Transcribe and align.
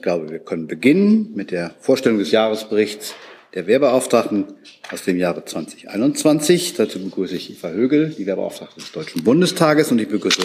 Ich 0.00 0.02
glaube, 0.02 0.30
wir 0.30 0.38
können 0.38 0.66
beginnen 0.66 1.32
mit 1.34 1.50
der 1.50 1.72
Vorstellung 1.78 2.20
des 2.20 2.30
Jahresberichts 2.30 3.12
der 3.52 3.66
Wehrbeauftragten 3.66 4.46
aus 4.90 5.04
dem 5.04 5.18
Jahre 5.18 5.44
2021. 5.44 6.72
Dazu 6.72 7.04
begrüße 7.04 7.36
ich 7.36 7.50
Eva 7.50 7.68
Högel, 7.68 8.08
die 8.08 8.24
Wehrbeauftragte 8.24 8.80
des 8.80 8.92
Deutschen 8.92 9.22
Bundestages, 9.24 9.92
und 9.92 10.00
ich 10.00 10.08
begrüße 10.08 10.40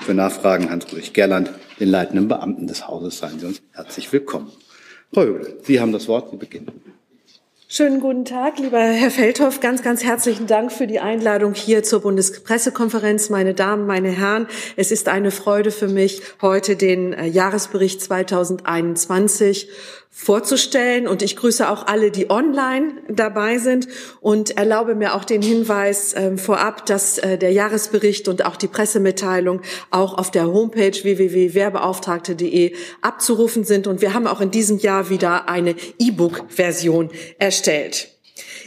für 0.00 0.12
Nachfragen 0.12 0.68
Hans-Ulrich 0.68 1.14
Gerland, 1.14 1.50
den 1.80 1.88
leitenden 1.88 2.28
Beamten 2.28 2.66
des 2.66 2.86
Hauses. 2.86 3.16
Seien 3.16 3.40
Sie 3.40 3.46
uns 3.46 3.62
herzlich 3.72 4.12
willkommen. 4.12 4.52
Frau 5.10 5.22
Högel, 5.22 5.56
Sie 5.62 5.80
haben 5.80 5.92
das 5.92 6.06
Wort. 6.06 6.30
Sie 6.30 6.36
beginnen. 6.36 6.97
Schönen 7.70 8.00
guten 8.00 8.24
Tag, 8.24 8.58
lieber 8.58 8.80
Herr 8.80 9.10
Feldhoff. 9.10 9.60
Ganz, 9.60 9.82
ganz 9.82 10.02
herzlichen 10.02 10.46
Dank 10.46 10.72
für 10.72 10.86
die 10.86 11.00
Einladung 11.00 11.52
hier 11.52 11.82
zur 11.82 12.00
Bundespressekonferenz. 12.00 13.28
Meine 13.28 13.52
Damen, 13.52 13.86
meine 13.86 14.08
Herren, 14.08 14.46
es 14.76 14.90
ist 14.90 15.06
eine 15.06 15.30
Freude 15.30 15.70
für 15.70 15.86
mich, 15.86 16.22
heute 16.40 16.76
den 16.76 17.12
äh, 17.12 17.26
Jahresbericht 17.26 18.00
2021 18.00 19.68
vorzustellen. 20.10 21.06
Und 21.06 21.22
ich 21.22 21.36
grüße 21.36 21.68
auch 21.68 21.86
alle, 21.86 22.10
die 22.10 22.30
online 22.30 22.94
dabei 23.08 23.58
sind 23.58 23.88
und 24.20 24.56
erlaube 24.56 24.94
mir 24.94 25.14
auch 25.14 25.24
den 25.24 25.42
Hinweis 25.42 26.12
äh, 26.12 26.36
vorab, 26.36 26.86
dass 26.86 27.18
äh, 27.18 27.38
der 27.38 27.52
Jahresbericht 27.52 28.28
und 28.28 28.44
auch 28.44 28.56
die 28.56 28.68
Pressemitteilung 28.68 29.62
auch 29.90 30.18
auf 30.18 30.30
der 30.30 30.46
Homepage 30.46 30.92
www.werbeauftragte.de 31.02 32.74
abzurufen 33.00 33.64
sind. 33.64 33.86
Und 33.86 34.00
wir 34.00 34.14
haben 34.14 34.26
auch 34.26 34.40
in 34.40 34.50
diesem 34.50 34.78
Jahr 34.78 35.08
wieder 35.10 35.48
eine 35.48 35.74
E-Book-Version 35.98 37.10
erstellt. 37.38 38.17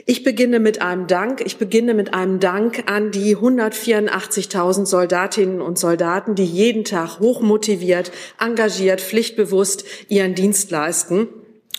Ich 0.05 0.23
beginne 0.23 0.59
mit 0.59 0.81
einem 0.81 1.07
Dank. 1.07 1.41
Ich 1.41 1.57
beginne 1.57 1.93
mit 1.93 2.13
einem 2.13 2.39
Dank 2.39 2.83
an 2.87 3.11
die 3.11 3.37
184.000 3.37 4.85
Soldatinnen 4.85 5.61
und 5.61 5.77
Soldaten, 5.77 6.35
die 6.35 6.45
jeden 6.45 6.83
Tag 6.83 7.19
hochmotiviert, 7.19 8.11
engagiert, 8.39 9.01
pflichtbewusst 9.01 9.85
ihren 10.07 10.33
Dienst 10.33 10.71
leisten. 10.71 11.27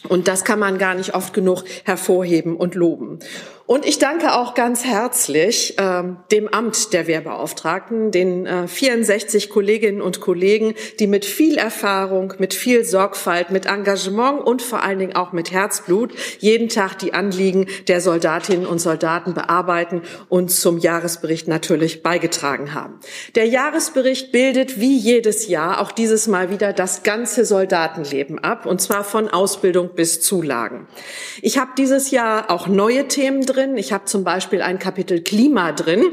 Und 0.09 0.29
das 0.29 0.45
kann 0.45 0.59
man 0.59 0.79
gar 0.79 0.95
nicht 0.95 1.15
oft 1.15 1.33
genug 1.33 1.65
hervorheben 1.85 2.57
und 2.57 2.75
loben. 2.75 3.21
Und 3.67 3.87
ich 3.87 3.99
danke 3.99 4.35
auch 4.35 4.55
ganz 4.55 4.85
herzlich 4.85 5.79
äh, 5.79 6.03
dem 6.33 6.49
Amt 6.49 6.93
der 6.93 7.07
Wehrbeauftragten, 7.07 8.11
den 8.11 8.45
äh, 8.45 8.67
64 8.67 9.51
Kolleginnen 9.51 10.03
und 10.03 10.21
Kollegen, 10.21 10.75
die 10.99 11.07
mit 11.07 11.25
viel 11.25 11.59
Erfahrung, 11.59 12.35
mit 12.39 12.55
viel 12.55 12.85
Sorgfalt, 12.85 13.51
mit 13.51 13.67
Engagement 13.67 14.43
und 14.43 14.63
vor 14.63 14.83
allen 14.83 14.99
Dingen 14.99 15.15
auch 15.15 15.33
mit 15.33 15.53
Herzblut 15.53 16.13
jeden 16.41 16.69
Tag 16.69 16.99
die 16.99 17.15
Anliegen 17.15 17.67
der 17.87 18.01
Soldatinnen 18.01 18.67
und 18.67 18.81
Soldaten 18.81 19.33
bearbeiten 19.35 20.03
und 20.29 20.51
zum 20.51 20.79
Jahresbericht 20.79 21.47
natürlich 21.47 22.03
beigetragen 22.03 22.75
haben. 22.75 22.99
Der 23.37 23.47
Jahresbericht 23.47 24.33
bildet 24.33 24.81
wie 24.81 24.97
jedes 24.97 25.47
Jahr 25.47 25.81
auch 25.81 25.93
dieses 25.93 26.27
Mal 26.27 26.51
wieder 26.51 26.73
das 26.73 27.05
ganze 27.05 27.45
Soldatenleben 27.45 28.41
ab, 28.41 28.67
und 28.67 28.81
zwar 28.81 29.05
von 29.05 29.29
Ausbildung 29.29 29.91
bis 29.95 30.21
Zulagen. 30.21 30.89
Ich 31.43 31.59
habe 31.59 31.71
dieses 31.79 32.11
Jahr 32.11 32.51
auch 32.51 32.67
neue 32.67 33.07
Themen 33.09 33.47
drin 33.47 33.62
drin. 33.63 33.77
Ich 33.77 33.93
habe 33.93 34.05
zum 34.05 34.25
Beispiel 34.25 34.63
ein 34.63 34.79
Kapitel 34.79 35.23
Klima 35.23 35.73
drin 35.73 36.05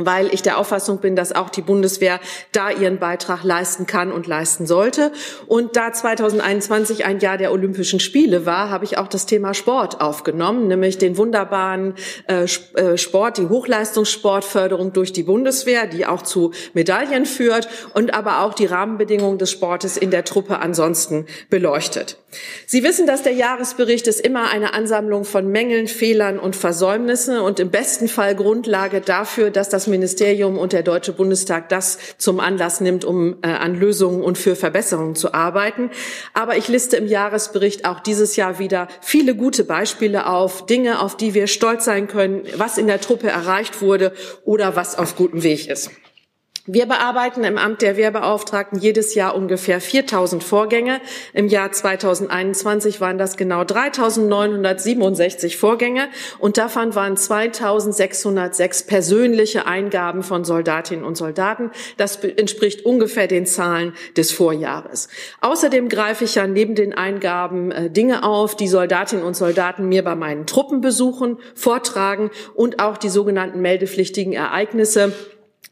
weil 0.00 0.32
ich 0.32 0.42
der 0.42 0.58
Auffassung 0.58 0.98
bin, 0.98 1.16
dass 1.16 1.34
auch 1.34 1.50
die 1.50 1.60
Bundeswehr 1.60 2.20
da 2.52 2.70
ihren 2.70 3.00
Beitrag 3.00 3.42
leisten 3.42 3.84
kann 3.84 4.12
und 4.12 4.28
leisten 4.28 4.64
sollte. 4.64 5.10
Und 5.48 5.74
da 5.74 5.92
2021 5.92 7.04
ein 7.04 7.18
Jahr 7.18 7.36
der 7.36 7.50
Olympischen 7.50 7.98
Spiele 7.98 8.46
war, 8.46 8.70
habe 8.70 8.84
ich 8.84 8.96
auch 8.96 9.08
das 9.08 9.26
Thema 9.26 9.54
Sport 9.54 10.00
aufgenommen, 10.00 10.68
nämlich 10.68 10.98
den 10.98 11.16
wunderbaren 11.16 11.94
äh, 12.28 12.44
äh, 12.44 12.96
Sport, 12.96 13.38
die 13.38 13.48
Hochleistungssportförderung 13.48 14.92
durch 14.92 15.12
die 15.12 15.24
Bundeswehr, 15.24 15.88
die 15.88 16.06
auch 16.06 16.22
zu 16.22 16.52
Medaillen 16.74 17.26
führt 17.26 17.68
und 17.92 18.14
aber 18.14 18.42
auch 18.42 18.54
die 18.54 18.66
Rahmenbedingungen 18.66 19.38
des 19.38 19.50
Sportes 19.50 19.96
in 19.96 20.12
der 20.12 20.24
Truppe 20.24 20.60
ansonsten 20.60 21.26
beleuchtet. 21.50 22.18
Sie 22.66 22.84
wissen, 22.84 23.06
dass 23.06 23.22
der 23.22 23.32
Jahresbericht 23.32 24.06
ist 24.06 24.20
immer 24.20 24.50
eine 24.50 24.74
Ansammlung 24.74 25.24
von 25.24 25.48
Mängeln, 25.48 25.88
Fehlern 25.88 26.38
und 26.38 26.56
Versäumnissen 26.56 27.38
und 27.38 27.58
im 27.58 27.70
besten 27.70 28.06
Fall 28.06 28.34
Grundlage 28.34 29.00
dafür, 29.00 29.50
dass 29.50 29.70
das 29.70 29.86
Ministerium 29.86 30.58
und 30.58 30.74
der 30.74 30.82
Deutsche 30.82 31.14
Bundestag 31.14 31.70
das 31.70 31.98
zum 32.18 32.38
Anlass 32.38 32.82
nimmt, 32.82 33.06
um 33.06 33.38
äh, 33.42 33.48
an 33.48 33.74
Lösungen 33.74 34.22
und 34.22 34.36
für 34.36 34.56
Verbesserungen 34.56 35.14
zu 35.14 35.32
arbeiten. 35.32 35.90
Aber 36.34 36.58
ich 36.58 36.68
liste 36.68 36.98
im 36.98 37.06
Jahresbericht 37.06 37.86
auch 37.86 38.00
dieses 38.00 38.36
Jahr 38.36 38.58
wieder 38.58 38.88
viele 39.00 39.34
gute 39.34 39.64
Beispiele 39.64 40.26
auf, 40.26 40.66
Dinge, 40.66 41.00
auf 41.00 41.16
die 41.16 41.32
wir 41.32 41.46
stolz 41.46 41.86
sein 41.86 42.08
können, 42.08 42.42
was 42.56 42.76
in 42.76 42.86
der 42.86 43.00
Truppe 43.00 43.28
erreicht 43.28 43.80
wurde 43.80 44.12
oder 44.44 44.76
was 44.76 44.98
auf 44.98 45.16
gutem 45.16 45.42
Weg 45.42 45.68
ist. 45.68 45.90
Wir 46.70 46.84
bearbeiten 46.84 47.44
im 47.44 47.56
Amt 47.56 47.80
der 47.80 47.96
Wehrbeauftragten 47.96 48.78
jedes 48.78 49.14
Jahr 49.14 49.34
ungefähr 49.34 49.80
4000 49.80 50.44
Vorgänge. 50.44 51.00
Im 51.32 51.48
Jahr 51.48 51.72
2021 51.72 53.00
waren 53.00 53.16
das 53.16 53.38
genau 53.38 53.64
3967 53.64 55.56
Vorgänge 55.56 56.08
und 56.38 56.58
davon 56.58 56.94
waren 56.94 57.16
2606 57.16 58.82
persönliche 58.82 59.64
Eingaben 59.64 60.22
von 60.22 60.44
Soldatinnen 60.44 61.06
und 61.06 61.16
Soldaten. 61.16 61.70
Das 61.96 62.16
entspricht 62.16 62.84
ungefähr 62.84 63.28
den 63.28 63.46
Zahlen 63.46 63.94
des 64.18 64.30
Vorjahres. 64.30 65.08
Außerdem 65.40 65.88
greife 65.88 66.24
ich 66.24 66.34
ja 66.34 66.46
neben 66.46 66.74
den 66.74 66.92
Eingaben 66.92 67.70
äh, 67.70 67.88
Dinge 67.88 68.24
auf, 68.24 68.56
die 68.56 68.68
Soldatinnen 68.68 69.24
und 69.24 69.36
Soldaten 69.36 69.88
mir 69.88 70.04
bei 70.04 70.16
meinen 70.16 70.44
Truppenbesuchen 70.44 71.38
vortragen 71.54 72.30
und 72.54 72.78
auch 72.78 72.98
die 72.98 73.08
sogenannten 73.08 73.62
meldepflichtigen 73.62 74.34
Ereignisse 74.34 75.14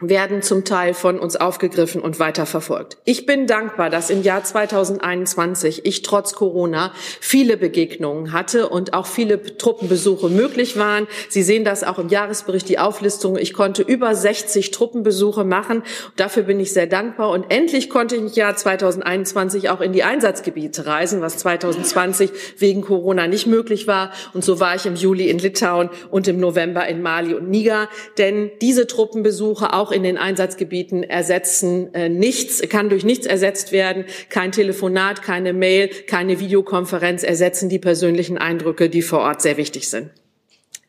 werden 0.01 0.43
zum 0.43 0.65
Teil 0.65 0.93
von 0.93 1.19
uns 1.19 1.37
aufgegriffen 1.37 2.03
und 2.03 2.21
weiterverfolgt. 2.21 2.99
Ich 3.05 3.25
bin 3.25 3.47
dankbar, 3.47 3.89
dass 3.89 4.11
im 4.11 4.23
Jahr 4.23 4.45
2021 4.45 5.87
ich 5.87 6.03
trotz 6.03 6.35
Corona 6.35 6.93
viele 7.21 7.57
Begegnungen 7.57 8.33
hatte 8.33 8.69
und 8.69 8.93
auch 8.93 9.07
viele 9.07 9.57
Truppenbesuche 9.57 10.29
möglich 10.29 10.77
waren. 10.77 11.07
Sie 11.31 11.43
sehen 11.43 11.65
das 11.65 11.83
auch 11.83 11.99
im 11.99 12.09
Jahresbericht, 12.09 12.69
die 12.69 12.79
Auflistung. 12.79 13.39
Ich 13.39 13.55
konnte 13.55 13.83
über 13.83 14.15
60 14.15 14.71
Truppenbesuche 14.71 15.45
machen. 15.45 15.83
Dafür 16.17 16.43
bin 16.43 16.61
ich 16.61 16.75
sehr 16.75 16.87
dankbar. 16.87 17.31
Und 17.31 17.51
endlich 17.51 17.89
konnte 17.89 18.17
ich 18.17 18.21
im 18.21 18.29
Jahr 18.29 18.55
2021 18.55 19.71
auch 19.71 19.81
in 19.81 19.95
die 19.95 20.03
Einsatzgebiete 20.03 20.85
reisen, 20.85 21.23
was 21.23 21.39
2020 21.39 22.31
wegen 22.59 22.83
Corona 22.83 23.29
nicht 23.29 23.47
möglich 23.47 23.87
war. 23.87 24.13
Und 24.35 24.45
so 24.45 24.61
war 24.61 24.75
ich 24.75 24.85
im 24.85 24.95
Juli 24.95 25.31
in 25.31 25.39
Litauen 25.39 25.89
und 26.11 26.29
im 26.29 26.39
November 26.39 26.87
in 26.87 27.01
Mali 27.01 27.33
und 27.33 27.49
Niger. 27.49 27.89
Denn 28.19 28.51
diese 28.61 28.87
Truppenbesuche 28.87 29.73
auch 29.73 29.86
auch 29.87 29.93
in 29.93 30.03
den 30.03 30.19
Einsatzgebieten 30.19 31.05
ersetzen 31.05 31.95
äh, 31.95 32.09
nichts, 32.09 32.61
kann 32.69 32.89
durch 32.89 33.05
nichts 33.05 33.27
ersetzt 33.27 33.71
werden. 33.73 34.05
Kein 34.31 34.51
Telefonat, 34.51 35.23
keine 35.23 35.53
Mail, 35.53 35.89
keine 36.09 36.41
Videokonferenz 36.41 37.23
ersetzen 37.23 37.69
die 37.69 37.79
persönlichen 37.79 38.37
Eindrücke, 38.37 38.89
die 38.89 39.03
vor 39.03 39.21
Ort 39.21 39.43
sehr 39.43 39.57
wichtig 39.57 39.89
sind. 39.89 40.11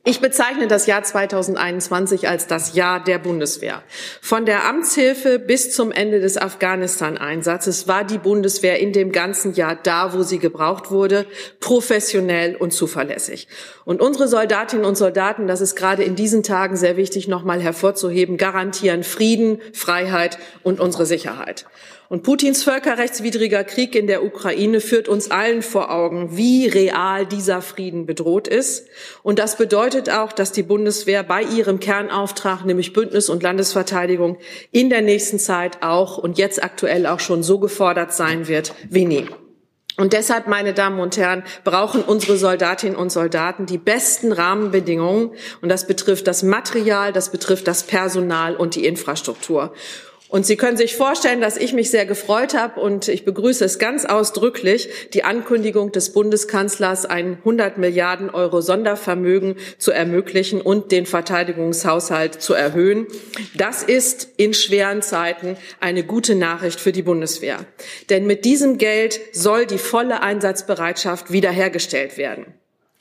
Ich 0.09 0.21
bezeichne 0.21 0.69
das 0.69 0.85
Jahr 0.85 1.03
2021 1.03 2.29
als 2.29 2.47
das 2.47 2.75
Jahr 2.75 3.03
der 3.03 3.19
Bundeswehr. 3.19 3.83
Von 4.21 4.45
der 4.45 4.63
Amtshilfe 4.63 5.37
bis 5.37 5.75
zum 5.75 5.91
Ende 5.91 6.21
des 6.21 6.37
Afghanistan-Einsatzes 6.37 7.89
war 7.89 8.05
die 8.05 8.17
Bundeswehr 8.17 8.79
in 8.79 8.93
dem 8.93 9.11
ganzen 9.11 9.53
Jahr 9.53 9.75
da, 9.75 10.13
wo 10.13 10.23
sie 10.23 10.39
gebraucht 10.39 10.91
wurde, 10.91 11.25
professionell 11.59 12.55
und 12.55 12.71
zuverlässig. 12.71 13.49
Und 13.83 13.99
unsere 13.99 14.29
Soldatinnen 14.29 14.85
und 14.85 14.95
Soldaten, 14.95 15.45
das 15.45 15.59
ist 15.59 15.75
gerade 15.75 16.05
in 16.05 16.15
diesen 16.15 16.41
Tagen 16.41 16.77
sehr 16.77 16.95
wichtig, 16.95 17.27
nochmal 17.27 17.59
hervorzuheben, 17.59 18.37
garantieren 18.37 19.03
Frieden, 19.03 19.59
Freiheit 19.73 20.37
und 20.63 20.79
unsere 20.79 21.05
Sicherheit. 21.05 21.65
Und 22.09 22.23
Putins 22.23 22.63
völkerrechtswidriger 22.63 23.65
Krieg 23.65 23.93
in 23.93 24.07
der 24.07 24.23
Ukraine 24.23 24.79
führt 24.79 25.09
uns 25.09 25.29
allen 25.29 25.61
vor 25.61 25.91
Augen, 25.91 26.37
wie 26.37 26.67
real 26.67 27.25
dieser 27.25 27.61
Frieden 27.61 28.05
bedroht 28.05 28.47
ist. 28.47 28.87
Und 29.23 29.39
das 29.39 29.57
bedeutet 29.57 30.09
auch, 30.09 30.31
dass 30.31 30.53
die 30.53 30.63
Bundeswehr 30.63 31.23
bei 31.23 31.41
ihrem 31.43 31.81
Kernauftrag, 31.81 32.63
nämlich 32.63 32.93
Bündnis- 32.93 33.29
und 33.29 33.43
Landesverteidigung, 33.43 34.37
in 34.71 34.89
der 34.89 35.01
nächsten 35.01 35.37
Zeit 35.37 35.83
auch 35.83 36.17
und 36.17 36.37
jetzt 36.37 36.63
aktuell 36.63 37.05
auch 37.07 37.19
schon 37.19 37.43
so 37.43 37.59
gefordert 37.59 38.13
sein 38.13 38.47
wird 38.47 38.73
wie 38.89 39.05
nie. 39.05 39.25
Und 39.97 40.13
deshalb, 40.13 40.47
meine 40.47 40.75
Damen 40.75 40.99
und 40.99 41.17
Herren, 41.17 41.43
brauchen 41.63 42.03
unsere 42.03 42.37
Soldatinnen 42.37 42.95
und 42.95 43.11
Soldaten 43.11 43.65
die 43.65 43.79
besten 43.79 44.31
Rahmenbedingungen. 44.31 45.31
Und 45.61 45.69
das 45.69 45.87
betrifft 45.87 46.27
das 46.27 46.43
Material, 46.43 47.11
das 47.11 47.31
betrifft 47.31 47.67
das 47.67 47.81
Personal 47.81 48.55
und 48.55 48.75
die 48.75 48.85
Infrastruktur. 48.85 49.73
Und 50.29 50.45
Sie 50.45 50.57
können 50.57 50.75
sich 50.75 50.95
vorstellen, 50.95 51.39
dass 51.39 51.55
ich 51.55 51.71
mich 51.71 51.89
sehr 51.89 52.05
gefreut 52.05 52.53
habe 52.53 52.81
und 52.81 53.07
ich 53.07 53.23
begrüße 53.23 53.63
es 53.63 53.79
ganz 53.79 54.03
ausdrücklich, 54.03 54.89
die 55.13 55.23
Ankündigung 55.23 55.93
des 55.93 56.11
Bundeskanzlers, 56.11 57.05
ein 57.05 57.37
100 57.39 57.77
Milliarden 57.77 58.29
Euro 58.29 58.59
Sondervermögen 58.59 59.55
zu 59.77 59.91
ermöglichen 59.91 60.59
und 60.59 60.91
den 60.91 61.05
Verteidigungshaushalt 61.05 62.41
zu 62.41 62.53
erhöhen. 62.53 63.07
Das 63.55 63.83
ist 63.83 64.29
in 64.35 64.53
schweren 64.53 65.01
Zeiten 65.01 65.55
eine 65.79 66.03
gute 66.03 66.35
Nachricht 66.35 66.81
für 66.81 66.91
die 66.91 67.03
Bundeswehr. 67.03 67.65
Denn 68.09 68.27
mit 68.27 68.43
diesem 68.43 68.77
Geld 68.77 69.19
soll 69.31 69.65
die 69.65 69.77
volle 69.77 70.21
Einsatzbereitschaft 70.21 71.31
wiederhergestellt 71.31 72.17
werden. 72.17 72.53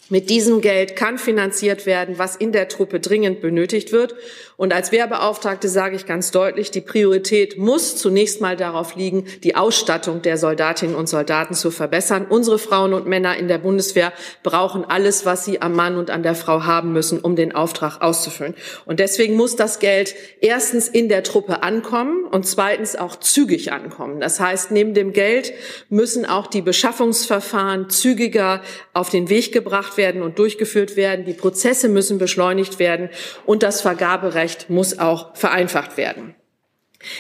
Mit 0.09 0.31
diesem 0.31 0.61
Geld 0.61 0.95
kann 0.95 1.19
finanziert 1.19 1.85
werden, 1.85 2.17
was 2.17 2.37
in 2.37 2.53
der 2.53 2.69
Truppe 2.69 3.01
dringend 3.01 3.41
benötigt 3.41 3.91
wird. 3.91 4.15
Und 4.57 4.73
als 4.73 4.91
Wehrbeauftragte 4.91 5.69
sage 5.69 5.97
ich 5.97 6.07
ganz 6.07 6.31
deutlich, 6.31 6.71
die 6.71 6.81
Priorität 6.81 7.59
muss 7.59 7.97
zunächst 7.97 8.41
mal 8.41 8.57
darauf 8.57 8.97
liegen, 8.97 9.27
die 9.43 9.55
Ausstattung 9.55 10.23
der 10.23 10.39
Soldatinnen 10.39 10.97
und 10.97 11.09
Soldaten 11.09 11.55
zu 11.55 11.71
verbessern. 11.71 12.27
Unsere 12.29 12.59
Frauen 12.59 12.95
und 12.95 13.07
Männer 13.07 13.37
in 13.37 13.49
der 13.49 13.59
Bundeswehr 13.59 14.15
brauchen 14.43 14.85
alles, 14.87 15.27
was 15.27 15.45
sie 15.45 15.61
am 15.61 15.75
Mann 15.75 15.99
und 15.99 16.11
an 16.11 16.23
der 16.23 16.35
Frau 16.35 16.65
haben 16.65 16.95
müssen, 16.95 17.21
um 17.21 17.37
den 17.37 17.55
Auftrag 17.55 18.01
auszufüllen. 18.01 18.55
Und 18.87 18.99
deswegen 18.99 19.35
muss 19.37 19.57
das 19.57 19.79
Geld 19.79 20.15
erstens 20.41 20.89
in 20.89 21.11
der 21.11 21.23
Truppe 21.23 21.63
ankommen 21.63 22.25
und 22.25 22.47
zweitens 22.47 22.97
auch 22.97 23.17
zügig 23.17 23.73
ankommen. 23.73 24.21
Das 24.21 24.41
heißt, 24.41 24.71
neben 24.71 24.95
dem 24.95 25.13
Geld 25.13 25.53
müssen 25.91 26.25
auch 26.25 26.47
die 26.47 26.63
Beschaffungsverfahren 26.63 27.91
zügiger 27.91 28.63
auf 28.95 29.11
den 29.11 29.29
Weg 29.29 29.53
gebracht 29.53 29.99
werden 29.99 30.23
und 30.23 30.39
durchgeführt 30.39 30.97
werden. 30.97 31.27
Die 31.27 31.35
Prozesse 31.35 31.91
müssen 31.91 32.17
beschleunigt 32.17 32.79
werden 32.79 33.11
und 33.45 33.63
das 33.63 33.83
Vergaberecht 33.83 34.46
muss 34.69 34.99
auch 34.99 35.35
vereinfacht 35.37 35.97
werden. 35.97 36.35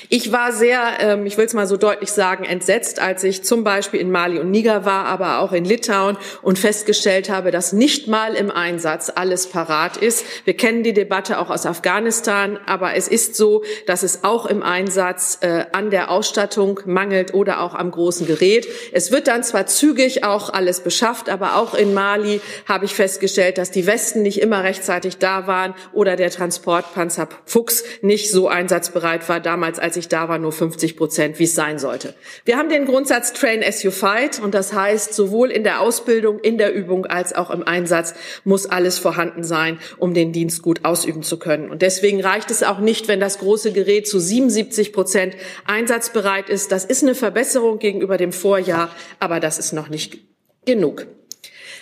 Ich 0.09 0.33
war 0.33 0.53
sehr, 0.53 0.81
ähm, 1.01 1.27
ich 1.27 1.37
will 1.37 1.47
es 1.47 1.55
mal 1.55 1.67
so 1.67 1.77
deutlich 1.77 2.11
sagen, 2.11 2.45
entsetzt, 2.45 3.01
als 3.01 3.25
ich 3.25 3.43
zum 3.43 3.65
Beispiel 3.65 4.01
in 4.01 4.11
Mali 4.11 4.39
und 4.39 4.51
Niger 4.51 4.85
war, 4.85 5.07
aber 5.07 5.39
auch 5.41 5.53
in 5.53 5.65
Litauen 5.65 6.17
und 6.43 6.59
festgestellt 6.59 7.31
habe, 7.31 7.51
dass 7.51 7.73
nicht 7.73 8.09
mal 8.09 8.35
im 8.35 8.51
Einsatz 8.51 9.11
alles 9.15 9.49
parat 9.49 9.97
ist. 9.97 10.25
Wir 10.45 10.57
kennen 10.57 10.83
die 10.83 10.93
Debatte 10.93 11.39
auch 11.39 11.51
aus 11.51 11.67
Afghanistan, 11.67 12.59
aber 12.67 12.95
es 12.95 13.09
ist 13.09 13.35
so, 13.35 13.63
dass 13.87 14.03
es 14.03 14.25
auch 14.25 14.47
im 14.47 14.63
Einsatz 14.63 15.39
äh, 15.41 15.67
an 15.73 15.91
der 15.91 16.11
Ausstattung 16.11 16.81
mangelt 16.87 17.35
oder 17.35 17.61
auch 17.61 17.75
am 17.75 17.91
großen 17.91 18.27
Gerät. 18.27 18.67
Es 18.93 19.11
wird 19.11 19.29
dann 19.29 19.43
zwar 19.43 19.67
zügig 19.67 20.25
auch 20.25 20.51
alles 20.51 20.81
beschafft, 20.81 21.29
aber 21.29 21.57
auch 21.57 21.75
in 21.75 21.95
Mali 21.95 22.41
habe 22.67 22.85
ich 22.85 22.95
festgestellt, 22.95 23.59
dass 23.59 23.71
die 23.71 23.87
Westen 23.87 24.23
nicht 24.23 24.41
immer 24.41 24.65
rechtzeitig 24.65 25.19
da 25.19 25.47
waren 25.47 25.75
oder 25.93 26.17
der 26.17 26.31
Transportpanzer 26.31 27.29
Fuchs 27.45 27.85
nicht 28.03 28.31
so 28.31 28.49
einsatzbereit 28.49 29.29
war 29.29 29.41
damals 29.41 29.76
damals, 29.77 29.79
als 29.79 29.97
ich 29.97 30.09
da 30.09 30.29
war, 30.29 30.39
nur 30.39 30.53
50 30.53 30.97
Prozent, 30.97 31.39
wie 31.39 31.45
es 31.45 31.55
sein 31.55 31.79
sollte. 31.79 32.15
Wir 32.45 32.57
haben 32.57 32.69
den 32.69 32.87
Grundsatz 32.87 33.33
Train 33.33 33.63
as 33.63 33.83
you 33.83 33.91
fight 33.91 34.41
und 34.41 34.55
das 34.55 34.73
heißt, 34.73 35.15
sowohl 35.15 35.51
in 35.51 35.65
der 35.65 35.81
Ausbildung, 35.81 36.39
in 36.41 36.59
der 36.59 36.73
Übung 36.75 37.07
als 37.07 37.35
auch 37.35 37.51
im 37.51 37.67
Einsatz 37.67 38.15
muss 38.45 38.67
alles 38.67 38.99
vorhanden 38.99 39.45
sein, 39.45 39.79
um 39.99 40.15
den 40.15 40.33
Dienst 40.33 40.63
gut 40.63 40.85
ausüben 40.85 41.23
zu 41.23 41.39
können. 41.39 41.71
Und 41.71 41.83
deswegen 41.83 42.21
reicht 42.21 42.51
es 42.51 42.63
auch 42.63 42.79
nicht, 42.79 43.09
wenn 43.09 43.21
das 43.21 43.39
große 43.39 43.73
Gerät 43.73 44.09
zu 44.09 44.19
77 44.19 44.93
Prozent 44.93 45.37
einsatzbereit 45.67 46.49
ist. 46.49 46.73
Das 46.73 46.85
ist 46.85 47.03
eine 47.03 47.15
Verbesserung 47.15 47.79
gegenüber 47.79 48.17
dem 48.17 48.33
Vorjahr, 48.33 48.91
aber 49.21 49.41
das 49.41 49.59
ist 49.59 49.73
noch 49.73 49.89
nicht 49.89 50.19
genug. 50.65 51.07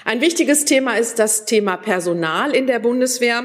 Ein 0.05 0.21
wichtiges 0.21 0.67
Thema 0.67 0.99
ist 0.99 1.19
das 1.19 1.47
Thema 1.47 1.77
Personal 1.77 2.55
in 2.55 2.67
der 2.67 2.79
Bundeswehr. 2.79 3.45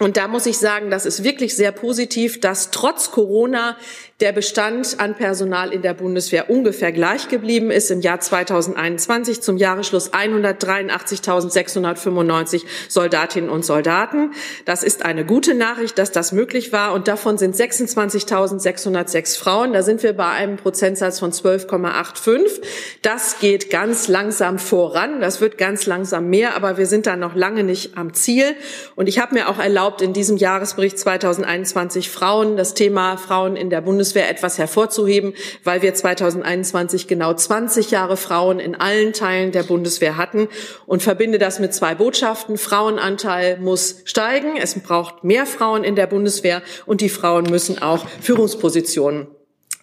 Und 0.00 0.16
da 0.16 0.26
muss 0.26 0.46
ich 0.46 0.58
sagen, 0.58 0.90
das 0.90 1.06
ist 1.06 1.22
wirklich 1.22 1.54
sehr 1.54 1.70
positiv, 1.70 2.40
dass 2.40 2.70
trotz 2.70 3.10
Corona 3.12 3.76
der 4.20 4.30
Bestand 4.30 5.00
an 5.00 5.16
Personal 5.16 5.72
in 5.72 5.82
der 5.82 5.92
Bundeswehr 5.92 6.48
ungefähr 6.48 6.92
gleich 6.92 7.26
geblieben 7.26 7.72
ist. 7.72 7.90
Im 7.90 8.00
Jahr 8.00 8.20
2021 8.20 9.42
zum 9.42 9.56
Jahresschluss 9.56 10.12
183.695 10.12 12.62
Soldatinnen 12.88 13.50
und 13.50 13.64
Soldaten. 13.64 14.30
Das 14.66 14.84
ist 14.84 15.04
eine 15.04 15.26
gute 15.26 15.54
Nachricht, 15.54 15.98
dass 15.98 16.12
das 16.12 16.30
möglich 16.30 16.72
war. 16.72 16.92
Und 16.92 17.08
davon 17.08 17.38
sind 17.38 17.56
26.606 17.56 19.36
Frauen. 19.36 19.72
Da 19.72 19.82
sind 19.82 20.04
wir 20.04 20.12
bei 20.12 20.28
einem 20.28 20.58
Prozentsatz 20.58 21.18
von 21.18 21.32
12,85. 21.32 22.62
Das 23.02 23.40
geht 23.40 23.68
ganz 23.68 24.06
langsam 24.06 24.60
voran. 24.60 25.20
Das 25.20 25.40
wird 25.40 25.58
ganz 25.58 25.86
langsam 25.86 26.30
mehr, 26.30 26.54
aber 26.54 26.78
wir 26.78 26.86
sind 26.86 27.08
da 27.08 27.16
noch 27.16 27.34
lange 27.34 27.64
nicht 27.64 27.98
am 27.98 28.14
Ziel. 28.14 28.54
Und 28.94 29.08
ich 29.08 29.18
habe 29.18 29.34
mir 29.34 29.48
auch 29.48 29.58
erlaubt, 29.58 30.02
in 30.02 30.12
diesem 30.12 30.36
Jahresbericht 30.36 31.00
2021 31.00 32.10
Frauen, 32.10 32.56
das 32.56 32.74
Thema 32.74 33.16
Frauen 33.16 33.56
in 33.56 33.70
der 33.70 33.80
Bundeswehr 33.80 34.03
Bundeswehr 34.04 34.28
etwas 34.28 34.58
hervorzuheben, 34.58 35.32
weil 35.62 35.80
wir 35.80 35.94
2021 35.94 37.06
genau 37.06 37.32
20 37.32 37.90
Jahre 37.90 38.18
Frauen 38.18 38.60
in 38.60 38.74
allen 38.74 39.14
Teilen 39.14 39.50
der 39.50 39.62
Bundeswehr 39.62 40.18
hatten 40.18 40.48
und 40.84 41.02
verbinde 41.02 41.38
das 41.38 41.58
mit 41.58 41.72
zwei 41.72 41.94
Botschaften. 41.94 42.58
Frauenanteil 42.58 43.56
muss 43.60 44.02
steigen. 44.04 44.58
Es 44.58 44.78
braucht 44.78 45.24
mehr 45.24 45.46
Frauen 45.46 45.84
in 45.84 45.96
der 45.96 46.06
Bundeswehr 46.06 46.60
und 46.84 47.00
die 47.00 47.08
Frauen 47.08 47.44
müssen 47.44 47.80
auch 47.80 48.06
Führungspositionen 48.20 49.26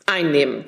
einnehmen. 0.06 0.66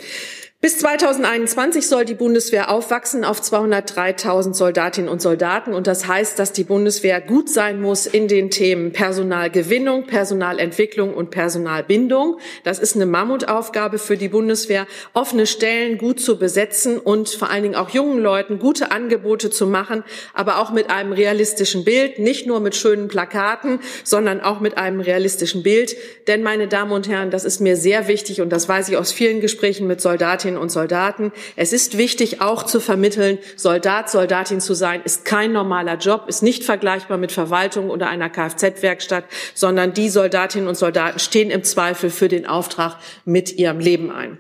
Bis 0.64 0.78
2021 0.78 1.88
soll 1.88 2.06
die 2.06 2.14
Bundeswehr 2.14 2.72
aufwachsen 2.72 3.26
auf 3.26 3.42
203.000 3.42 4.54
Soldatinnen 4.54 5.10
und 5.10 5.22
Soldaten. 5.22 5.74
Und 5.74 5.88
das 5.88 6.08
heißt, 6.08 6.40
dass 6.40 6.54
die 6.54 6.64
Bundeswehr 6.64 7.20
gut 7.20 7.50
sein 7.50 7.82
muss 7.82 8.06
in 8.06 8.30
den 8.30 8.50
Themen 8.50 8.94
Personalgewinnung, 8.94 10.08
Personalentwicklung 10.08 11.14
und 11.16 11.32
Personalbindung. 11.32 12.40
Das 12.64 12.80
ist 12.80 12.96
eine 12.96 13.06
Mammutaufgabe 13.06 13.98
für 13.98 14.16
die 14.16 14.30
Bundeswehr, 14.30 14.88
offene 15.12 15.48
Stellen 15.48 15.98
gut 15.98 16.22
zu 16.22 16.40
besetzen 16.40 16.98
und 16.98 17.28
vor 17.28 17.50
allen 17.50 17.64
Dingen 17.64 17.76
auch 17.76 17.90
jungen 17.90 18.20
Leuten 18.20 18.58
gute 18.58 18.94
Angebote 18.94 19.50
zu 19.50 19.68
machen, 19.68 20.06
aber 20.34 20.60
auch 20.60 20.72
mit 20.72 20.90
einem 20.90 21.12
realistischen 21.12 21.84
Bild, 21.84 22.20
nicht 22.20 22.48
nur 22.48 22.62
mit 22.62 22.78
schönen 22.78 23.10
Plakaten, 23.10 23.82
sondern 24.06 24.40
auch 24.40 24.62
mit 24.62 24.78
einem 24.78 25.02
realistischen 25.02 25.62
Bild. 25.62 25.98
Denn, 26.28 26.42
meine 26.42 26.70
Damen 26.70 26.94
und 26.94 27.10
Herren, 27.10 27.32
das 27.32 27.44
ist 27.44 27.60
mir 27.60 27.76
sehr 27.76 28.08
wichtig 28.08 28.40
und 28.40 28.50
das 28.50 28.70
weiß 28.70 28.88
ich 28.88 28.96
aus 28.96 29.12
vielen 29.12 29.42
Gesprächen 29.42 29.88
mit 29.88 30.00
Soldatinnen 30.00 30.53
Soldatinnen 30.54 30.58
und 30.58 30.70
Soldaten. 30.70 31.32
Es 31.56 31.74
ist 31.74 31.98
wichtig, 31.98 32.42
auch 32.42 32.64
zu 32.64 32.80
vermitteln, 32.80 33.38
Soldat, 33.56 34.10
Soldatin 34.10 34.62
zu 34.62 34.74
sein, 34.74 35.02
ist 35.04 35.26
kein 35.26 35.52
normaler 35.52 35.98
Job, 35.98 36.26
ist 36.28 36.44
nicht 36.44 36.64
vergleichbar 36.64 37.18
mit 37.18 37.32
Verwaltung 37.32 37.90
oder 37.90 38.08
einer 38.08 38.30
Kfz-Werkstatt, 38.30 39.26
sondern 39.54 39.94
die 39.94 40.10
Soldatinnen 40.10 40.68
und 40.68 40.76
Soldaten 40.76 41.20
stehen 41.20 41.50
im 41.50 41.64
Zweifel 41.64 42.10
für 42.10 42.28
den 42.28 42.46
Auftrag 42.46 42.98
mit 43.26 43.58
ihrem 43.58 43.80
Leben 43.80 44.12
ein. 44.12 44.40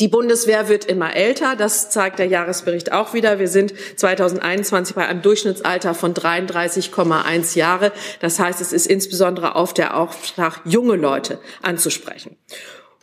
Die 0.00 0.06
Bundeswehr 0.06 0.68
wird 0.68 0.84
immer 0.84 1.16
älter, 1.16 1.56
das 1.56 1.90
zeigt 1.90 2.20
der 2.20 2.26
Jahresbericht 2.26 2.92
auch 2.92 3.14
wieder. 3.14 3.40
Wir 3.40 3.48
sind 3.48 3.74
2021 3.96 4.94
bei 4.94 5.08
einem 5.08 5.22
Durchschnittsalter 5.22 5.92
von 5.92 6.14
33,1 6.14 7.58
Jahre. 7.58 7.90
Das 8.20 8.38
heißt, 8.38 8.60
es 8.60 8.72
ist 8.72 8.86
insbesondere 8.86 9.56
auf 9.56 9.74
der 9.74 9.96
Auftrag, 9.96 10.60
junge 10.64 10.94
Leute 10.94 11.40
anzusprechen. 11.62 12.36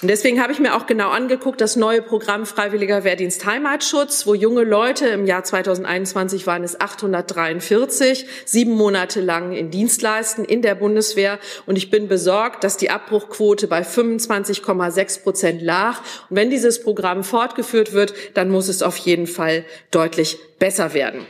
Und 0.02 0.10
deswegen 0.10 0.42
habe 0.42 0.52
ich 0.52 0.60
mir 0.60 0.76
auch 0.76 0.88
genau 0.88 1.10
angeguckt, 1.10 1.62
das 1.62 1.78
neue 1.78 2.02
Programm 2.02 2.46
Freiwilliger 2.46 3.06
Wehrdienst 3.06 3.46
Heimatschutz, 3.46 4.28
wo 4.28 4.34
junge 4.34 4.66
Leute 4.66 5.08
im 5.08 5.26
Jahr 5.26 5.46
2021 5.46 6.46
waren 6.46 6.66
es 6.66 6.82
843, 6.82 8.28
sieben 8.44 8.74
Monate 8.74 9.22
lang 9.22 9.54
in 9.54 9.72
Dienst 9.72 10.02
leisten 10.02 10.44
in 10.44 10.62
der 10.62 10.76
Bundeswehr. 10.76 11.40
Und 11.66 11.78
ich 11.78 11.92
bin 11.92 12.10
besorgt, 12.10 12.66
dass 12.66 12.76
die 12.76 12.90
Abbruchquote 12.90 13.68
bei 13.68 13.84
25,6 13.84 15.24
Prozent 15.24 15.62
lag. 15.62 16.00
Und 16.30 16.36
wenn 16.36 16.50
dieses 16.50 16.84
Programm 16.84 17.24
fortgeführt 17.24 17.94
wird, 17.94 18.14
dann 18.34 18.50
muss 18.50 18.68
es 18.68 18.84
auf 18.84 18.98
jeden 18.98 19.28
Fall 19.28 19.64
deutlich 19.92 20.38
besser 20.60 20.94
werden. 20.94 21.26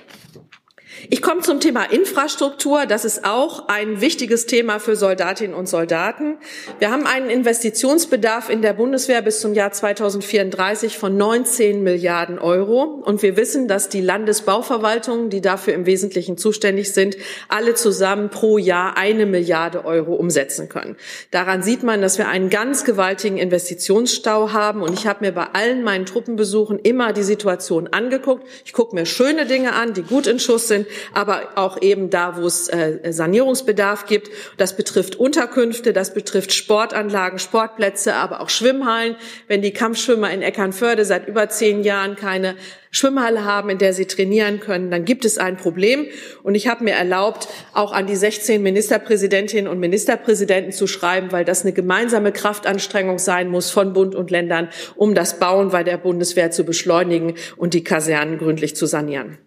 Ich 1.10 1.22
komme 1.22 1.42
zum 1.42 1.60
Thema 1.60 1.84
Infrastruktur. 1.84 2.86
Das 2.86 3.06
ist 3.06 3.26
auch 3.26 3.68
ein 3.68 4.02
wichtiges 4.02 4.46
Thema 4.48 4.80
für 4.80 4.96
Soldatinnen 4.96 5.56
und 5.56 5.68
Soldaten. 5.68 6.38
Wir 6.80 6.92
haben 6.92 7.06
einen 7.06 7.30
Investitionsbedarf 7.30 8.50
in 8.50 8.62
der 8.62 8.74
Bundeswehr 8.74 9.22
bis 9.22 9.40
zum 9.40 9.54
Jahr 9.54 9.72
2034 9.72 10.98
von 10.98 11.16
19 11.16 11.84
Milliarden 11.84 12.40
Euro. 12.40 12.84
Und 12.84 13.22
wir 13.22 13.38
wissen, 13.38 13.68
dass 13.68 13.90
die 13.90 14.02
Landesbauverwaltungen, 14.02 15.30
die 15.30 15.42
dafür 15.42 15.74
im 15.74 15.86
Wesentlichen 15.86 16.38
zuständig 16.38 16.94
sind, 16.94 17.18
alle 17.50 17.76
zusammen 17.76 18.30
pro 18.30 18.58
Jahr 18.58 18.98
eine 18.98 19.26
Milliarde 19.26 19.86
Euro 19.86 20.16
umsetzen 20.16 20.70
können. 20.70 20.96
Daran 21.32 21.62
sieht 21.62 21.84
man, 21.84 22.02
dass 22.02 22.18
wir 22.18 22.28
einen 22.28 22.50
ganz 22.50 22.84
gewaltigen 22.84 23.38
Investitionsstau 23.38 24.54
haben. 24.54 24.82
Und 24.82 24.94
ich 24.94 25.06
habe 25.08 25.26
mir 25.26 25.32
bei 25.32 25.48
allen 25.54 25.84
meinen 25.84 26.06
Truppenbesuchen 26.06 26.80
immer 26.80 27.14
die 27.14 27.24
Situation 27.24 27.88
angeguckt. 27.88 28.48
Ich 28.66 28.74
gucke 28.74 28.96
mir 28.96 29.06
schöne 29.06 29.46
Dinge 29.46 29.74
an, 29.74 29.94
die 29.94 30.02
gut 30.02 30.26
in 30.26 30.40
Schuss 30.40 30.68
sind 30.68 30.88
aber 31.14 31.50
auch 31.56 31.82
eben 31.82 32.10
da, 32.10 32.38
wo 32.38 32.46
es 32.46 32.68
äh, 32.68 33.12
Sanierungsbedarf 33.12 34.06
gibt. 34.06 34.30
Das 34.58 34.76
betrifft 34.76 35.16
Unterkünfte, 35.16 35.94
das 35.94 36.14
betrifft 36.14 36.54
Sportanlagen, 36.54 37.40
Sportplätze, 37.40 38.16
aber 38.16 38.42
auch 38.42 38.50
Schwimmhallen. 38.50 39.16
Wenn 39.48 39.62
die 39.62 39.72
Kampfschwimmer 39.72 40.32
in 40.32 40.42
Eckernförde 40.42 41.06
seit 41.06 41.28
über 41.28 41.50
zehn 41.50 41.84
Jahren 41.84 42.16
keine 42.16 42.56
Schwimmhalle 42.96 43.44
haben, 43.44 43.70
in 43.70 43.78
der 43.78 43.94
sie 43.94 44.06
trainieren 44.06 44.62
können, 44.62 44.90
dann 44.90 45.04
gibt 45.04 45.26
es 45.26 45.38
ein 45.38 45.58
Problem. 45.58 46.08
Und 46.44 46.56
ich 46.56 46.70
habe 46.70 46.86
mir 46.86 46.94
erlaubt, 46.94 47.50
auch 47.74 47.92
an 47.92 48.08
die 48.08 48.16
16 48.16 48.64
Ministerpräsidentinnen 48.64 49.68
und 49.68 49.80
Ministerpräsidenten 49.80 50.72
zu 50.72 50.88
schreiben, 50.88 51.32
weil 51.34 51.44
das 51.44 51.64
eine 51.64 51.74
gemeinsame 51.74 52.32
Kraftanstrengung 52.32 53.20
sein 53.20 53.50
muss 53.50 53.70
von 53.70 53.92
Bund 53.92 54.16
und 54.16 54.32
Ländern, 54.32 54.70
um 54.96 55.14
das 55.14 55.40
Bauen 55.40 55.70
bei 55.70 55.84
der 55.84 55.98
Bundeswehr 55.98 56.52
zu 56.52 56.64
beschleunigen 56.64 57.34
und 57.58 57.74
die 57.74 57.84
Kasernen 57.84 58.38
gründlich 58.38 58.78
zu 58.78 58.86
sanieren. 58.86 59.40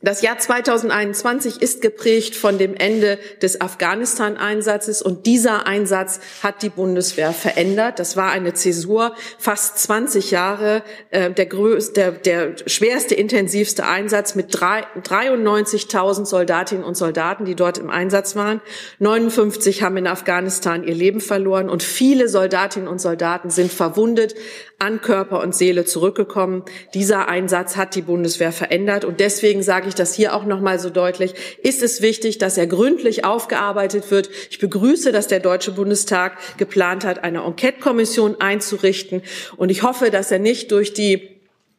Das 0.00 0.22
Jahr 0.22 0.38
2021 0.38 1.60
ist 1.60 1.82
geprägt 1.82 2.36
von 2.36 2.56
dem 2.56 2.76
Ende 2.76 3.18
des 3.42 3.60
Afghanistan-Einsatzes 3.60 5.02
und 5.02 5.26
dieser 5.26 5.66
Einsatz 5.66 6.20
hat 6.40 6.62
die 6.62 6.68
Bundeswehr 6.68 7.32
verändert. 7.32 7.98
Das 7.98 8.16
war 8.16 8.30
eine 8.30 8.54
Zäsur, 8.54 9.16
fast 9.38 9.76
20 9.80 10.30
Jahre, 10.30 10.84
äh, 11.10 11.32
der, 11.32 11.46
größte, 11.46 11.92
der, 12.00 12.12
der 12.12 12.68
schwerste, 12.68 13.16
intensivste 13.16 13.86
Einsatz 13.86 14.36
mit 14.36 14.54
93.000 14.54 16.26
Soldatinnen 16.26 16.84
und 16.84 16.96
Soldaten, 16.96 17.44
die 17.44 17.56
dort 17.56 17.78
im 17.78 17.90
Einsatz 17.90 18.36
waren. 18.36 18.60
59 19.00 19.82
haben 19.82 19.96
in 19.96 20.06
Afghanistan 20.06 20.84
ihr 20.84 20.94
Leben 20.94 21.20
verloren 21.20 21.68
und 21.68 21.82
viele 21.82 22.28
Soldatinnen 22.28 22.88
und 22.88 23.00
Soldaten 23.00 23.50
sind 23.50 23.72
verwundet, 23.72 24.36
an 24.78 25.00
Körper 25.00 25.42
und 25.42 25.56
Seele 25.56 25.84
zurückgekommen. 25.84 26.62
Dieser 26.94 27.26
Einsatz 27.26 27.76
hat 27.76 27.96
die 27.96 28.02
Bundeswehr 28.02 28.52
verändert 28.52 29.04
und 29.04 29.18
deswegen 29.18 29.64
sage 29.64 29.87
ich 29.88 29.94
das 29.94 30.14
hier 30.14 30.34
auch 30.34 30.44
noch 30.44 30.60
mal 30.60 30.78
so 30.78 30.90
deutlich, 30.90 31.34
ist 31.62 31.82
es 31.82 32.02
wichtig, 32.02 32.38
dass 32.38 32.58
er 32.58 32.66
gründlich 32.66 33.24
aufgearbeitet 33.24 34.10
wird. 34.10 34.30
Ich 34.50 34.58
begrüße, 34.58 35.12
dass 35.12 35.28
der 35.28 35.40
Deutsche 35.40 35.72
Bundestag 35.72 36.58
geplant 36.58 37.04
hat, 37.04 37.24
eine 37.24 37.44
Enquete-Kommission 37.44 38.40
einzurichten. 38.40 39.22
Und 39.56 39.70
ich 39.70 39.82
hoffe, 39.82 40.10
dass 40.10 40.30
er 40.30 40.38
nicht 40.38 40.72
durch 40.72 40.92
die 40.92 41.37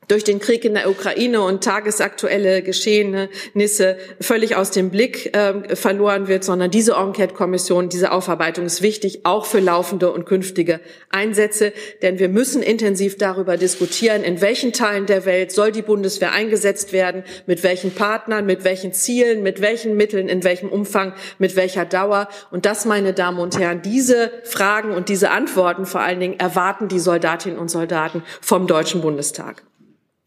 durch 0.10 0.24
den 0.24 0.40
Krieg 0.40 0.66
in 0.66 0.74
der 0.74 0.90
Ukraine 0.90 1.42
und 1.42 1.64
tagesaktuelle 1.64 2.64
Geschehnisse 2.64 3.98
völlig 4.20 4.56
aus 4.56 4.72
dem 4.72 4.90
Blick 4.90 5.38
äh, 5.38 5.76
verloren 5.76 6.28
wird, 6.28 6.44
sondern 6.44 6.72
diese 6.72 6.94
Enquete-Kommission, 6.94 7.90
diese 7.90 8.12
Aufarbeitung 8.12 8.66
ist 8.66 8.82
wichtig, 8.82 9.22
auch 9.24 9.46
für 9.46 9.60
laufende 9.60 10.12
und 10.12 10.26
künftige 10.26 10.80
Einsätze. 11.10 11.74
Denn 12.02 12.18
wir 12.18 12.28
müssen 12.28 12.64
intensiv 12.64 13.18
darüber 13.18 13.56
diskutieren, 13.56 14.24
in 14.24 14.42
welchen 14.42 14.74
Teilen 14.74 15.06
der 15.06 15.26
Welt 15.26 15.52
soll 15.52 15.72
die 15.72 15.84
Bundeswehr 15.84 16.32
eingesetzt 16.32 16.92
werden, 16.92 17.24
mit 17.46 17.62
welchen 17.62 17.92
Partnern, 17.94 18.48
mit 18.48 18.64
welchen 18.64 18.94
Zielen, 18.94 19.44
mit 19.44 19.62
welchen 19.62 19.96
Mitteln, 19.96 20.28
in 20.28 20.44
welchem 20.44 20.70
Umfang, 20.70 21.14
mit 21.38 21.56
welcher 21.56 21.86
Dauer. 21.86 22.30
Und 22.50 22.66
das, 22.66 22.86
meine 22.86 23.14
Damen 23.14 23.40
und 23.40 23.60
Herren, 23.60 23.84
diese 23.84 24.32
Fragen 24.44 24.92
und 24.92 25.08
diese 25.08 25.30
Antworten 25.30 25.86
vor 25.86 26.02
allen 26.02 26.20
Dingen 26.20 26.40
erwarten 26.40 26.88
die 26.88 27.00
Soldatinnen 27.00 27.60
und 27.60 27.70
Soldaten 27.70 28.24
vom 28.42 28.66
Deutschen 28.66 29.02
Bundestag. 29.02 29.62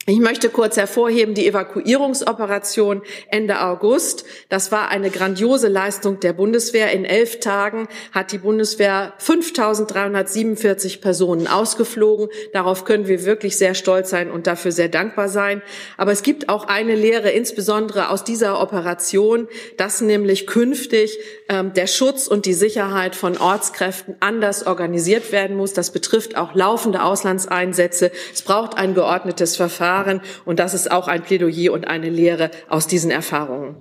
Ich 0.04 0.18
möchte 0.18 0.48
kurz 0.48 0.76
hervorheben 0.76 1.34
die 1.34 1.46
Evakuierungsoperation 1.46 3.02
Ende 3.28 3.60
August. 3.60 4.24
Das 4.48 4.72
war 4.72 4.88
eine 4.88 5.10
grandiose 5.10 5.68
Leistung 5.68 6.18
der 6.18 6.32
Bundeswehr. 6.32 6.90
In 6.90 7.04
elf 7.04 7.38
Tagen 7.38 7.86
hat 8.10 8.32
die 8.32 8.38
Bundeswehr 8.38 9.12
5.347 9.24 11.00
Personen 11.00 11.46
ausgeflogen. 11.46 12.30
Darauf 12.52 12.84
können 12.84 13.06
wir 13.06 13.24
wirklich 13.24 13.56
sehr 13.56 13.74
stolz 13.74 14.10
sein 14.10 14.32
und 14.32 14.48
dafür 14.48 14.72
sehr 14.72 14.88
dankbar 14.88 15.28
sein. 15.28 15.62
Aber 15.96 16.10
es 16.10 16.24
gibt 16.24 16.48
auch 16.48 16.66
eine 16.66 16.96
Lehre, 16.96 17.30
insbesondere 17.30 18.10
aus 18.10 18.24
dieser 18.24 18.60
Operation, 18.60 19.46
dass 19.76 20.00
nämlich 20.00 20.48
künftig 20.48 21.16
ähm, 21.48 21.74
der 21.74 21.86
Schutz 21.86 22.26
und 22.26 22.46
die 22.46 22.54
Sicherheit 22.54 23.14
von 23.14 23.38
Ortskräften 23.38 24.16
anders 24.18 24.66
organisiert 24.66 25.30
werden 25.30 25.56
muss. 25.56 25.74
Das 25.74 25.92
betrifft 25.92 26.36
auch 26.36 26.56
laufende 26.56 27.04
Auslandseinsätze. 27.04 28.10
Es 28.34 28.42
braucht 28.42 28.76
ein 28.76 28.94
geordnetes 28.94 29.54
Verfahren 29.54 29.91
Verfahren. 29.92 30.20
Und 30.44 30.58
das 30.58 30.74
ist 30.74 30.90
auch 30.90 31.08
ein 31.08 31.22
Plädoyer 31.22 31.72
und 31.72 31.86
eine 31.86 32.08
Lehre 32.08 32.50
aus 32.68 32.86
diesen 32.86 33.10
Erfahrungen. 33.10 33.76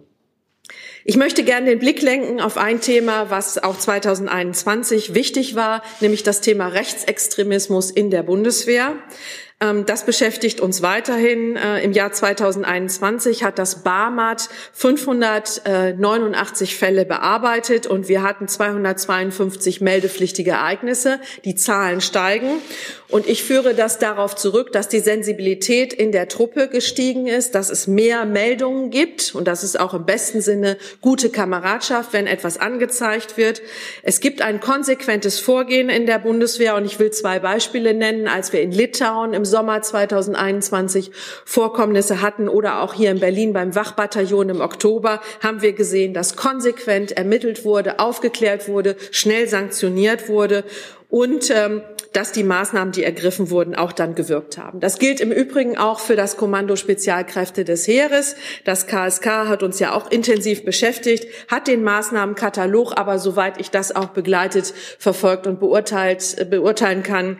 Ich 1.03 1.17
möchte 1.17 1.43
gerne 1.43 1.67
den 1.67 1.79
Blick 1.79 2.01
lenken 2.01 2.39
auf 2.39 2.57
ein 2.57 2.79
Thema, 2.79 3.31
was 3.31 3.57
auch 3.57 3.77
2021 3.77 5.15
wichtig 5.15 5.55
war, 5.55 5.81
nämlich 5.99 6.21
das 6.21 6.41
Thema 6.41 6.67
Rechtsextremismus 6.67 7.89
in 7.89 8.11
der 8.11 8.21
Bundeswehr. 8.23 8.95
Ähm, 9.61 9.85
das 9.85 10.05
beschäftigt 10.05 10.59
uns 10.59 10.81
weiterhin. 10.81 11.55
Äh, 11.55 11.83
Im 11.83 11.93
Jahr 11.93 12.11
2021 12.11 13.43
hat 13.43 13.59
das 13.59 13.83
BAMAT 13.83 14.49
589 14.73 16.75
Fälle 16.75 17.05
bearbeitet 17.05 17.85
und 17.85 18.09
wir 18.09 18.23
hatten 18.23 18.47
252 18.47 19.79
meldepflichtige 19.79 20.51
Ereignisse. 20.51 21.19
Die 21.45 21.55
Zahlen 21.55 22.01
steigen. 22.01 22.49
Und 23.09 23.27
ich 23.27 23.43
führe 23.43 23.75
das 23.75 23.99
darauf 23.99 24.35
zurück, 24.35 24.71
dass 24.71 24.87
die 24.87 24.99
Sensibilität 24.99 25.93
in 25.93 26.11
der 26.11 26.29
Truppe 26.29 26.69
gestiegen 26.69 27.27
ist, 27.27 27.55
dass 27.55 27.69
es 27.69 27.85
mehr 27.85 28.25
Meldungen 28.25 28.89
gibt 28.89 29.35
und 29.35 29.47
das 29.47 29.63
ist 29.63 29.77
auch 29.77 29.93
im 29.93 30.05
besten 30.05 30.41
Sinne 30.41 30.77
gute 31.01 31.29
Kameradschaft, 31.29 32.13
wenn 32.13 32.25
etwas 32.25 32.57
angezeigt 32.57 33.37
wird. 33.37 33.61
Es 34.01 34.21
gibt 34.21 34.41
ein 34.41 34.61
konsequentes 34.61 35.39
Vorgehen 35.39 35.89
in 35.89 36.05
der 36.05 36.19
Bundeswehr 36.19 36.75
und 36.75 36.85
ich 36.85 36.99
will 36.99 37.11
zwei 37.11 37.39
Beispiele 37.39 37.93
nennen. 37.93 38.29
Als 38.29 38.53
wir 38.53 38.61
in 38.61 38.71
Litauen 38.71 39.33
im 39.33 39.43
Sommer 39.51 39.83
2021 39.83 41.11
Vorkommnisse 41.45 42.23
hatten 42.23 42.49
oder 42.49 42.81
auch 42.81 42.95
hier 42.95 43.11
in 43.11 43.19
Berlin 43.19 43.53
beim 43.53 43.75
Wachbataillon 43.75 44.49
im 44.49 44.61
Oktober, 44.61 45.21
haben 45.43 45.61
wir 45.61 45.73
gesehen, 45.73 46.15
dass 46.15 46.35
konsequent 46.35 47.11
ermittelt 47.11 47.63
wurde, 47.63 47.99
aufgeklärt 47.99 48.67
wurde, 48.67 48.95
schnell 49.11 49.47
sanktioniert 49.47 50.27
wurde 50.27 50.63
und 51.09 51.51
ähm, 51.51 51.83
dass 52.13 52.31
die 52.31 52.43
Maßnahmen, 52.43 52.91
die 52.91 53.03
ergriffen 53.03 53.49
wurden, 53.49 53.75
auch 53.75 53.91
dann 53.91 54.15
gewirkt 54.15 54.57
haben. 54.57 54.79
Das 54.79 54.99
gilt 54.99 55.21
im 55.21 55.31
Übrigen 55.31 55.77
auch 55.77 55.99
für 55.99 56.15
das 56.15 56.35
Kommando 56.35 56.75
Spezialkräfte 56.75 57.63
des 57.63 57.87
Heeres. 57.87 58.35
Das 58.65 58.87
KSK 58.87 59.47
hat 59.47 59.63
uns 59.63 59.79
ja 59.79 59.93
auch 59.93 60.11
intensiv 60.11 60.65
beschäftigt, 60.65 61.27
hat 61.47 61.67
den 61.67 61.83
Maßnahmenkatalog 61.83 62.97
aber, 62.97 63.19
soweit 63.19 63.59
ich 63.59 63.71
das 63.71 63.95
auch 63.95 64.09
begleitet, 64.09 64.73
verfolgt 64.99 65.47
und 65.47 65.59
beurteilt, 65.59 66.37
äh, 66.37 66.45
beurteilen 66.45 67.03
kann, 67.03 67.37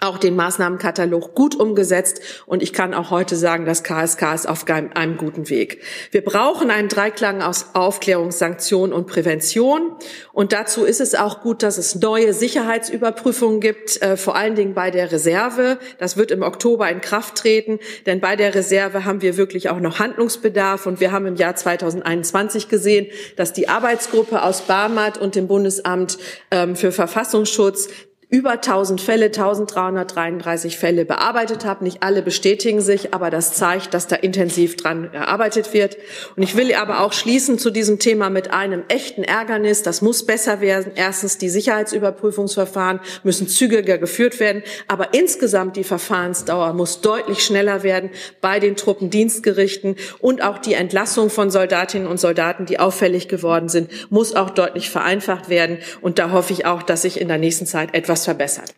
auch 0.00 0.18
den 0.18 0.34
Maßnahmenkatalog 0.34 1.34
gut 1.34 1.54
umgesetzt 1.54 2.20
und 2.46 2.62
ich 2.62 2.72
kann 2.72 2.94
auch 2.94 3.10
heute 3.10 3.36
sagen, 3.36 3.66
das 3.66 3.82
KSK 3.82 4.34
ist 4.34 4.48
auf 4.48 4.64
einem 4.66 5.18
guten 5.18 5.50
Weg. 5.50 5.82
Wir 6.10 6.24
brauchen 6.24 6.70
einen 6.70 6.88
Dreiklang 6.88 7.42
aus 7.42 7.74
Aufklärung, 7.74 8.30
Sanktion 8.30 8.92
und 8.92 9.06
Prävention 9.06 9.92
und 10.32 10.52
dazu 10.52 10.84
ist 10.84 11.00
es 11.00 11.14
auch 11.14 11.42
gut, 11.42 11.62
dass 11.62 11.76
es 11.76 11.94
neue 11.96 12.32
Sicherheitsüberprüfungen 12.32 13.60
gibt, 13.60 14.00
äh, 14.00 14.16
vor 14.16 14.36
allen 14.36 14.54
Dingen 14.54 14.74
bei 14.74 14.90
der 14.90 15.12
Reserve. 15.12 15.78
Das 15.98 16.16
wird 16.16 16.30
im 16.30 16.42
Oktober 16.42 16.88
in 16.88 17.02
Kraft 17.02 17.36
treten, 17.36 17.78
denn 18.06 18.20
bei 18.20 18.36
der 18.36 18.54
Reserve 18.54 19.04
haben 19.04 19.20
wir 19.20 19.36
wirklich 19.36 19.68
auch 19.68 19.80
noch 19.80 19.98
Handlungsbedarf 19.98 20.86
und 20.86 21.00
wir 21.00 21.12
haben 21.12 21.26
im 21.26 21.36
Jahr 21.36 21.56
2021 21.56 22.68
gesehen, 22.68 23.06
dass 23.36 23.52
die 23.52 23.68
Arbeitsgruppe 23.68 24.42
aus 24.42 24.62
Barmat 24.62 25.18
und 25.18 25.34
dem 25.34 25.46
Bundesamt 25.46 26.16
ähm, 26.50 26.74
für 26.74 26.90
Verfassungsschutz 26.90 27.88
über 28.30 28.52
1000 28.52 29.00
Fälle, 29.00 29.26
1333 29.26 30.78
Fälle 30.78 31.04
bearbeitet 31.04 31.64
habe. 31.64 31.82
Nicht 31.82 32.04
alle 32.04 32.22
bestätigen 32.22 32.80
sich, 32.80 33.12
aber 33.12 33.28
das 33.28 33.54
zeigt, 33.54 33.92
dass 33.92 34.06
da 34.06 34.14
intensiv 34.14 34.76
dran 34.76 35.10
gearbeitet 35.10 35.74
wird. 35.74 35.96
Und 36.36 36.44
ich 36.44 36.56
will 36.56 36.72
aber 36.74 37.00
auch 37.00 37.12
schließen 37.12 37.58
zu 37.58 37.70
diesem 37.70 37.98
Thema 37.98 38.30
mit 38.30 38.52
einem 38.52 38.84
echten 38.86 39.24
Ärgernis. 39.24 39.82
Das 39.82 40.00
muss 40.00 40.24
besser 40.24 40.60
werden. 40.60 40.92
Erstens, 40.94 41.38
die 41.38 41.48
Sicherheitsüberprüfungsverfahren 41.48 43.00
müssen 43.24 43.48
zügiger 43.48 43.98
geführt 43.98 44.38
werden. 44.38 44.62
Aber 44.86 45.12
insgesamt 45.12 45.76
die 45.76 45.84
Verfahrensdauer 45.84 46.72
muss 46.72 47.00
deutlich 47.00 47.44
schneller 47.44 47.82
werden 47.82 48.10
bei 48.40 48.60
den 48.60 48.76
Truppendienstgerichten 48.76 49.96
und 50.20 50.42
auch 50.42 50.58
die 50.58 50.74
Entlassung 50.74 51.30
von 51.30 51.50
Soldatinnen 51.50 52.06
und 52.06 52.20
Soldaten, 52.20 52.64
die 52.64 52.78
auffällig 52.78 53.26
geworden 53.26 53.68
sind, 53.68 53.90
muss 54.10 54.36
auch 54.36 54.50
deutlich 54.50 54.88
vereinfacht 54.88 55.48
werden. 55.48 55.78
Und 56.00 56.20
da 56.20 56.30
hoffe 56.30 56.52
ich 56.52 56.64
auch, 56.64 56.84
dass 56.84 57.02
sich 57.02 57.20
in 57.20 57.26
der 57.26 57.38
nächsten 57.38 57.66
Zeit 57.66 57.92
etwas 57.92 58.19
etwas 58.20 58.24
verbessert. 58.24 58.74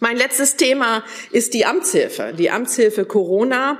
Mein 0.00 0.16
letztes 0.16 0.56
Thema 0.56 1.04
ist 1.30 1.54
die 1.54 1.64
Amtshilfe, 1.64 2.32
die 2.36 2.50
Amtshilfe 2.50 3.04
Corona 3.04 3.78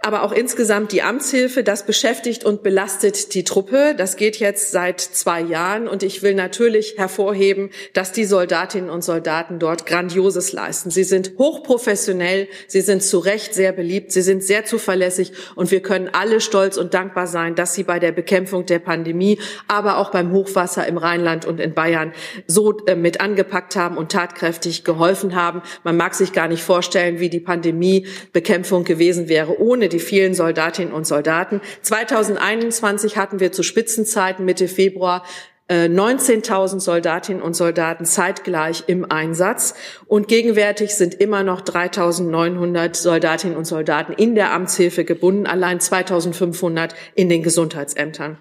aber 0.00 0.22
auch 0.22 0.32
insgesamt 0.32 0.92
die 0.92 1.02
Amtshilfe. 1.02 1.64
Das 1.64 1.84
beschäftigt 1.84 2.44
und 2.44 2.62
belastet 2.62 3.34
die 3.34 3.42
Truppe. 3.42 3.94
Das 3.96 4.16
geht 4.16 4.36
jetzt 4.36 4.70
seit 4.70 5.00
zwei 5.00 5.40
Jahren 5.40 5.88
und 5.88 6.04
ich 6.04 6.22
will 6.22 6.34
natürlich 6.34 6.94
hervorheben, 6.96 7.70
dass 7.94 8.12
die 8.12 8.24
Soldatinnen 8.24 8.90
und 8.90 9.02
Soldaten 9.02 9.58
dort 9.58 9.86
Grandioses 9.86 10.52
leisten. 10.52 10.90
Sie 10.90 11.02
sind 11.02 11.32
hochprofessionell, 11.36 12.48
sie 12.68 12.80
sind 12.80 13.02
zu 13.02 13.18
Recht 13.18 13.54
sehr 13.54 13.72
beliebt, 13.72 14.12
sie 14.12 14.22
sind 14.22 14.44
sehr 14.44 14.64
zuverlässig 14.64 15.32
und 15.56 15.72
wir 15.72 15.82
können 15.82 16.08
alle 16.12 16.40
stolz 16.40 16.76
und 16.76 16.94
dankbar 16.94 17.26
sein, 17.26 17.56
dass 17.56 17.74
sie 17.74 17.82
bei 17.82 17.98
der 17.98 18.12
Bekämpfung 18.12 18.66
der 18.66 18.78
Pandemie, 18.78 19.40
aber 19.66 19.98
auch 19.98 20.10
beim 20.10 20.30
Hochwasser 20.30 20.86
im 20.86 20.96
Rheinland 20.96 21.44
und 21.44 21.58
in 21.58 21.74
Bayern 21.74 22.12
so 22.46 22.78
äh, 22.86 22.94
mit 22.94 23.20
angepackt 23.20 23.74
haben 23.74 23.96
und 23.96 24.12
tatkräftig 24.12 24.84
geholfen 24.84 25.34
haben. 25.34 25.60
Man 25.82 25.96
mag 25.96 26.14
sich 26.14 26.32
gar 26.32 26.46
nicht 26.46 26.62
vorstellen, 26.62 27.18
wie 27.18 27.30
die 27.30 27.40
Pandemiebekämpfung 27.40 28.84
gewesen 28.84 29.28
wäre 29.28 29.60
ohne 29.60 29.87
die 29.88 30.00
vielen 30.00 30.34
Soldatinnen 30.34 30.92
und 30.92 31.06
Soldaten. 31.06 31.60
2021 31.82 33.16
hatten 33.16 33.40
wir 33.40 33.52
zu 33.52 33.62
Spitzenzeiten 33.62 34.44
Mitte 34.44 34.68
Februar 34.68 35.24
19.000 35.70 36.76
äh, 36.76 36.80
Soldatinnen 36.80 37.42
und 37.42 37.54
Soldaten 37.54 38.06
zeitgleich 38.06 38.84
im 38.86 39.10
Einsatz. 39.10 39.74
Und 40.06 40.28
gegenwärtig 40.28 40.94
sind 40.94 41.14
immer 41.14 41.42
noch 41.42 41.60
3.900 41.60 42.96
Soldatinnen 42.96 43.56
und 43.56 43.66
Soldaten 43.66 44.12
in 44.12 44.34
der 44.34 44.52
Amtshilfe 44.52 45.04
gebunden, 45.04 45.46
allein 45.46 45.78
2.500 45.78 46.92
in 47.14 47.28
den 47.28 47.42
Gesundheitsämtern. 47.42 48.38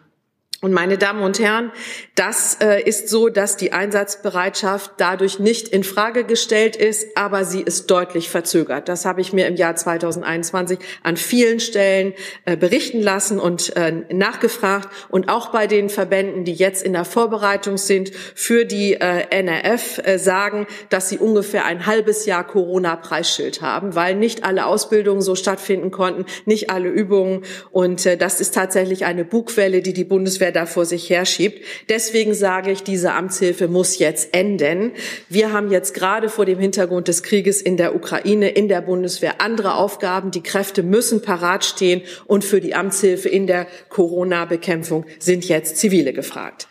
Und 0.59 0.73
meine 0.73 0.97
Damen 0.97 1.21
und 1.21 1.37
Herren, 1.37 1.71
das 2.15 2.57
äh, 2.61 2.81
ist 2.81 3.09
so, 3.09 3.29
dass 3.29 3.57
die 3.57 3.73
Einsatzbereitschaft 3.73 4.93
dadurch 4.97 5.37
nicht 5.37 5.67
in 5.67 5.83
Frage 5.83 6.23
gestellt 6.23 6.75
ist, 6.75 7.15
aber 7.15 7.45
sie 7.45 7.61
ist 7.61 7.91
deutlich 7.91 8.31
verzögert. 8.31 8.89
Das 8.89 9.05
habe 9.05 9.21
ich 9.21 9.33
mir 9.33 9.45
im 9.45 9.55
Jahr 9.55 9.75
2021 9.75 10.79
an 11.03 11.15
vielen 11.15 11.59
Stellen 11.59 12.13
äh, 12.45 12.57
berichten 12.57 13.03
lassen 13.03 13.39
und 13.39 13.75
äh, 13.75 13.91
nachgefragt. 14.11 14.89
Und 15.09 15.29
auch 15.29 15.51
bei 15.51 15.67
den 15.67 15.89
Verbänden, 15.89 16.43
die 16.43 16.55
jetzt 16.55 16.81
in 16.81 16.93
der 16.93 17.05
Vorbereitung 17.05 17.77
sind 17.77 18.09
für 18.33 18.65
die 18.65 18.95
NRF, 18.95 20.01
sagen, 20.17 20.65
dass 20.89 21.09
sie 21.09 21.17
ungefähr 21.19 21.65
ein 21.65 21.85
halbes 21.85 22.25
Jahr 22.25 22.45
Corona-Preisschild 22.45 23.61
haben, 23.61 23.95
weil 23.95 24.15
nicht 24.15 24.43
alle 24.43 24.65
Ausbildungen 24.65 25.21
so 25.21 25.35
stattfinden 25.35 25.91
konnten, 25.91 26.25
nicht 26.45 26.69
alle 26.69 26.89
Übungen. 26.89 27.43
Und 27.71 28.05
das 28.05 28.41
ist 28.41 28.55
tatsächlich 28.55 29.05
eine 29.05 29.23
Bugwelle, 29.23 29.81
die 29.81 29.93
die 29.93 30.03
Bundeswehr 30.03 30.46
Bundeswehr 30.47 30.51
da 30.51 30.65
vor 30.65 30.85
sich 30.85 31.09
herschiebt. 31.09 31.63
Deswegen 31.89 32.33
sage 32.33 32.71
ich, 32.71 32.83
diese 32.83 33.13
Amtshilfe 33.13 33.67
muss 33.67 33.99
jetzt 33.99 34.33
enden. 34.33 34.91
Wir 35.29 35.51
haben 35.51 35.71
jetzt 35.71 35.93
gerade 35.93 36.29
vor 36.29 36.45
dem 36.45 36.59
Hintergrund 36.59 37.07
des 37.07 37.23
Krieges 37.23 37.61
in 37.61 37.77
der 37.77 37.95
Ukraine 37.95 38.49
in 38.49 38.67
der 38.67 38.81
Bundeswehr 38.81 39.41
andere 39.41 39.75
Aufgaben. 39.75 40.31
Die 40.31 40.43
Kräfte 40.43 40.83
müssen 40.83 41.21
parat 41.21 41.65
stehen 41.65 42.01
und 42.27 42.43
für 42.43 42.61
die 42.61 42.75
Amtshilfe 42.75 43.29
in 43.29 43.47
der 43.47 43.67
Corona-Bekämpfung 43.89 45.05
sind 45.19 45.47
jetzt 45.47 45.77
Zivile 45.77 46.13
gefragt. 46.13 46.67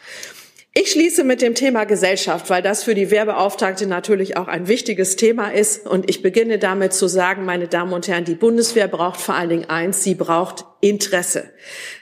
Ich 0.79 0.91
schließe 0.91 1.25
mit 1.25 1.41
dem 1.41 1.55
Thema 1.55 1.85
Gesellschaft, 1.85 2.51
weil 2.51 2.61
das 2.61 2.85
für 2.85 2.95
die 2.95 3.11
Wehrbeauftragte 3.11 3.87
natürlich 3.87 4.37
auch 4.37 4.47
ein 4.47 4.69
wichtiges 4.69 5.17
Thema 5.17 5.49
ist. 5.49 5.87
Und 5.87 6.11
ich 6.11 6.21
beginne 6.21 6.59
damit 6.59 6.93
zu 6.93 7.09
sagen, 7.09 7.47
meine 7.47 7.67
Damen 7.67 7.95
und 7.95 8.09
Herren, 8.09 8.27
die 8.27 8.35
Bundeswehr 8.35 8.87
braucht 8.87 9.19
vor 9.19 9.37
allen 9.37 9.49
Dingen 9.49 9.71
eins, 9.71 10.05
sie 10.05 10.15
braucht 10.15 10.67
Interesse. 10.83 11.45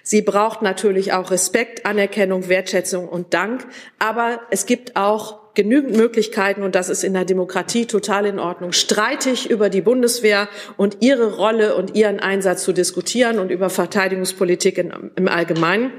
Sie 0.02 0.23
braucht 0.23 0.61
natürlich 0.61 1.12
auch 1.12 1.31
Respekt, 1.31 1.87
Anerkennung, 1.87 2.49
Wertschätzung 2.49 3.09
und 3.09 3.33
Dank. 3.33 3.64
Aber 4.00 4.40
es 4.50 4.66
gibt 4.66 4.97
auch 4.97 5.54
genügend 5.54 5.97
Möglichkeiten, 5.97 6.64
und 6.64 6.75
das 6.75 6.88
ist 6.88 7.04
in 7.04 7.14
der 7.14 7.25
Demokratie 7.25 7.87
total 7.87 8.26
in 8.26 8.40
Ordnung, 8.40 8.73
streitig 8.73 9.49
über 9.49 9.71
die 9.71 9.83
Bundeswehr 9.83 10.49
und 10.76 10.97
ihre 10.99 11.37
Rolle 11.37 11.76
und 11.76 11.95
ihren 11.95 12.19
Einsatz 12.19 12.64
zu 12.64 12.73
diskutieren 12.73 13.38
und 13.38 13.52
über 13.52 13.71
Verteidigungspolitik 13.71 14.78
im 14.78 15.28
Allgemeinen. 15.28 15.93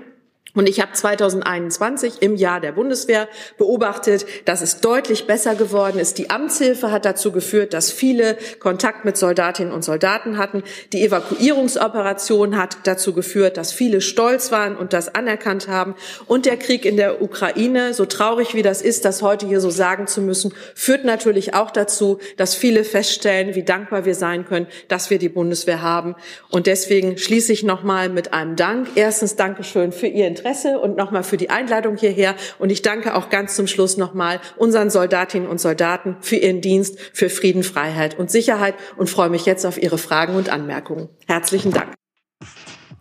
Und 0.55 0.69
ich 0.69 0.79
habe 0.79 0.93
2021 0.93 2.21
im 2.21 2.35
Jahr 2.35 2.62
der 2.62 2.71
Bundeswehr 2.71 3.27
beobachtet, 3.57 4.25
dass 4.45 4.62
es 4.62 4.79
deutlich 4.79 5.27
besser 5.27 5.55
geworden 5.55 6.00
ist. 6.00 6.17
Die 6.17 6.29
Amtshilfe 6.29 6.91
hat 6.91 7.03
dazu 7.03 7.33
geführt, 7.33 7.74
dass 7.74 7.91
viele 7.91 8.38
Kontakt 8.59 9.03
mit 9.03 9.17
Soldatinnen 9.17 9.74
und 9.74 9.83
Soldaten 9.83 10.38
hatten. 10.38 10.63
Die 10.93 11.03
Evakuierungsoperation 11.03 12.57
hat 12.57 12.77
dazu 12.83 13.13
geführt, 13.13 13.57
dass 13.57 13.74
viele 13.74 14.00
stolz 14.00 14.51
waren 14.51 14.77
und 14.77 14.93
das 14.93 15.13
anerkannt 15.13 15.67
haben. 15.67 15.95
Und 16.25 16.45
der 16.45 16.57
Krieg 16.57 16.85
in 16.85 16.95
der 16.95 17.21
Ukraine, 17.21 17.93
so 17.93 18.05
traurig 18.05 18.55
wie 18.55 18.62
das 18.62 18.81
ist, 18.81 19.03
das 19.03 19.21
heute 19.21 19.45
hier 19.47 19.59
so 19.59 19.69
sagen 19.69 20.07
zu 20.07 20.21
müssen, 20.21 20.53
führt 20.74 21.03
natürlich 21.03 21.53
auch 21.53 21.71
dazu, 21.71 22.19
dass 22.38 22.55
viele 22.55 22.85
feststellen, 22.85 23.55
wie 23.55 23.63
dankbar 23.63 24.05
wir 24.05 24.15
sein 24.15 24.45
können, 24.45 24.67
dass 24.88 25.09
wir 25.09 25.19
die 25.19 25.29
Bundeswehr 25.29 25.81
haben. 25.81 26.15
Und 26.50 26.67
deswegen 26.67 27.17
schließe 27.17 27.51
ich 27.51 27.63
nochmal 27.63 28.07
mit 28.07 28.33
einem 28.33 28.55
Dank. 28.55 28.88
Erstens 28.95 29.35
Dankeschön 29.35 29.91
für 29.91 30.07
Ihr 30.07 30.27
Interesse 30.27 30.44
Interesse 30.45 30.79
und 30.79 30.95
nochmal 30.95 31.23
für 31.23 31.37
die 31.37 31.49
Einladung 31.49 31.97
hierher. 31.97 32.35
Und 32.59 32.71
ich 32.71 32.83
danke 32.83 33.15
auch 33.15 33.29
ganz 33.29 33.55
zum 33.55 33.65
Schluss 33.65 33.97
nochmal 33.97 34.39
unseren 34.57 34.91
Soldatinnen 34.91 35.49
und 35.49 35.59
Soldaten 35.59 36.17
für 36.21 36.35
ihren 36.35 36.61
Dienst 36.61 36.99
für 37.13 37.29
Frieden, 37.29 37.63
Freiheit 37.63 38.19
und 38.19 38.29
Sicherheit 38.29 38.75
und 38.95 39.09
freue 39.09 39.29
mich 39.29 39.47
jetzt 39.47 39.65
auf 39.65 39.81
Ihre 39.81 39.97
Fragen 39.97 40.35
und 40.35 40.49
Anmerkungen. 40.49 41.09
Herzlichen 41.25 41.71
Dank. 41.71 41.95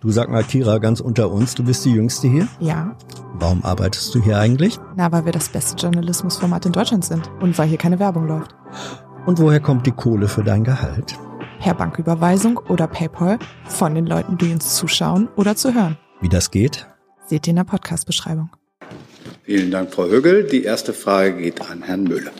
Du 0.01 0.11
sag 0.11 0.31
mal, 0.31 0.43
Kira, 0.43 0.79
ganz 0.79 1.01
unter 1.01 1.31
uns, 1.31 1.55
du 1.55 1.65
bist 1.65 1.85
die 1.85 1.93
Jüngste 1.93 2.29
hier? 2.29 2.49
Ja. 2.61 2.97
Warum 3.35 3.63
arbeitest 3.63 4.15
du 4.15 4.23
hier 4.23 4.39
eigentlich? 4.39 4.79
Na, 4.97 5.13
weil 5.13 5.27
wir 5.27 5.33
das 5.33 5.51
beste 5.51 5.77
Journalismusformat 5.77 6.65
in 6.65 6.73
Deutschland 6.73 7.05
sind 7.05 7.31
und 7.43 7.59
weil 7.59 7.69
hier 7.69 7.79
keine 7.79 7.99
Werbung 7.99 8.27
läuft. 8.27 8.55
Und 9.27 9.39
woher 9.39 9.61
kommt 9.61 9.87
die 9.87 9.93
Kohle 9.93 10.29
für 10.29 10.45
dein 10.45 10.65
Gehalt? 10.65 11.19
Per 11.61 11.75
Banküberweisung 11.75 12.59
oder 12.69 12.87
PayPal 12.87 13.39
von 13.67 13.95
den 13.95 14.07
Leuten, 14.07 14.39
die 14.39 14.53
uns 14.53 14.77
zuschauen 14.77 15.29
oder 15.37 15.57
zu 15.57 15.75
hören. 15.75 15.99
Wie 16.21 16.29
das 16.29 16.51
geht? 16.51 16.87
Seht 17.27 17.47
ihr 17.47 17.53
in 17.53 17.57
der 17.57 17.65
Podcast-Beschreibung. 17.65 18.51
Vielen 19.45 19.71
Dank, 19.71 19.95
Frau 19.95 20.05
Högel. 20.05 20.45
Die 20.45 20.63
erste 20.63 20.93
Frage 20.93 21.41
geht 21.41 21.61
an 21.71 21.83
Herrn 21.83 22.05
Möhle. 22.05 22.31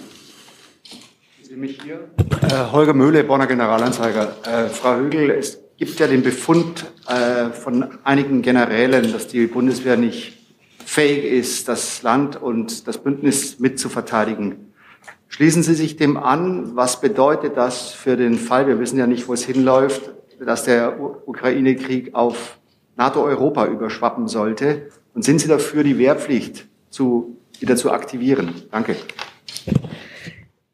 Sie 1.43 1.57
mich 1.57 1.81
hier? 1.83 2.11
Äh, 2.43 2.71
Holger 2.71 2.93
Möhle, 2.93 3.25
Bonner 3.25 3.47
Generalanzeiger. 3.47 4.37
Äh, 4.45 4.69
Frau 4.69 4.97
Högel, 4.97 5.31
es 5.31 5.59
gibt 5.79 5.99
ja 6.01 6.07
den 6.07 6.23
Befund 6.23 6.85
äh, 7.09 7.51
von 7.51 7.99
einigen 8.05 8.43
Generälen, 8.43 9.11
dass 9.11 9.27
die 9.27 9.47
Bundeswehr 9.47 9.97
nicht 9.97 10.39
fähig 10.85 11.25
ist, 11.25 11.69
das 11.69 12.03
Land 12.03 12.41
und 12.41 12.87
das 12.87 12.99
Bündnis 12.99 13.59
mitzuverteidigen. 13.59 14.75
Schließen 15.29 15.63
Sie 15.63 15.75
sich 15.75 15.97
dem 15.97 16.19
an. 16.19 16.77
Was 16.77 17.01
bedeutet 17.01 17.57
das 17.57 17.91
für 17.91 18.19
den 18.19 18.35
Fall? 18.35 18.67
Wir 18.67 18.79
wissen 18.79 18.99
ja 18.99 19.07
nicht, 19.07 19.29
wo 19.29 19.33
es 19.33 19.45
hinläuft, 19.45 20.13
dass 20.45 20.65
der 20.65 21.01
Ukraine-Krieg 21.01 22.15
auf 22.15 22.59
NATO-Europa 22.97 23.67
überschwappen 23.67 24.29
sollte? 24.29 24.91
Und 25.15 25.25
sind 25.25 25.41
Sie 25.41 25.49
dafür, 25.49 25.85
die 25.85 25.99
Wehrpflicht 25.99 26.67
zu, 26.91 27.37
wieder 27.61 27.77
zu 27.77 27.93
aktivieren? 27.93 28.63
Danke. 28.71 28.97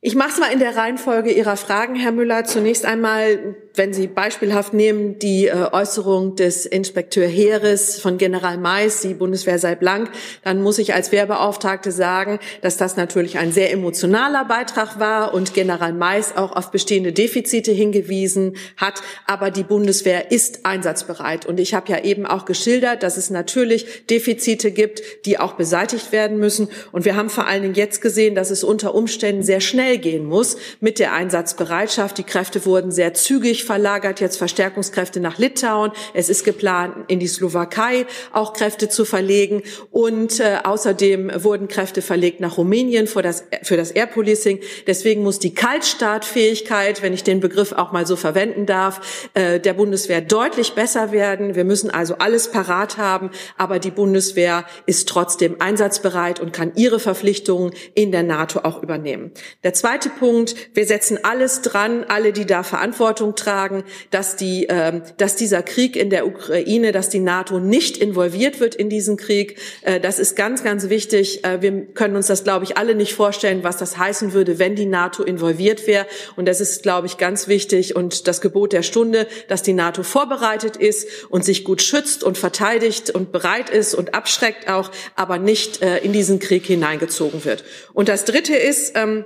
Ich 0.02 0.14
mache 0.14 0.30
es 0.30 0.38
mal 0.38 0.50
in 0.50 0.60
der 0.60 0.76
Reihenfolge 0.76 1.30
Ihrer 1.30 1.56
Fragen, 1.56 1.94
Herr 1.94 2.12
Müller. 2.12 2.44
Zunächst 2.44 2.86
einmal 2.86 3.54
wenn 3.74 3.92
Sie 3.92 4.08
beispielhaft 4.08 4.74
nehmen 4.74 5.18
die 5.18 5.46
äh, 5.46 5.68
Äußerung 5.72 6.34
des 6.34 6.66
Inspekteur 6.66 7.26
Heeres 7.26 8.00
von 8.00 8.18
General 8.18 8.58
Mais, 8.58 9.00
die 9.00 9.14
Bundeswehr 9.14 9.58
sei 9.58 9.74
blank, 9.74 10.10
dann 10.42 10.62
muss 10.62 10.78
ich 10.78 10.94
als 10.94 11.12
Wehrbeauftragte 11.12 11.92
sagen, 11.92 12.40
dass 12.62 12.76
das 12.76 12.96
natürlich 12.96 13.38
ein 13.38 13.52
sehr 13.52 13.72
emotionaler 13.72 14.44
Beitrag 14.44 14.98
war 14.98 15.34
und 15.34 15.54
General 15.54 15.92
Mais 15.92 16.36
auch 16.36 16.56
auf 16.56 16.70
bestehende 16.70 17.12
Defizite 17.12 17.70
hingewiesen 17.70 18.56
hat. 18.76 19.02
Aber 19.26 19.50
die 19.50 19.62
Bundeswehr 19.62 20.32
ist 20.32 20.66
einsatzbereit. 20.66 21.46
Und 21.46 21.60
ich 21.60 21.72
habe 21.74 21.92
ja 21.92 22.02
eben 22.02 22.26
auch 22.26 22.44
geschildert, 22.44 23.02
dass 23.02 23.16
es 23.16 23.30
natürlich 23.30 24.06
Defizite 24.06 24.72
gibt, 24.72 25.00
die 25.26 25.38
auch 25.38 25.52
beseitigt 25.52 26.12
werden 26.12 26.38
müssen. 26.38 26.68
Und 26.90 27.04
wir 27.04 27.14
haben 27.14 27.30
vor 27.30 27.46
allen 27.46 27.62
Dingen 27.62 27.74
jetzt 27.74 28.02
gesehen, 28.02 28.34
dass 28.34 28.50
es 28.50 28.64
unter 28.64 28.94
Umständen 28.94 29.42
sehr 29.42 29.60
schnell 29.60 29.98
gehen 29.98 30.24
muss 30.24 30.56
mit 30.80 30.98
der 30.98 31.12
Einsatzbereitschaft. 31.12 32.18
Die 32.18 32.24
Kräfte 32.24 32.64
wurden 32.66 32.90
sehr 32.90 33.14
zügig 33.14 33.59
Österreich 33.60 33.64
verlagert 33.64 34.20
jetzt 34.20 34.36
Verstärkungskräfte 34.36 35.20
nach 35.20 35.38
Litauen. 35.38 35.92
Es 36.14 36.28
ist 36.28 36.44
geplant, 36.44 36.94
in 37.08 37.20
die 37.20 37.28
Slowakei 37.28 38.06
auch 38.32 38.52
Kräfte 38.52 38.88
zu 38.88 39.04
verlegen. 39.04 39.62
Und 39.90 40.40
äh, 40.40 40.58
außerdem 40.64 41.30
wurden 41.44 41.68
Kräfte 41.68 42.02
verlegt 42.02 42.40
nach 42.40 42.56
Rumänien 42.56 43.06
für 43.06 43.22
das, 43.22 43.44
für 43.62 43.76
das 43.76 43.90
Air 43.90 44.06
Policing. 44.06 44.60
Deswegen 44.86 45.22
muss 45.22 45.38
die 45.38 45.54
Kaltstartfähigkeit, 45.54 47.02
wenn 47.02 47.12
ich 47.12 47.22
den 47.22 47.40
Begriff 47.40 47.72
auch 47.72 47.92
mal 47.92 48.06
so 48.06 48.16
verwenden 48.16 48.66
darf, 48.66 49.28
äh, 49.34 49.60
der 49.60 49.74
Bundeswehr 49.74 50.20
deutlich 50.20 50.72
besser 50.74 51.12
werden. 51.12 51.54
Wir 51.54 51.64
müssen 51.64 51.90
also 51.90 52.16
alles 52.18 52.50
parat 52.50 52.96
haben. 52.96 53.30
Aber 53.56 53.78
die 53.78 53.90
Bundeswehr 53.90 54.64
ist 54.86 55.08
trotzdem 55.08 55.56
einsatzbereit 55.60 56.40
und 56.40 56.52
kann 56.52 56.72
ihre 56.76 57.00
Verpflichtungen 57.00 57.72
in 57.94 58.10
der 58.10 58.22
NATO 58.22 58.60
auch 58.60 58.82
übernehmen. 58.82 59.32
Der 59.62 59.74
zweite 59.74 60.10
Punkt, 60.10 60.54
wir 60.74 60.86
setzen 60.86 61.18
alles 61.22 61.62
dran, 61.62 62.04
alle, 62.08 62.32
die 62.32 62.46
da 62.46 62.62
Verantwortung 62.62 63.34
tragen, 63.36 63.49
beitragen, 63.50 63.84
dass, 64.10 64.36
die, 64.36 64.68
äh, 64.68 65.00
dass 65.16 65.36
dieser 65.36 65.62
Krieg 65.62 65.96
in 65.96 66.10
der 66.10 66.26
Ukraine, 66.26 66.92
dass 66.92 67.08
die 67.08 67.18
NATO 67.18 67.58
nicht 67.58 67.96
involviert 67.96 68.60
wird 68.60 68.74
in 68.74 68.88
diesen 68.88 69.16
Krieg. 69.16 69.58
Äh, 69.82 70.00
das 70.00 70.18
ist 70.18 70.36
ganz, 70.36 70.62
ganz 70.62 70.88
wichtig. 70.88 71.44
Äh, 71.44 71.60
wir 71.60 71.86
können 71.86 72.16
uns 72.16 72.28
das, 72.28 72.44
glaube 72.44 72.64
ich, 72.64 72.76
alle 72.76 72.94
nicht 72.94 73.14
vorstellen, 73.14 73.64
was 73.64 73.76
das 73.76 73.98
heißen 73.98 74.32
würde, 74.32 74.58
wenn 74.58 74.76
die 74.76 74.86
NATO 74.86 75.22
involviert 75.22 75.86
wäre. 75.86 76.06
Und 76.36 76.46
das 76.46 76.60
ist, 76.60 76.82
glaube 76.82 77.06
ich, 77.06 77.16
ganz 77.16 77.48
wichtig 77.48 77.96
und 77.96 78.28
das 78.28 78.40
Gebot 78.40 78.72
der 78.72 78.82
Stunde, 78.82 79.26
dass 79.48 79.62
die 79.62 79.72
NATO 79.72 80.02
vorbereitet 80.02 80.76
ist 80.76 81.08
und 81.28 81.44
sich 81.44 81.64
gut 81.64 81.82
schützt 81.82 82.22
und 82.22 82.38
verteidigt 82.38 83.10
und 83.10 83.32
bereit 83.32 83.70
ist 83.70 83.94
und 83.94 84.14
abschreckt 84.14 84.68
auch, 84.68 84.90
aber 85.16 85.38
nicht 85.38 85.82
äh, 85.82 85.98
in 85.98 86.12
diesen 86.12 86.38
Krieg 86.38 86.64
hineingezogen 86.66 87.44
wird. 87.44 87.64
Und 87.92 88.08
das 88.08 88.24
Dritte 88.24 88.54
ist, 88.54 88.92
ähm, 88.96 89.24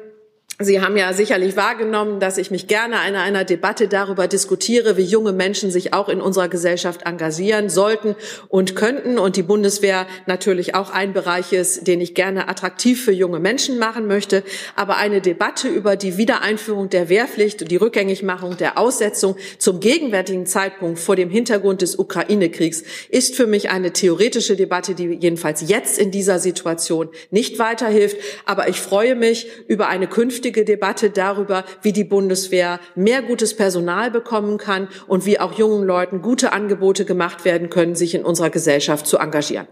Sie 0.60 0.80
haben 0.80 0.96
ja 0.96 1.12
sicherlich 1.12 1.56
wahrgenommen, 1.56 2.20
dass 2.20 2.38
ich 2.38 2.52
mich 2.52 2.68
gerne 2.68 2.94
in 3.08 3.16
einer 3.16 3.42
Debatte 3.42 3.88
darüber 3.88 4.28
diskutiere, 4.28 4.96
wie 4.96 5.02
junge 5.02 5.32
Menschen 5.32 5.72
sich 5.72 5.92
auch 5.92 6.08
in 6.08 6.20
unserer 6.20 6.48
Gesellschaft 6.48 7.02
engagieren 7.02 7.68
sollten 7.68 8.14
und 8.46 8.76
könnten 8.76 9.18
und 9.18 9.34
die 9.34 9.42
Bundeswehr 9.42 10.06
natürlich 10.26 10.76
auch 10.76 10.90
ein 10.90 11.12
Bereich 11.12 11.52
ist, 11.52 11.88
den 11.88 12.00
ich 12.00 12.14
gerne 12.14 12.48
attraktiv 12.48 13.04
für 13.04 13.10
junge 13.10 13.40
Menschen 13.40 13.80
machen 13.80 14.06
möchte. 14.06 14.44
Aber 14.76 14.96
eine 14.96 15.20
Debatte 15.20 15.66
über 15.66 15.96
die 15.96 16.18
Wiedereinführung 16.18 16.88
der 16.88 17.08
Wehrpflicht 17.08 17.62
und 17.62 17.72
die 17.72 17.76
Rückgängigmachung 17.76 18.56
der 18.56 18.78
Aussetzung 18.78 19.34
zum 19.58 19.80
gegenwärtigen 19.80 20.46
Zeitpunkt 20.46 21.00
vor 21.00 21.16
dem 21.16 21.30
Hintergrund 21.30 21.82
des 21.82 21.98
Ukraine-Kriegs 21.98 22.84
ist 23.08 23.34
für 23.34 23.48
mich 23.48 23.70
eine 23.70 23.92
theoretische 23.92 24.54
Debatte, 24.54 24.94
die 24.94 25.18
jedenfalls 25.20 25.68
jetzt 25.68 25.98
in 25.98 26.12
dieser 26.12 26.38
Situation 26.38 27.08
nicht 27.32 27.58
weiterhilft. 27.58 28.18
Aber 28.44 28.68
ich 28.68 28.80
freue 28.80 29.16
mich 29.16 29.48
über 29.66 29.88
eine 29.88 30.06
künftige 30.06 30.43
künftige 30.44 30.66
Debatte 30.66 31.08
darüber, 31.08 31.64
wie 31.80 31.92
die 31.92 32.04
Bundeswehr 32.04 32.78
mehr 32.94 33.22
gutes 33.22 33.56
Personal 33.56 34.10
bekommen 34.10 34.58
kann 34.58 34.88
und 35.06 35.24
wie 35.24 35.40
auch 35.40 35.54
jungen 35.54 35.86
Leuten 35.86 36.20
gute 36.20 36.52
Angebote 36.52 37.06
gemacht 37.06 37.46
werden 37.46 37.70
können, 37.70 37.94
sich 37.94 38.14
in 38.14 38.24
unserer 38.24 38.50
Gesellschaft 38.50 39.06
zu 39.06 39.16
engagieren. 39.16 39.66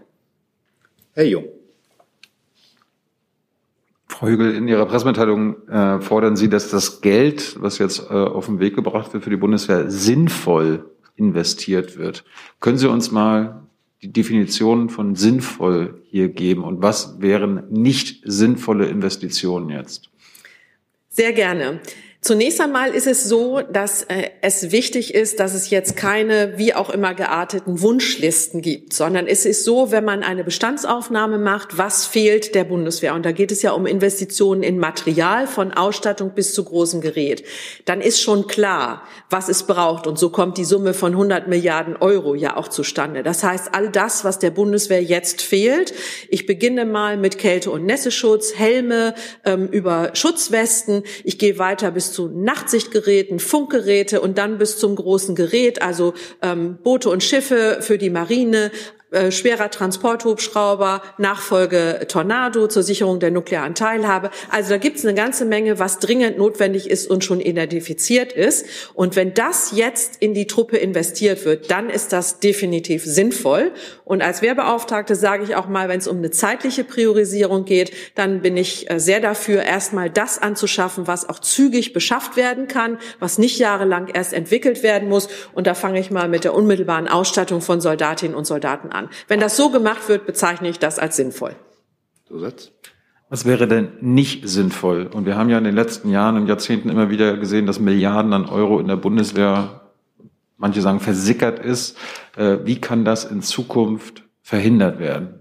Herr 1.13 1.25
Jung. 1.25 1.45
Frau 4.07 4.27
Hügel, 4.27 4.55
in 4.55 4.67
Ihrer 4.67 4.87
Pressemitteilung 4.87 5.67
äh, 5.67 6.01
fordern 6.01 6.35
Sie, 6.35 6.49
dass 6.49 6.71
das 6.71 7.01
Geld, 7.01 7.55
was 7.61 7.77
jetzt 7.77 8.09
äh, 8.09 8.13
auf 8.13 8.47
den 8.47 8.59
Weg 8.59 8.75
gebracht 8.75 9.13
wird 9.13 9.23
für 9.23 9.29
die 9.29 9.37
Bundeswehr, 9.37 9.91
sinnvoll 9.91 10.89
investiert 11.15 11.99
wird. 11.99 12.23
Können 12.59 12.79
Sie 12.79 12.89
uns 12.89 13.11
mal 13.11 13.61
die 14.01 14.11
Definition 14.11 14.89
von 14.89 15.15
sinnvoll 15.15 16.01
hier 16.09 16.29
geben 16.29 16.63
und 16.63 16.81
was 16.81 17.21
wären 17.21 17.63
nicht 17.69 18.23
sinnvolle 18.25 18.87
Investitionen 18.87 19.69
jetzt? 19.69 20.09
Sehr 21.15 21.31
gerne. 21.31 21.79
Zunächst 22.23 22.61
einmal 22.61 22.95
ist 22.95 23.05
es 23.05 23.25
so, 23.25 23.59
dass 23.59 24.03
äh, 24.03 24.29
es 24.39 24.71
wichtig 24.71 25.13
ist, 25.13 25.41
dass 25.41 25.53
es 25.53 25.69
jetzt 25.69 25.97
keine 25.97 26.57
wie 26.57 26.73
auch 26.73 26.89
immer 26.89 27.13
gearteten 27.13 27.81
Wunschlisten 27.81 28.61
gibt, 28.61 28.93
sondern 28.93 29.27
es 29.27 29.45
ist 29.45 29.65
so, 29.65 29.91
wenn 29.91 30.05
man 30.05 30.23
eine 30.23 30.45
Bestandsaufnahme 30.45 31.37
macht, 31.37 31.77
was 31.77 32.05
fehlt 32.05 32.55
der 32.55 32.63
Bundeswehr? 32.63 33.13
Und 33.13 33.25
da 33.25 33.33
geht 33.33 33.51
es 33.51 33.61
ja 33.61 33.73
um 33.73 33.85
Investitionen 33.85 34.63
in 34.63 34.79
Material 34.79 35.47
von 35.47 35.73
Ausstattung 35.73 36.31
bis 36.33 36.53
zu 36.53 36.63
großem 36.63 37.01
Gerät. 37.01 37.43
Dann 37.83 37.99
ist 37.99 38.21
schon 38.21 38.47
klar, 38.47 39.03
was 39.29 39.49
es 39.49 39.63
braucht. 39.63 40.07
Und 40.07 40.17
so 40.17 40.29
kommt 40.29 40.57
die 40.57 40.63
Summe 40.63 40.93
von 40.93 41.11
100 41.11 41.49
Milliarden 41.49 41.97
Euro 41.97 42.35
ja 42.35 42.55
auch 42.55 42.69
zustande. 42.69 43.23
Das 43.23 43.43
heißt, 43.43 43.71
all 43.73 43.89
das, 43.89 44.23
was 44.23 44.39
der 44.39 44.51
Bundeswehr 44.51 45.03
jetzt 45.03 45.41
fehlt, 45.41 45.93
ich 46.29 46.45
beginne 46.45 46.85
mal 46.85 47.17
mit 47.17 47.37
Kälte- 47.37 47.71
und 47.71 47.85
Nässeschutz, 47.85 48.53
Helme 48.55 49.13
ähm, 49.43 49.67
über 49.67 50.11
Schutzwesten. 50.13 51.03
Ich 51.25 51.37
gehe 51.37 51.59
weiter 51.59 51.91
bis 51.91 52.12
zu 52.13 52.29
Nachtsichtgeräten, 52.29 53.39
Funkgeräte 53.39 54.21
und 54.21 54.37
dann 54.37 54.57
bis 54.57 54.77
zum 54.77 54.95
großen 54.95 55.35
Gerät, 55.35 55.81
also 55.81 56.13
ähm, 56.41 56.77
Boote 56.83 57.09
und 57.09 57.23
Schiffe 57.23 57.79
für 57.81 57.97
die 57.97 58.09
Marine, 58.09 58.71
äh, 59.13 59.31
schwerer 59.31 59.69
Transporthubschrauber, 59.69 61.03
Nachfolge 61.19 62.05
Tornado 62.07 62.67
zur 62.67 62.81
Sicherung 62.81 63.19
der 63.19 63.29
nuklearen 63.29 63.75
Teilhabe. 63.75 64.31
Also 64.49 64.71
da 64.71 64.77
gibt 64.77 64.97
es 64.97 65.05
eine 65.05 65.13
ganze 65.13 65.45
Menge, 65.45 65.77
was 65.77 65.99
dringend 65.99 66.39
notwendig 66.39 66.89
ist 66.89 67.07
und 67.09 67.23
schon 67.23 67.39
identifiziert 67.39 68.33
ist. 68.33 68.65
Und 68.95 69.15
wenn 69.15 69.35
das 69.35 69.71
jetzt 69.75 70.17
in 70.19 70.33
die 70.33 70.47
Truppe 70.47 70.77
investiert 70.77 71.45
wird, 71.45 71.69
dann 71.69 71.91
ist 71.91 72.11
das 72.11 72.39
definitiv 72.39 73.05
sinnvoll. 73.05 73.71
Und 74.03 74.23
als 74.23 74.41
Wehrbeauftragte 74.41 75.15
sage 75.15 75.43
ich 75.43 75.55
auch 75.55 75.67
mal, 75.67 75.89
wenn 75.89 75.99
es 75.99 76.07
um 76.07 76.17
eine 76.17 76.31
zeitliche 76.31 76.83
Priorisierung 76.83 77.65
geht, 77.65 77.91
dann 78.15 78.41
bin 78.41 78.57
ich 78.57 78.89
äh, 78.89 78.99
sehr 78.99 79.19
dafür, 79.19 79.61
erstmal 79.61 80.09
das 80.09 80.41
anzuschaffen, 80.41 81.05
was 81.05 81.29
auch 81.29 81.37
zügig 81.37 81.93
beschafft 81.93 82.35
werden 82.35 82.67
kann, 82.67 82.97
was 83.19 83.37
nicht 83.37 83.59
jahrelang 83.59 84.07
erst 84.07 84.33
entwickelt 84.33 84.81
werden 84.81 85.07
muss. 85.07 85.27
Und 85.53 85.67
da 85.67 85.75
fange 85.75 85.99
ich 85.99 86.09
mal 86.09 86.27
mit 86.27 86.43
der 86.45 86.55
unmittelbaren 86.55 87.07
Ausstattung 87.07 87.61
von 87.61 87.79
Soldatinnen 87.79 88.35
und 88.35 88.45
Soldaten 88.45 88.89
an 88.91 89.02
an. 89.03 89.09
Wenn 89.27 89.39
das 89.39 89.55
so 89.57 89.69
gemacht 89.69 90.09
wird, 90.09 90.25
bezeichne 90.25 90.69
ich 90.69 90.79
das 90.79 90.99
als 90.99 91.15
sinnvoll. 91.15 91.55
Zusatz? 92.27 92.71
Was 93.29 93.45
wäre 93.45 93.67
denn 93.67 93.93
nicht 94.01 94.47
sinnvoll? 94.47 95.07
Und 95.11 95.25
wir 95.25 95.35
haben 95.37 95.49
ja 95.49 95.57
in 95.57 95.63
den 95.63 95.75
letzten 95.75 96.09
Jahren 96.09 96.35
und 96.35 96.47
Jahrzehnten 96.47 96.89
immer 96.89 97.09
wieder 97.09 97.37
gesehen, 97.37 97.65
dass 97.65 97.79
Milliarden 97.79 98.31
an 98.33 98.45
Euro 98.45 98.79
in 98.79 98.87
der 98.87 98.95
Bundeswehr, 98.95 99.81
manche 100.57 100.81
sagen, 100.81 100.99
versickert 100.99 101.57
ist. 101.57 101.97
Äh, 102.37 102.59
wie 102.63 102.79
kann 102.79 103.05
das 103.05 103.25
in 103.25 103.41
Zukunft 103.41 104.23
verhindert 104.43 104.99
werden? 104.99 105.39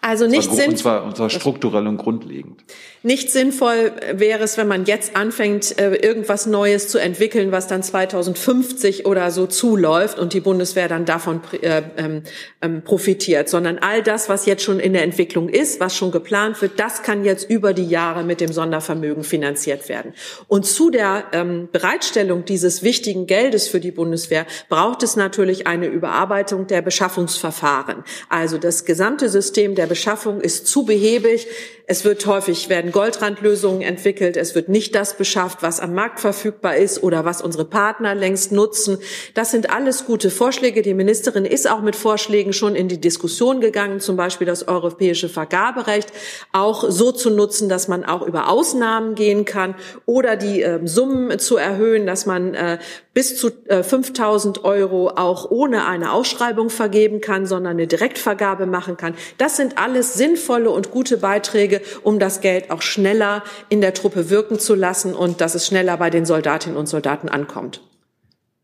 Also 0.00 0.26
nicht 0.26 0.50
sinnvoll. 0.50 0.68
Und 0.68 0.78
zwar, 0.78 1.04
und 1.04 1.16
zwar 1.16 1.30
strukturell 1.30 1.86
und 1.86 1.96
grundlegend. 1.96 2.64
Nicht 3.06 3.30
sinnvoll 3.30 3.92
wäre 4.14 4.42
es, 4.42 4.58
wenn 4.58 4.66
man 4.66 4.84
jetzt 4.84 5.14
anfängt, 5.14 5.78
äh, 5.78 5.94
irgendwas 5.94 6.46
Neues 6.46 6.88
zu 6.88 6.98
entwickeln, 6.98 7.52
was 7.52 7.68
dann 7.68 7.84
2050 7.84 9.06
oder 9.06 9.30
so 9.30 9.46
zuläuft 9.46 10.18
und 10.18 10.32
die 10.32 10.40
Bundeswehr 10.40 10.88
dann 10.88 11.04
davon 11.04 11.40
äh, 11.62 11.82
ähm, 11.98 12.24
ähm, 12.60 12.82
profitiert, 12.82 13.48
sondern 13.48 13.78
all 13.78 14.02
das, 14.02 14.28
was 14.28 14.44
jetzt 14.44 14.64
schon 14.64 14.80
in 14.80 14.92
der 14.92 15.04
Entwicklung 15.04 15.48
ist, 15.48 15.78
was 15.78 15.94
schon 15.94 16.10
geplant 16.10 16.60
wird, 16.60 16.80
das 16.80 17.04
kann 17.04 17.24
jetzt 17.24 17.48
über 17.48 17.74
die 17.74 17.86
Jahre 17.86 18.24
mit 18.24 18.40
dem 18.40 18.52
Sondervermögen 18.52 19.22
finanziert 19.22 19.88
werden. 19.88 20.12
Und 20.48 20.66
zu 20.66 20.90
der 20.90 21.26
ähm, 21.30 21.68
Bereitstellung 21.70 22.44
dieses 22.44 22.82
wichtigen 22.82 23.28
Geldes 23.28 23.68
für 23.68 23.78
die 23.78 23.92
Bundeswehr 23.92 24.46
braucht 24.68 25.04
es 25.04 25.14
natürlich 25.14 25.68
eine 25.68 25.86
Überarbeitung 25.86 26.66
der 26.66 26.82
Beschaffungsverfahren. 26.82 28.02
Also 28.28 28.58
das 28.58 28.84
gesamte 28.84 29.28
System 29.28 29.76
der 29.76 29.86
Beschaffung 29.86 30.40
ist 30.40 30.66
zu 30.66 30.84
behäbig. 30.84 31.46
Es 31.88 32.04
wird 32.04 32.26
häufig 32.26 32.68
werden 32.68 32.90
Goldrandlösungen 32.90 33.80
entwickelt. 33.80 34.36
Es 34.36 34.56
wird 34.56 34.68
nicht 34.68 34.96
das 34.96 35.16
beschafft, 35.16 35.62
was 35.62 35.78
am 35.78 35.94
Markt 35.94 36.18
verfügbar 36.18 36.74
ist 36.74 37.00
oder 37.04 37.24
was 37.24 37.40
unsere 37.40 37.64
Partner 37.64 38.12
längst 38.12 38.50
nutzen. 38.50 38.98
Das 39.34 39.52
sind 39.52 39.70
alles 39.70 40.04
gute 40.04 40.30
Vorschläge. 40.30 40.82
Die 40.82 40.94
Ministerin 40.94 41.44
ist 41.44 41.70
auch 41.70 41.82
mit 41.82 41.94
Vorschlägen 41.94 42.52
schon 42.52 42.74
in 42.74 42.88
die 42.88 43.00
Diskussion 43.00 43.60
gegangen, 43.60 44.00
zum 44.00 44.16
Beispiel 44.16 44.48
das 44.48 44.66
europäische 44.66 45.28
Vergaberecht 45.28 46.12
auch 46.52 46.90
so 46.90 47.12
zu 47.12 47.30
nutzen, 47.30 47.68
dass 47.68 47.86
man 47.86 48.04
auch 48.04 48.22
über 48.22 48.48
Ausnahmen 48.48 49.14
gehen 49.14 49.44
kann 49.44 49.76
oder 50.06 50.34
die 50.34 50.62
äh, 50.62 50.84
Summen 50.84 51.38
zu 51.38 51.56
erhöhen, 51.56 52.04
dass 52.04 52.26
man 52.26 52.54
äh, 52.54 52.78
bis 53.16 53.34
zu 53.34 53.48
äh, 53.68 53.82
5000 53.82 54.62
Euro 54.64 55.08
auch 55.08 55.50
ohne 55.50 55.86
eine 55.86 56.12
Ausschreibung 56.12 56.68
vergeben 56.68 57.22
kann, 57.22 57.46
sondern 57.46 57.70
eine 57.70 57.86
Direktvergabe 57.86 58.66
machen 58.66 58.98
kann. 58.98 59.14
Das 59.38 59.56
sind 59.56 59.78
alles 59.78 60.12
sinnvolle 60.12 60.68
und 60.68 60.90
gute 60.90 61.16
Beiträge, 61.16 61.80
um 62.02 62.18
das 62.18 62.42
Geld 62.42 62.70
auch 62.70 62.82
schneller 62.82 63.42
in 63.70 63.80
der 63.80 63.94
Truppe 63.94 64.28
wirken 64.28 64.58
zu 64.58 64.74
lassen 64.74 65.14
und 65.14 65.40
dass 65.40 65.54
es 65.54 65.66
schneller 65.66 65.96
bei 65.96 66.10
den 66.10 66.26
Soldatinnen 66.26 66.76
und 66.76 66.90
Soldaten 66.90 67.30
ankommt. 67.30 67.80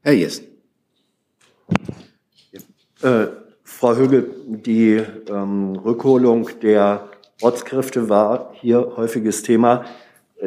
Herr 0.02 0.12
Jessen. 0.12 0.44
Äh, 3.00 3.28
Frau 3.64 3.96
Högel, 3.96 4.34
die 4.46 5.02
ähm, 5.30 5.76
Rückholung 5.76 6.50
der 6.60 7.08
Ortskräfte 7.40 8.10
war 8.10 8.52
hier 8.60 8.98
häufiges 8.98 9.42
Thema. 9.42 9.86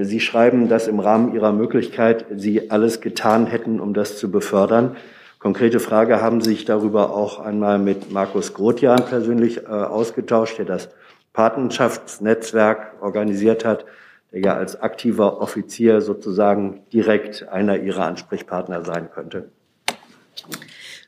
Sie 0.02 0.20
schreiben, 0.20 0.68
dass 0.68 0.88
im 0.88 1.00
Rahmen 1.00 1.34
Ihrer 1.34 1.52
Möglichkeit 1.52 2.26
Sie 2.36 2.70
alles 2.70 3.02
getan 3.02 3.48
hätten, 3.48 3.80
um 3.80 3.94
das 3.94 4.18
zu 4.18 4.30
befördern. 4.30 4.98
Konkrete 5.40 5.80
Frage, 5.80 6.22
haben 6.22 6.42
Sie 6.42 6.52
sich 6.52 6.66
darüber 6.66 7.14
auch 7.16 7.40
einmal 7.40 7.80
mit 7.80 8.12
Markus 8.12 8.54
Grotjan 8.54 9.06
persönlich 9.06 9.64
äh, 9.64 9.68
ausgetauscht, 9.68 10.58
der 10.58 10.66
das 10.66 10.90
Patenschaftsnetzwerk 11.34 13.02
organisiert 13.02 13.64
hat, 13.64 13.86
der 14.32 14.42
ja 14.42 14.56
als 14.56 14.82
aktiver 14.82 15.42
Offizier 15.42 16.02
sozusagen 16.02 16.82
direkt 16.92 17.48
einer 17.48 17.78
Ihrer 17.78 18.06
Ansprechpartner 18.06 18.84
sein 18.84 19.10
könnte? 19.12 19.50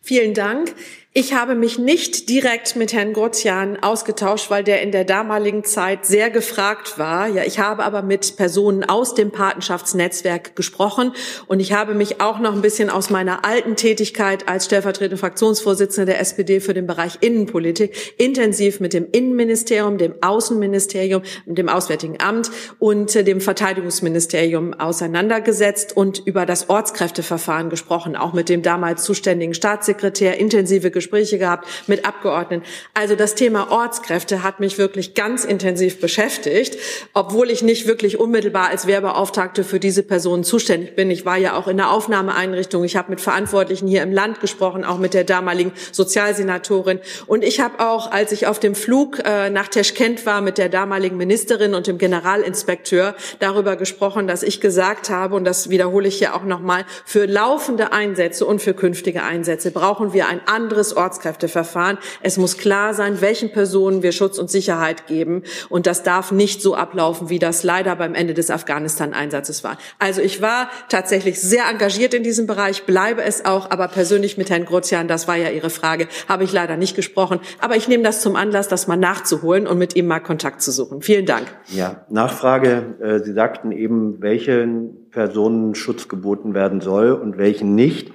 Vielen 0.02 0.34
Dank. 0.34 0.74
Ich 1.20 1.34
habe 1.34 1.56
mich 1.56 1.80
nicht 1.80 2.30
direkt 2.30 2.76
mit 2.76 2.94
Herrn 2.94 3.12
Grotian 3.12 3.82
ausgetauscht, 3.82 4.52
weil 4.52 4.64
der 4.64 4.84
in 4.84 4.92
der 4.92 5.04
damaligen 5.04 5.64
Zeit 5.64 6.06
sehr 6.06 6.30
gefragt 6.30 7.00
war. 7.00 7.28
Ja, 7.28 7.42
ich 7.44 7.58
habe 7.58 7.86
aber 7.86 8.04
mit 8.04 8.38
Personen 8.38 8.84
aus 8.84 9.16
dem 9.16 9.32
Patenschaftsnetzwerk 9.32 10.56
gesprochen 10.56 11.14
und 11.48 11.60
ich 11.60 11.74
habe 11.74 11.96
mich 11.96 12.22
auch 12.22 12.38
noch 12.38 12.54
ein 12.54 12.62
bisschen 12.62 12.92
aus 12.92 13.10
meiner 13.10 13.46
alten 13.46 13.76
Tätigkeit 13.76 14.48
als 14.48 14.66
stellvertretende 14.66 15.18
Fraktionsvorsitzende 15.18 16.06
der 16.06 16.22
SPD 16.22 16.60
für 16.60 16.76
den 16.76 16.86
Bereich 16.86 17.18
Innenpolitik 17.22 18.14
intensiv 18.20 18.80
mit 18.80 18.94
dem 18.94 19.08
Innenministerium, 19.12 19.98
dem 19.98 20.14
Außenministerium, 20.22 21.24
dem 21.48 21.68
Auswärtigen 21.68 22.22
Amt 22.22 22.52
und 22.78 23.16
dem 23.16 23.42
Verteidigungsministerium 23.42 24.76
auseinandergesetzt 24.76 25.98
und 25.98 26.22
über 26.28 26.46
das 26.46 26.70
Ortskräfteverfahren 26.70 27.72
gesprochen, 27.72 28.16
auch 28.16 28.34
mit 28.34 28.50
dem 28.50 28.62
damals 28.62 29.02
zuständigen 29.02 29.56
Staatssekretär 29.56 30.38
intensive 30.38 30.92
Gespräche 30.92 31.07
Gespräche 31.08 31.38
gehabt 31.38 31.68
mit 31.88 32.06
Abgeordneten. 32.06 32.66
Also 32.94 33.16
das 33.16 33.34
Thema 33.34 33.72
Ortskräfte 33.72 34.44
hat 34.44 34.60
mich 34.60 34.78
wirklich 34.78 35.14
ganz 35.14 35.46
intensiv 35.46 36.02
beschäftigt, 36.02 36.78
obwohl 37.14 37.50
ich 37.50 37.62
nicht 37.64 37.88
wirklich 37.88 38.20
unmittelbar 38.20 38.68
als 38.68 38.88
Wehrbeauftragte 38.88 39.64
für 39.64 39.80
diese 39.80 40.04
Personen 40.04 40.44
zuständig 40.44 40.96
bin. 40.96 41.10
Ich 41.10 41.26
war 41.26 41.38
ja 41.38 41.56
auch 41.56 41.70
in 41.70 41.78
der 41.78 41.92
Aufnahmeeinrichtung. 41.92 42.84
Ich 42.84 42.98
habe 42.98 43.10
mit 43.10 43.22
Verantwortlichen 43.22 43.88
hier 43.88 44.04
im 44.04 44.12
Land 44.12 44.42
gesprochen, 44.42 44.84
auch 44.84 44.98
mit 44.98 45.14
der 45.14 45.24
damaligen 45.24 45.72
Sozialsenatorin. 45.94 47.00
Und 47.26 47.44
ich 47.46 47.62
habe 47.62 47.80
auch, 47.80 48.12
als 48.12 48.34
ich 48.34 48.48
auf 48.48 48.60
dem 48.60 48.76
Flug 48.76 49.20
äh, 49.24 49.50
nach 49.50 49.70
Teschkent 49.70 50.26
war, 50.26 50.42
mit 50.42 50.58
der 50.58 50.68
damaligen 50.68 51.16
Ministerin 51.16 51.74
und 51.74 51.88
dem 51.88 51.98
Generalinspekteur 51.98 53.16
darüber 53.40 53.78
gesprochen, 53.78 54.28
dass 54.28 54.44
ich 54.44 54.60
gesagt 54.60 55.10
habe, 55.10 55.36
und 55.36 55.46
das 55.46 55.70
wiederhole 55.70 56.10
ich 56.10 56.18
hier 56.18 56.36
auch 56.36 56.44
nochmal, 56.44 56.86
für 57.06 57.26
laufende 57.26 57.94
Einsätze 57.94 58.46
und 58.46 58.62
für 58.62 58.74
künftige 58.74 59.24
Einsätze 59.24 59.72
brauchen 59.72 60.12
wir 60.12 60.28
ein 60.28 60.42
anderes 60.48 60.97
Ortskräfteverfahren. 60.98 61.98
Es 62.22 62.38
muss 62.38 62.58
klar 62.58 62.94
sein, 62.94 63.22
welchen 63.22 63.52
Personen 63.52 64.04
wir 64.04 64.12
Schutz 64.12 64.38
und 64.38 64.50
Sicherheit 64.50 65.08
geben. 65.08 65.44
Und 65.70 65.88
das 65.88 66.04
darf 66.04 66.32
nicht 66.32 66.62
so 66.62 66.76
ablaufen, 66.76 67.30
wie 67.30 67.40
das 67.40 67.64
leider 67.64 67.96
beim 67.96 68.16
Ende 68.16 68.34
des 68.34 68.52
Afghanistan-Einsatzes 68.52 69.64
war. 69.64 69.78
Also 70.00 70.22
ich 70.22 70.42
war 70.42 70.70
tatsächlich 70.90 71.40
sehr 71.40 71.64
engagiert 71.70 72.14
in 72.14 72.24
diesem 72.24 72.48
Bereich, 72.48 72.84
bleibe 72.84 73.24
es 73.24 73.46
auch, 73.46 73.72
aber 73.72 73.88
persönlich 73.88 74.38
mit 74.38 74.50
Herrn 74.50 74.66
Grozian, 74.66 75.08
das 75.08 75.28
war 75.28 75.36
ja 75.36 75.50
Ihre 75.50 75.70
Frage, 75.70 76.08
habe 76.28 76.44
ich 76.44 76.52
leider 76.52 76.78
nicht 76.78 76.96
gesprochen. 76.96 77.40
Aber 77.60 77.76
ich 77.76 77.88
nehme 77.88 78.04
das 78.04 78.22
zum 78.22 78.36
Anlass, 78.36 78.68
das 78.68 78.88
mal 78.88 78.98
nachzuholen 78.98 79.68
und 79.68 79.78
mit 79.78 79.96
ihm 79.96 80.08
mal 80.08 80.20
Kontakt 80.20 80.62
zu 80.62 80.72
suchen. 80.72 81.02
Vielen 81.02 81.26
Dank. 81.26 81.48
Ja, 81.68 82.06
Nachfrage. 82.10 82.96
Äh, 83.00 83.20
Sie 83.24 83.34
sagten 83.34 83.72
eben, 83.72 84.22
welchen 84.22 85.10
Personen 85.12 85.76
Schutz 85.76 86.08
geboten 86.08 86.54
werden 86.54 86.82
soll 86.82 87.12
und 87.12 87.38
welchen 87.38 87.76
nicht. 87.76 88.12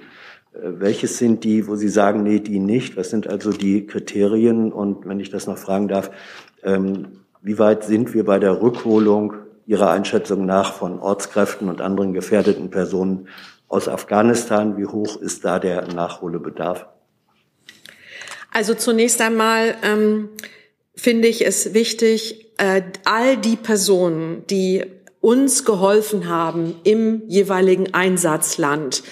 Welches 0.61 1.17
sind 1.17 1.43
die, 1.43 1.67
wo 1.67 1.75
Sie 1.75 1.89
sagen, 1.89 2.23
nee, 2.23 2.39
die 2.39 2.59
nicht? 2.59 2.95
Was 2.95 3.09
sind 3.09 3.27
also 3.27 3.51
die 3.51 3.85
Kriterien? 3.87 4.71
Und 4.71 5.07
wenn 5.07 5.19
ich 5.19 5.29
das 5.29 5.47
noch 5.47 5.57
fragen 5.57 5.87
darf, 5.87 6.11
ähm, 6.63 7.19
wie 7.41 7.59
weit 7.59 7.83
sind 7.83 8.13
wir 8.13 8.23
bei 8.23 8.39
der 8.39 8.61
Rückholung 8.61 9.33
Ihrer 9.65 9.91
Einschätzung 9.91 10.45
nach 10.45 10.73
von 10.73 10.99
Ortskräften 10.99 11.69
und 11.69 11.81
anderen 11.81 12.13
gefährdeten 12.13 12.69
Personen 12.69 13.27
aus 13.67 13.87
Afghanistan? 13.87 14.77
Wie 14.77 14.85
hoch 14.85 15.19
ist 15.19 15.43
da 15.43 15.59
der 15.59 15.87
Nachholbedarf? 15.93 16.85
Also 18.51 18.75
zunächst 18.75 19.19
einmal 19.21 19.75
ähm, 19.83 20.29
finde 20.95 21.27
ich 21.27 21.45
es 21.45 21.73
wichtig, 21.73 22.53
äh, 22.57 22.83
all 23.03 23.37
die 23.37 23.55
Personen, 23.55 24.45
die 24.47 24.85
uns 25.21 25.65
geholfen 25.65 26.29
haben 26.29 26.75
im 26.83 27.23
jeweiligen 27.27 27.93
Einsatzland, 27.93 29.03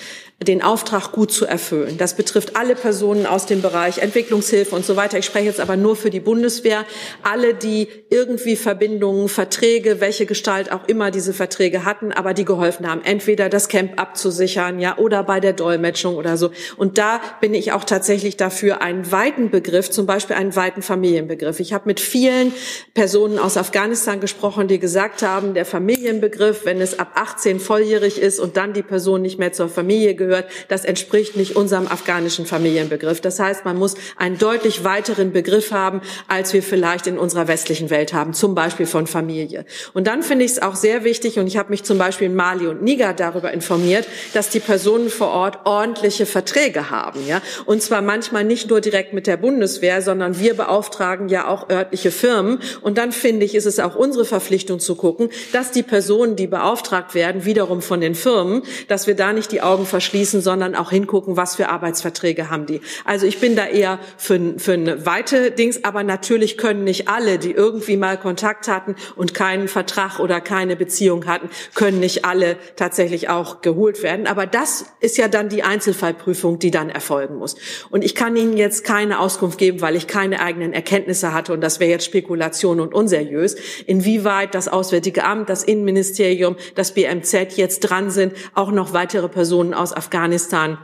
den 0.42 0.64
Auftrag 0.64 1.12
gut 1.12 1.32
zu 1.32 1.46
erfüllen. 1.46 1.98
Das 2.00 2.16
betrifft 2.16 2.56
alle 2.56 2.74
Personen 2.74 3.28
aus 3.28 3.46
dem 3.46 3.62
Bereich 3.62 4.00
Entwicklungshilfe 4.00 4.76
und 4.76 4.84
so 4.84 4.96
weiter. 4.96 5.20
Ich 5.20 5.26
spreche 5.26 5.46
jetzt 5.46 5.60
aber 5.60 5.78
nur 5.78 5.96
für 5.96 6.10
die 6.10 6.20
Bundeswehr. 6.20 6.86
Alle, 7.22 7.54
die 7.54 7.88
irgendwie 8.10 8.56
Verbindungen, 8.56 9.30
Verträge, 9.30 10.02
welche 10.02 10.26
Gestalt 10.26 10.72
auch 10.72 10.88
immer 10.88 11.12
diese 11.12 11.34
Verträge 11.34 11.86
hatten, 11.86 12.12
aber 12.12 12.34
die 12.34 12.46
geholfen 12.46 12.90
haben, 12.90 13.02
entweder 13.04 13.50
das 13.50 13.68
Camp 13.68 14.02
abzusichern, 14.02 14.80
ja, 14.80 14.98
oder 14.98 15.24
bei 15.24 15.40
der 15.40 15.54
Dolmetschung 15.54 16.16
oder 16.16 16.38
so. 16.38 16.50
Und 16.76 16.98
da 16.98 17.22
bin 17.40 17.54
ich 17.54 17.72
auch 17.72 17.84
tatsächlich 17.84 18.36
dafür, 18.36 18.82
einen 18.82 19.12
weiten 19.12 19.52
Begriff, 19.52 19.92
zum 19.92 20.08
Beispiel 20.08 20.36
einen 20.36 20.56
weiten 20.56 20.82
Familienbegriff. 20.82 21.60
Ich 21.60 21.72
habe 21.74 21.84
mit 21.86 22.00
vielen 22.00 22.52
Personen 22.96 23.38
aus 23.38 23.58
Afghanistan 23.58 24.20
gesprochen, 24.20 24.68
die 24.68 24.80
gesagt 24.80 25.22
haben, 25.22 25.54
der 25.54 25.66
Familienbegriff, 25.66 26.66
wenn 26.66 26.82
es 26.82 26.98
ab 26.98 27.12
18 27.14 27.60
volljährig 27.60 28.20
ist 28.20 28.40
und 28.40 28.58
dann 28.58 28.74
die 28.74 28.82
Person 28.82 29.22
nicht 29.22 29.38
mehr 29.38 29.54
zur 29.54 29.70
Familie 29.70 30.16
gehört, 30.16 30.31
gehört, 30.32 30.50
das 30.68 30.86
entspricht 30.86 31.36
nicht 31.38 31.56
unserem 31.56 31.88
afghanischen 31.88 32.46
Familienbegriff. 32.46 33.22
Das 33.22 33.40
heißt, 33.40 33.66
man 33.66 33.78
muss 33.78 33.96
einen 34.18 34.38
deutlich 34.38 34.84
weiteren 34.84 35.32
Begriff 35.32 35.72
haben, 35.72 36.02
als 36.28 36.54
wir 36.54 36.64
vielleicht 36.64 37.08
in 37.08 37.20
unserer 37.20 37.48
westlichen 37.48 37.90
Welt 37.90 38.14
haben, 38.14 38.34
zum 38.34 38.56
Beispiel 38.56 38.86
von 38.86 39.08
Familie. 39.08 39.66
Und 39.94 40.08
dann 40.08 40.24
finde 40.24 40.46
ich 40.46 40.52
es 40.52 40.62
auch 40.62 40.76
sehr 40.76 41.04
wichtig, 41.04 41.38
und 41.38 41.48
ich 41.48 41.58
habe 41.58 41.70
mich 41.70 41.84
zum 41.84 41.98
Beispiel 41.98 42.28
in 42.28 42.36
Mali 42.36 42.68
und 42.68 42.82
Niger 42.82 43.14
darüber 43.14 43.52
informiert, 43.52 44.08
dass 44.34 44.50
die 44.50 44.60
Personen 44.60 45.10
vor 45.10 45.30
Ort 45.30 45.66
ordentliche 45.66 46.26
Verträge 46.26 46.90
haben. 46.90 47.28
Ja? 47.28 47.42
Und 47.66 47.84
zwar 47.84 48.02
manchmal 48.02 48.44
nicht 48.44 48.70
nur 48.70 48.82
direkt 48.82 49.14
mit 49.14 49.28
der 49.28 49.38
Bundeswehr, 49.38 50.02
sondern 50.02 50.40
wir 50.40 50.54
beauftragen 50.54 51.30
ja 51.30 51.48
auch 51.48 51.70
örtliche 51.70 52.12
Firmen. 52.12 52.60
Und 52.82 52.98
dann 52.98 53.12
finde 53.12 53.46
ich, 53.46 53.56
ist 53.56 53.66
es 53.66 53.80
auch 53.80 53.96
unsere 53.96 54.26
Verpflichtung 54.26 54.80
zu 54.80 54.96
gucken, 54.96 55.30
dass 55.52 55.72
die 55.72 55.84
Personen, 55.84 56.36
die 56.36 56.48
beauftragt 56.48 57.14
werden, 57.14 57.46
wiederum 57.46 57.82
von 57.82 58.00
den 58.00 58.16
Firmen, 58.16 58.64
dass 58.88 59.08
wir 59.08 59.16
da 59.16 59.34
nicht 59.34 59.52
die 59.52 59.62
Augen 59.62 59.86
verschließen 59.86 60.21
schließen, 60.22 60.42
sondern 60.42 60.76
auch 60.76 60.92
hingucken, 60.92 61.36
was 61.36 61.56
für 61.56 61.70
Arbeitsverträge 61.70 62.52
haben 62.52 62.68
die. 62.68 62.82
Also 63.06 63.26
ich 63.26 63.40
bin 63.40 63.56
da 63.56 63.66
eher 63.66 63.98
für, 64.18 64.40
für 64.58 64.74
eine 64.74 65.04
weite 65.08 65.50
Dings, 65.50 65.84
aber 65.84 66.04
natürlich 66.04 66.60
können 66.60 66.84
nicht 66.84 67.08
alle, 67.08 67.40
die 67.40 67.52
irgendwie 67.52 67.98
mal 67.98 68.20
Kontakt 68.20 68.68
hatten 68.68 68.96
und 69.16 69.34
keinen 69.34 69.68
Vertrag 69.68 70.20
oder 70.20 70.40
keine 70.40 70.76
Beziehung 70.76 71.26
hatten, 71.26 71.50
können 71.74 72.00
nicht 72.00 72.24
alle 72.24 72.58
tatsächlich 72.76 73.30
auch 73.30 73.62
geholt 73.62 74.04
werden. 74.04 74.28
Aber 74.28 74.46
das 74.46 74.86
ist 75.00 75.18
ja 75.18 75.28
dann 75.28 75.50
die 75.50 75.64
Einzelfallprüfung, 75.64 76.60
die 76.60 76.70
dann 76.70 76.92
erfolgen 76.92 77.38
muss. 77.38 77.56
Und 77.90 78.04
ich 78.04 78.14
kann 78.14 78.36
Ihnen 78.36 78.56
jetzt 78.56 78.84
keine 78.84 79.20
Auskunft 79.20 79.58
geben, 79.58 79.82
weil 79.82 79.96
ich 79.96 80.06
keine 80.06 80.40
eigenen 80.42 80.72
Erkenntnisse 80.72 81.34
hatte 81.34 81.52
und 81.52 81.62
das 81.62 81.80
wäre 81.80 81.90
jetzt 81.90 82.06
Spekulation 82.06 82.80
und 82.80 82.94
unseriös, 82.94 83.56
inwieweit 83.88 84.54
das 84.54 84.68
Auswärtige 84.68 85.24
Amt, 85.24 85.50
das 85.50 85.64
Innenministerium, 85.64 86.58
das 86.76 86.94
BMZ 86.94 87.58
jetzt 87.58 87.80
dran 87.80 88.12
sind, 88.12 88.34
auch 88.54 88.72
noch 88.72 88.94
weitere 88.94 89.28
Personen 89.28 89.74
aus 89.74 89.94
Afghanistan 89.94 90.11
Afghanistan 90.12 90.78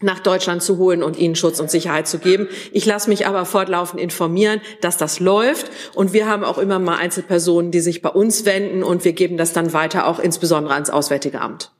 nach 0.00 0.18
Deutschland 0.18 0.62
zu 0.62 0.78
holen 0.78 1.02
und 1.02 1.18
ihnen 1.18 1.36
Schutz 1.36 1.60
und 1.60 1.70
Sicherheit 1.70 2.08
zu 2.08 2.18
geben. 2.18 2.48
Ich 2.72 2.86
lasse 2.86 3.10
mich 3.10 3.26
aber 3.26 3.44
fortlaufend 3.44 4.00
informieren, 4.00 4.62
dass 4.80 4.96
das 4.96 5.20
läuft. 5.20 5.70
Und 5.94 6.14
wir 6.14 6.26
haben 6.26 6.42
auch 6.42 6.56
immer 6.56 6.78
mal 6.78 6.96
Einzelpersonen, 6.96 7.70
die 7.70 7.80
sich 7.80 8.00
bei 8.00 8.08
uns 8.08 8.46
wenden 8.46 8.82
und 8.82 9.04
wir 9.04 9.12
geben 9.12 9.36
das 9.36 9.52
dann 9.52 9.74
weiter, 9.74 10.06
auch 10.06 10.18
insbesondere 10.18 10.72
ans 10.72 10.88
Auswärtige 10.88 11.40
Amt. 11.40 11.70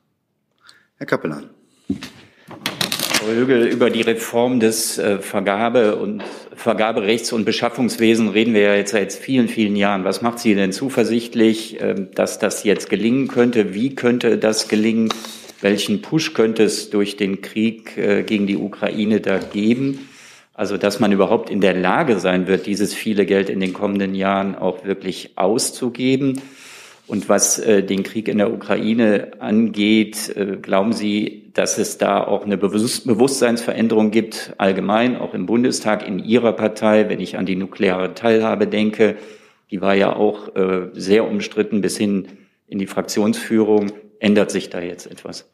Herr 0.98 1.06
Kappelan. 1.06 1.48
Frau 3.14 3.26
Högel, 3.32 3.66
über 3.66 3.88
die 3.88 4.02
Reform 4.02 4.60
des 4.60 4.98
äh, 4.98 5.18
Vergabe- 5.18 5.96
und 5.96 6.22
Vergaberechts- 6.54 7.32
und 7.32 7.44
Beschaffungswesen 7.44 8.28
reden 8.28 8.52
wir 8.52 8.60
ja 8.60 8.74
jetzt 8.74 8.92
seit 8.92 9.14
vielen, 9.14 9.48
vielen 9.48 9.76
Jahren. 9.76 10.04
Was 10.04 10.20
macht 10.20 10.40
Sie 10.40 10.54
denn 10.54 10.72
zuversichtlich, 10.72 11.80
äh, 11.80 11.94
dass 12.14 12.38
das 12.38 12.62
jetzt 12.62 12.90
gelingen 12.90 13.28
könnte? 13.28 13.72
Wie 13.74 13.94
könnte 13.94 14.36
das 14.38 14.68
gelingen? 14.68 15.08
Welchen 15.62 16.02
Push 16.02 16.34
könnte 16.34 16.64
es 16.64 16.90
durch 16.90 17.16
den 17.16 17.40
Krieg 17.40 17.96
äh, 17.96 18.22
gegen 18.22 18.46
die 18.46 18.56
Ukraine 18.56 19.20
da 19.20 19.38
geben? 19.38 20.08
Also, 20.54 20.76
dass 20.76 21.00
man 21.00 21.12
überhaupt 21.12 21.48
in 21.50 21.60
der 21.60 21.74
Lage 21.74 22.18
sein 22.18 22.46
wird, 22.46 22.66
dieses 22.66 22.92
viele 22.92 23.24
Geld 23.24 23.48
in 23.48 23.60
den 23.60 23.72
kommenden 23.72 24.14
Jahren 24.14 24.54
auch 24.54 24.84
wirklich 24.84 25.32
auszugeben. 25.36 26.40
Und 27.06 27.28
was 27.28 27.58
äh, 27.58 27.82
den 27.82 28.02
Krieg 28.02 28.28
in 28.28 28.38
der 28.38 28.52
Ukraine 28.52 29.32
angeht, 29.38 30.34
äh, 30.36 30.58
glauben 30.60 30.92
Sie, 30.92 31.50
dass 31.54 31.78
es 31.78 31.98
da 31.98 32.22
auch 32.22 32.44
eine 32.44 32.56
Bewusst 32.56 33.06
Bewusstseinsveränderung 33.06 34.10
gibt, 34.10 34.54
allgemein, 34.58 35.16
auch 35.16 35.34
im 35.34 35.46
Bundestag, 35.46 36.06
in 36.06 36.18
Ihrer 36.18 36.52
Partei, 36.52 37.08
wenn 37.08 37.20
ich 37.20 37.38
an 37.38 37.46
die 37.46 37.56
nukleare 37.56 38.14
Teilhabe 38.14 38.66
denke? 38.66 39.16
Die 39.70 39.80
war 39.80 39.94
ja 39.94 40.14
auch 40.14 40.54
äh, 40.54 40.90
sehr 40.92 41.26
umstritten 41.26 41.80
bis 41.80 41.96
hin 41.96 42.28
in 42.68 42.78
die 42.78 42.86
Fraktionsführung. 42.86 43.92
Ändert 44.22 44.52
sich 44.52 44.70
da 44.70 44.80
jetzt 44.80 45.06
etwas? 45.08 45.50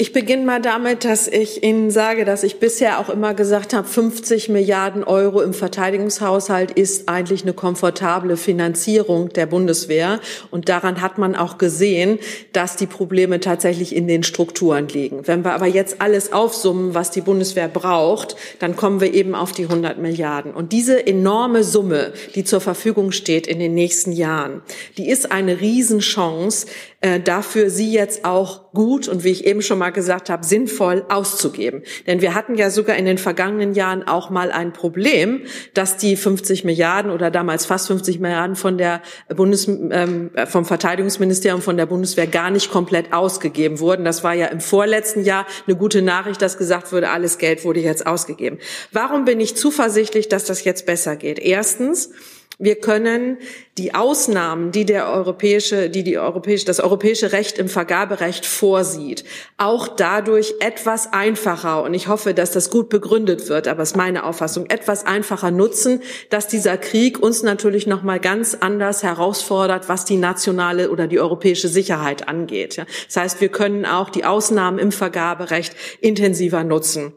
Ich 0.00 0.12
beginne 0.12 0.44
mal 0.44 0.62
damit, 0.62 1.04
dass 1.04 1.26
ich 1.26 1.64
Ihnen 1.64 1.90
sage, 1.90 2.24
dass 2.24 2.44
ich 2.44 2.60
bisher 2.60 3.00
auch 3.00 3.08
immer 3.08 3.34
gesagt 3.34 3.74
habe, 3.74 3.88
50 3.88 4.48
Milliarden 4.48 5.02
Euro 5.02 5.40
im 5.40 5.52
Verteidigungshaushalt 5.52 6.70
ist 6.70 7.08
eigentlich 7.08 7.42
eine 7.42 7.52
komfortable 7.52 8.36
Finanzierung 8.36 9.30
der 9.30 9.46
Bundeswehr. 9.46 10.20
Und 10.52 10.68
daran 10.68 11.00
hat 11.00 11.18
man 11.18 11.34
auch 11.34 11.58
gesehen, 11.58 12.20
dass 12.52 12.76
die 12.76 12.86
Probleme 12.86 13.40
tatsächlich 13.40 13.92
in 13.92 14.06
den 14.06 14.22
Strukturen 14.22 14.86
liegen. 14.86 15.26
Wenn 15.26 15.44
wir 15.44 15.52
aber 15.52 15.66
jetzt 15.66 16.00
alles 16.00 16.32
aufsummen, 16.32 16.94
was 16.94 17.10
die 17.10 17.22
Bundeswehr 17.22 17.66
braucht, 17.66 18.36
dann 18.60 18.76
kommen 18.76 19.00
wir 19.00 19.12
eben 19.12 19.34
auf 19.34 19.50
die 19.50 19.64
100 19.64 19.98
Milliarden. 19.98 20.54
Und 20.54 20.70
diese 20.70 21.04
enorme 21.08 21.64
Summe, 21.64 22.12
die 22.36 22.44
zur 22.44 22.60
Verfügung 22.60 23.10
steht 23.10 23.48
in 23.48 23.58
den 23.58 23.74
nächsten 23.74 24.12
Jahren, 24.12 24.62
die 24.96 25.08
ist 25.08 25.32
eine 25.32 25.60
Riesenchance, 25.60 26.68
äh, 27.00 27.20
dafür 27.20 27.70
sie 27.70 27.92
jetzt 27.92 28.24
auch 28.24 28.72
gut 28.72 29.06
und 29.06 29.22
wie 29.22 29.30
ich 29.30 29.46
eben 29.46 29.62
schon 29.62 29.78
mal 29.78 29.90
gesagt 29.90 30.30
habe, 30.30 30.44
sinnvoll 30.44 31.04
auszugeben. 31.08 31.82
Denn 32.08 32.20
wir 32.20 32.34
hatten 32.34 32.56
ja 32.56 32.70
sogar 32.70 32.96
in 32.96 33.04
den 33.04 33.18
vergangenen 33.18 33.74
Jahren 33.74 34.06
auch 34.08 34.30
mal 34.30 34.50
ein 34.50 34.72
Problem, 34.72 35.42
dass 35.74 35.96
die 35.96 36.16
50 36.16 36.64
Milliarden 36.64 37.12
oder 37.12 37.30
damals 37.30 37.66
fast 37.66 37.86
50 37.86 38.18
Milliarden 38.18 38.56
von 38.56 38.78
der 38.78 39.00
Bundes, 39.28 39.68
ähm, 39.68 40.30
vom 40.46 40.64
Verteidigungsministerium, 40.64 41.62
von 41.62 41.76
der 41.76 41.86
Bundeswehr 41.86 42.26
gar 42.26 42.50
nicht 42.50 42.70
komplett 42.70 43.12
ausgegeben 43.12 43.78
wurden. 43.78 44.04
Das 44.04 44.24
war 44.24 44.34
ja 44.34 44.46
im 44.46 44.60
vorletzten 44.60 45.24
Jahr 45.24 45.46
eine 45.66 45.76
gute 45.76 46.02
Nachricht, 46.02 46.42
dass 46.42 46.58
gesagt 46.58 46.92
wurde, 46.92 47.10
alles 47.10 47.38
Geld 47.38 47.64
wurde 47.64 47.80
jetzt 47.80 48.06
ausgegeben. 48.06 48.58
Warum 48.90 49.24
bin 49.24 49.38
ich 49.38 49.56
zuversichtlich, 49.56 50.28
dass 50.28 50.44
das 50.46 50.64
jetzt 50.64 50.84
besser 50.84 51.14
geht? 51.14 51.38
Erstens, 51.38 52.10
wir 52.58 52.74
können 52.76 53.38
die 53.76 53.94
Ausnahmen, 53.94 54.72
die 54.72 54.84
der 54.84 55.08
europäische, 55.08 55.90
die 55.90 56.02
die 56.02 56.18
europäische, 56.18 56.66
das 56.66 56.80
europäische 56.80 57.30
Recht 57.30 57.56
im 57.58 57.68
Vergaberecht 57.68 58.44
vorsieht, 58.46 59.24
auch 59.56 59.86
dadurch 59.86 60.54
etwas 60.58 61.12
einfacher, 61.12 61.84
und 61.84 61.94
ich 61.94 62.08
hoffe, 62.08 62.34
dass 62.34 62.50
das 62.50 62.70
gut 62.70 62.88
begründet 62.88 63.48
wird, 63.48 63.68
aber 63.68 63.82
es 63.82 63.90
ist 63.90 63.96
meine 63.96 64.24
Auffassung, 64.24 64.66
etwas 64.66 65.06
einfacher 65.06 65.52
nutzen, 65.52 66.02
dass 66.30 66.48
dieser 66.48 66.76
Krieg 66.76 67.22
uns 67.22 67.44
natürlich 67.44 67.86
noch 67.86 68.02
mal 68.02 68.18
ganz 68.18 68.56
anders 68.58 69.04
herausfordert, 69.04 69.88
was 69.88 70.04
die 70.04 70.16
nationale 70.16 70.90
oder 70.90 71.06
die 71.06 71.20
europäische 71.20 71.68
Sicherheit 71.68 72.28
angeht. 72.28 72.84
Das 73.06 73.16
heißt, 73.16 73.40
wir 73.40 73.50
können 73.50 73.86
auch 73.86 74.10
die 74.10 74.24
Ausnahmen 74.24 74.80
im 74.80 74.90
Vergaberecht 74.90 75.76
intensiver 76.00 76.64
nutzen. 76.64 77.12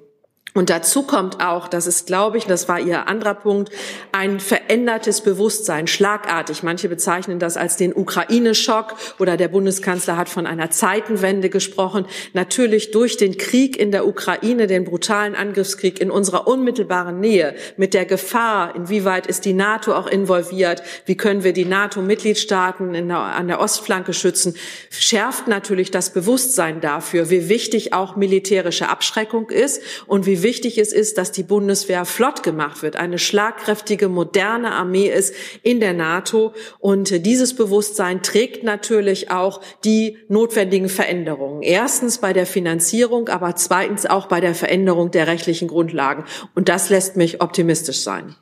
Und 0.54 0.70
dazu 0.70 1.04
kommt 1.04 1.42
auch, 1.42 1.70
das 1.70 1.88
ist, 1.88 2.08
glaube 2.08 2.38
ich, 2.38 2.46
das 2.46 2.68
war 2.68 2.78
Ihr 2.78 3.08
anderer 3.08 3.36
Punkt, 3.36 3.72
ein 4.12 4.42
verändertes 4.42 5.22
Bewusstsein, 5.22 5.88
schlagartig. 5.88 6.62
Manche 6.62 6.90
bezeichnen 6.90 7.40
das 7.40 7.56
als 7.56 7.78
den 7.78 7.96
Ukraine-Schock 7.96 8.96
oder 9.18 9.38
der 9.38 9.48
Bundeskanzler 9.48 10.18
hat 10.18 10.28
von 10.28 10.46
einer 10.46 10.70
Zeitenwende 10.70 11.50
gesprochen. 11.50 12.06
Natürlich 12.34 12.92
durch 12.92 13.16
den 13.16 13.38
Krieg 13.38 13.80
in 13.80 13.92
der 13.92 14.06
Ukraine, 14.06 14.68
den 14.68 14.84
brutalen 14.84 15.36
Angriffskrieg 15.36 16.02
in 16.02 16.12
unserer 16.12 16.48
unmittelbaren 16.48 17.22
Nähe, 17.22 17.56
mit 17.78 17.94
der 17.94 18.04
Gefahr, 18.06 18.76
inwieweit 18.76 19.28
ist 19.28 19.46
die 19.46 19.54
NATO 19.54 19.94
auch 19.94 20.08
involviert, 20.08 20.84
wie 21.06 21.16
können 21.16 21.46
wir 21.46 21.54
die 21.54 21.66
NATO-Mitgliedstaaten 21.66 23.10
an 23.10 23.48
der 23.48 23.62
Ostflanke 23.62 24.12
schützen, 24.12 24.56
schärft 24.90 25.48
natürlich 25.48 25.92
das 25.92 26.12
Bewusstsein 26.12 26.82
dafür, 26.82 27.30
wie 27.30 27.48
wichtig 27.48 27.94
auch 27.94 28.18
militärische 28.18 28.90
Abschreckung 28.90 29.50
ist 29.50 29.82
und 30.08 30.26
wie 30.26 30.41
wie 30.42 30.52
wichtig 30.52 30.78
es 30.78 30.94
ist, 30.94 31.18
dass 31.18 31.32
die 31.32 31.44
Bundeswehr 31.44 32.06
flott 32.06 32.44
gemacht 32.44 32.82
wird, 32.82 32.96
eine 32.96 33.18
schlagkräftige, 33.20 34.10
moderne 34.10 34.72
Armee 34.72 35.08
ist 35.08 35.34
in 35.64 35.80
der 35.80 35.94
NATO. 35.94 36.54
Und 36.80 37.26
dieses 37.26 37.56
Bewusstsein 37.56 38.24
trägt 38.24 38.64
natürlich 38.64 39.32
auch 39.32 39.62
die 39.84 40.18
notwendigen 40.28 40.90
Veränderungen. 40.90 41.62
Erstens 41.62 42.18
bei 42.18 42.34
der 42.34 42.46
Finanzierung, 42.46 43.30
aber 43.30 43.56
zweitens 43.56 44.06
auch 44.06 44.28
bei 44.28 44.42
der 44.42 44.56
Veränderung 44.56 45.12
der 45.12 45.28
rechtlichen 45.28 45.68
Grundlagen. 45.68 46.26
Und 46.56 46.70
das 46.70 46.90
lässt 46.90 47.18
mich 47.18 47.42
optimistisch 47.42 48.00
sein. 48.00 48.36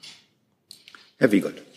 Herr 1.17 1.31
Wiegold. 1.31 1.68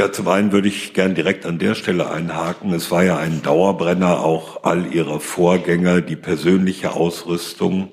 Ja, 0.00 0.10
zum 0.10 0.28
einen 0.28 0.50
würde 0.50 0.66
ich 0.66 0.94
gern 0.94 1.14
direkt 1.14 1.44
an 1.44 1.58
der 1.58 1.74
Stelle 1.74 2.10
einhaken. 2.10 2.72
Es 2.72 2.90
war 2.90 3.04
ja 3.04 3.18
ein 3.18 3.42
Dauerbrenner, 3.42 4.20
auch 4.20 4.64
all 4.64 4.86
Ihrer 4.94 5.20
Vorgänger, 5.20 6.00
die 6.00 6.16
persönliche 6.16 6.92
Ausrüstung. 6.92 7.90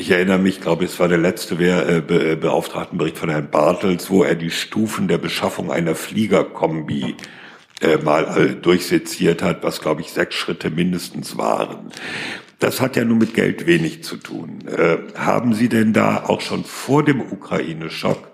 Ich 0.00 0.10
erinnere 0.10 0.38
mich, 0.38 0.62
glaube 0.62 0.84
ich, 0.84 0.92
es 0.92 0.98
war 0.98 1.08
der 1.08 1.18
letzte 1.18 1.56
äh, 1.56 2.00
Be 2.00 2.38
Beauftragtenbericht 2.38 3.18
von 3.18 3.28
Herrn 3.28 3.50
Bartels, 3.50 4.08
wo 4.08 4.22
er 4.22 4.34
die 4.34 4.50
Stufen 4.50 5.08
der 5.08 5.18
Beschaffung 5.18 5.70
einer 5.70 5.94
Fliegerkombi 5.94 7.16
äh, 7.82 7.98
mal 7.98 8.34
äh, 8.34 8.54
durchseziert 8.54 9.42
hat, 9.42 9.62
was, 9.62 9.82
glaube 9.82 10.00
ich, 10.00 10.10
sechs 10.10 10.36
Schritte 10.36 10.70
mindestens 10.70 11.36
waren. 11.36 11.92
Das 12.60 12.80
hat 12.80 12.96
ja 12.96 13.04
nun 13.04 13.18
mit 13.18 13.34
Geld 13.34 13.66
wenig 13.66 14.04
zu 14.04 14.16
tun. 14.16 14.66
Äh, 14.66 14.96
haben 15.18 15.52
Sie 15.52 15.68
denn 15.68 15.92
da 15.92 16.24
auch 16.28 16.40
schon 16.40 16.64
vor 16.64 17.04
dem 17.04 17.20
Ukraine-Schock 17.20 18.32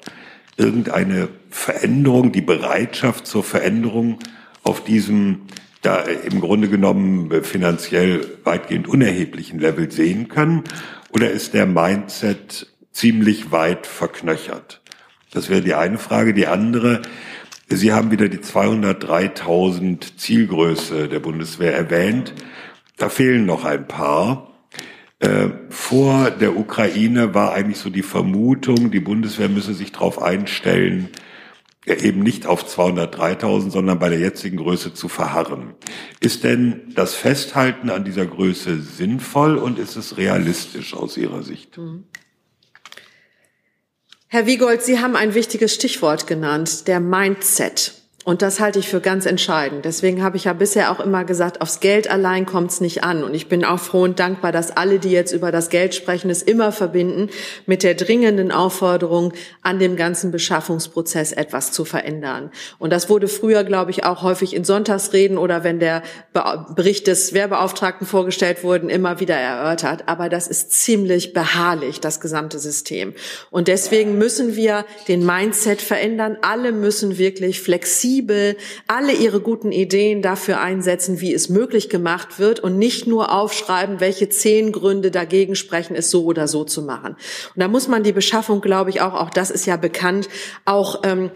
irgendeine 0.58 1.28
Veränderung, 1.48 2.32
die 2.32 2.42
Bereitschaft 2.42 3.26
zur 3.26 3.42
Veränderung 3.42 4.18
auf 4.62 4.84
diesem 4.84 5.42
da 5.82 6.00
im 6.00 6.40
Grunde 6.40 6.68
genommen 6.68 7.44
finanziell 7.44 8.26
weitgehend 8.44 8.88
unerheblichen 8.88 9.60
Level 9.60 9.90
sehen 9.90 10.28
können? 10.28 10.64
Oder 11.10 11.30
ist 11.30 11.54
der 11.54 11.66
Mindset 11.66 12.66
ziemlich 12.92 13.52
weit 13.52 13.86
verknöchert? 13.86 14.82
Das 15.30 15.48
wäre 15.48 15.60
die 15.60 15.74
eine 15.74 15.98
Frage. 15.98 16.34
Die 16.34 16.46
andere, 16.46 17.02
Sie 17.68 17.92
haben 17.92 18.10
wieder 18.10 18.28
die 18.28 18.38
203.000 18.38 20.16
Zielgröße 20.16 21.08
der 21.08 21.20
Bundeswehr 21.20 21.74
erwähnt. 21.74 22.34
Da 22.96 23.08
fehlen 23.08 23.46
noch 23.46 23.64
ein 23.64 23.86
paar. 23.86 24.47
Äh, 25.20 25.48
vor 25.68 26.30
der 26.30 26.56
Ukraine 26.56 27.34
war 27.34 27.52
eigentlich 27.52 27.78
so 27.78 27.90
die 27.90 28.02
Vermutung, 28.02 28.90
die 28.90 29.00
Bundeswehr 29.00 29.48
müsse 29.48 29.74
sich 29.74 29.90
darauf 29.90 30.22
einstellen, 30.22 31.08
eben 31.86 32.22
nicht 32.22 32.46
auf 32.46 32.64
203.000, 32.64 33.70
sondern 33.70 33.98
bei 33.98 34.10
der 34.10 34.18
jetzigen 34.18 34.58
Größe 34.58 34.94
zu 34.94 35.08
verharren. 35.08 35.74
Ist 36.20 36.44
denn 36.44 36.92
das 36.94 37.14
Festhalten 37.14 37.90
an 37.90 38.04
dieser 38.04 38.26
Größe 38.26 38.80
sinnvoll 38.80 39.56
und 39.56 39.78
ist 39.78 39.96
es 39.96 40.18
realistisch 40.18 40.94
aus 40.94 41.16
Ihrer 41.16 41.42
Sicht? 41.42 41.78
Mhm. 41.78 42.04
Herr 44.28 44.46
Wiegold, 44.46 44.82
Sie 44.82 45.00
haben 45.00 45.16
ein 45.16 45.34
wichtiges 45.34 45.74
Stichwort 45.74 46.26
genannt, 46.26 46.86
der 46.86 47.00
Mindset. 47.00 47.97
Und 48.28 48.42
das 48.42 48.60
halte 48.60 48.78
ich 48.78 48.90
für 48.90 49.00
ganz 49.00 49.24
entscheidend. 49.24 49.86
Deswegen 49.86 50.22
habe 50.22 50.36
ich 50.36 50.44
ja 50.44 50.52
bisher 50.52 50.92
auch 50.92 51.00
immer 51.00 51.24
gesagt, 51.24 51.62
aufs 51.62 51.80
Geld 51.80 52.10
allein 52.10 52.44
kommt 52.44 52.70
es 52.70 52.82
nicht 52.82 53.02
an. 53.02 53.24
Und 53.24 53.32
ich 53.32 53.48
bin 53.48 53.64
auch 53.64 53.78
froh 53.78 54.02
und 54.02 54.20
dankbar, 54.20 54.52
dass 54.52 54.70
alle, 54.70 54.98
die 54.98 55.10
jetzt 55.10 55.32
über 55.32 55.50
das 55.50 55.70
Geld 55.70 55.94
sprechen, 55.94 56.28
es 56.28 56.42
immer 56.42 56.70
verbinden 56.70 57.30
mit 57.64 57.82
der 57.82 57.94
dringenden 57.94 58.52
Aufforderung, 58.52 59.32
an 59.62 59.78
dem 59.78 59.96
ganzen 59.96 60.30
Beschaffungsprozess 60.30 61.32
etwas 61.32 61.72
zu 61.72 61.86
verändern. 61.86 62.50
Und 62.78 62.92
das 62.92 63.08
wurde 63.08 63.28
früher, 63.28 63.64
glaube 63.64 63.92
ich, 63.92 64.04
auch 64.04 64.22
häufig 64.22 64.54
in 64.54 64.62
Sonntagsreden 64.62 65.38
oder 65.38 65.64
wenn 65.64 65.80
der 65.80 66.02
Bericht 66.76 67.06
des 67.06 67.32
Wehrbeauftragten 67.32 68.06
vorgestellt 68.06 68.62
wurde, 68.62 68.90
immer 68.90 69.20
wieder 69.20 69.36
erörtert. 69.36 70.02
Aber 70.04 70.28
das 70.28 70.48
ist 70.48 70.72
ziemlich 70.72 71.32
beharrlich, 71.32 71.98
das 72.00 72.20
gesamte 72.20 72.58
System. 72.58 73.14
Und 73.50 73.68
deswegen 73.68 74.18
müssen 74.18 74.54
wir 74.54 74.84
den 75.08 75.24
Mindset 75.24 75.80
verändern. 75.80 76.36
Alle 76.42 76.72
müssen 76.72 77.16
wirklich 77.16 77.62
flexibel 77.62 78.17
flexibel 78.18 78.56
alle 78.86 79.12
ihre 79.12 79.40
guten 79.40 79.72
Ideen 79.72 80.22
dafür 80.22 80.60
einsetzen, 80.60 81.20
wie 81.20 81.32
es 81.32 81.48
möglich 81.48 81.88
gemacht 81.88 82.38
wird 82.38 82.60
und 82.60 82.78
nicht 82.78 83.06
nur 83.06 83.32
aufschreiben, 83.32 84.00
welche 84.00 84.28
zehn 84.28 84.72
Gründe 84.72 85.10
dagegen 85.10 85.54
sprechen, 85.54 85.94
es 85.94 86.10
so 86.10 86.24
oder 86.24 86.48
so 86.48 86.64
zu 86.64 86.82
machen. 86.82 87.16
Und 87.54 87.62
da 87.62 87.68
muss 87.68 87.88
man 87.88 88.02
die 88.02 88.12
Beschaffung, 88.12 88.60
glaube 88.60 88.90
ich, 88.90 89.00
auch, 89.00 89.14
auch 89.14 89.30
das 89.30 89.50
ist 89.50 89.66
ja 89.66 89.76
bekannt, 89.76 90.28
auch 90.64 91.02
ähm, 91.04 91.30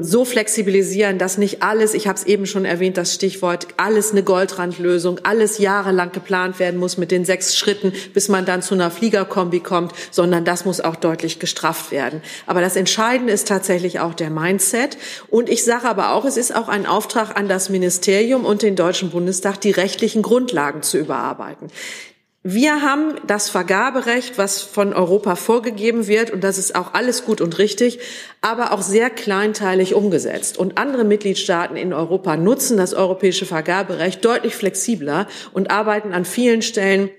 so 0.00 0.26
flexibilisieren, 0.26 1.16
dass 1.16 1.38
nicht 1.38 1.62
alles, 1.62 1.94
ich 1.94 2.06
habe 2.06 2.18
es 2.18 2.24
eben 2.24 2.44
schon 2.44 2.66
erwähnt, 2.66 2.98
das 2.98 3.14
Stichwort, 3.14 3.66
alles 3.78 4.10
eine 4.10 4.22
Goldrandlösung, 4.22 5.20
alles 5.22 5.56
jahrelang 5.56 6.12
geplant 6.12 6.58
werden 6.58 6.78
muss 6.78 6.98
mit 6.98 7.10
den 7.10 7.24
sechs 7.24 7.56
Schritten, 7.56 7.94
bis 8.12 8.28
man 8.28 8.44
dann 8.44 8.60
zu 8.60 8.74
einer 8.74 8.90
Fliegerkombi 8.90 9.60
kommt, 9.60 9.92
sondern 10.10 10.44
das 10.44 10.66
muss 10.66 10.82
auch 10.82 10.96
deutlich 10.96 11.38
gestrafft 11.38 11.92
werden. 11.92 12.20
Aber 12.46 12.60
das 12.60 12.76
Entscheidende 12.76 13.32
ist 13.32 13.48
tatsächlich 13.48 14.00
auch 14.00 14.12
der 14.12 14.28
Mindset. 14.28 14.98
Und 15.28 15.48
ich 15.48 15.64
sage 15.64 15.88
aber 15.88 16.12
auch, 16.12 16.26
es 16.26 16.36
ist 16.36 16.54
auch 16.54 16.68
ein 16.68 16.84
Auftrag 16.84 17.38
an 17.38 17.48
das 17.48 17.70
Ministerium 17.70 18.44
und 18.44 18.60
den 18.60 18.76
Deutschen 18.76 19.08
Bundestag, 19.08 19.62
die 19.62 19.70
rechtlichen 19.70 20.20
Grundlagen 20.20 20.82
zu 20.82 20.98
überarbeiten. 20.98 21.68
Wir 22.42 22.80
haben 22.80 23.16
das 23.26 23.50
Vergaberecht, 23.50 24.38
was 24.38 24.62
von 24.62 24.94
Europa 24.94 25.36
vorgegeben 25.36 26.06
wird, 26.06 26.30
und 26.30 26.42
das 26.42 26.56
ist 26.56 26.74
auch 26.74 26.94
alles 26.94 27.26
gut 27.26 27.42
und 27.42 27.58
richtig, 27.58 27.98
aber 28.40 28.72
auch 28.72 28.80
sehr 28.80 29.10
kleinteilig 29.10 29.94
umgesetzt. 29.94 30.56
Und 30.56 30.78
andere 30.78 31.04
Mitgliedstaaten 31.04 31.76
in 31.76 31.92
Europa 31.92 32.38
nutzen 32.38 32.78
das 32.78 32.94
europäische 32.94 33.44
Vergaberecht 33.44 34.24
deutlich 34.24 34.54
flexibler 34.54 35.26
und 35.52 35.70
arbeiten 35.70 36.14
an 36.14 36.24
vielen 36.24 36.62
Stellen 36.62 37.10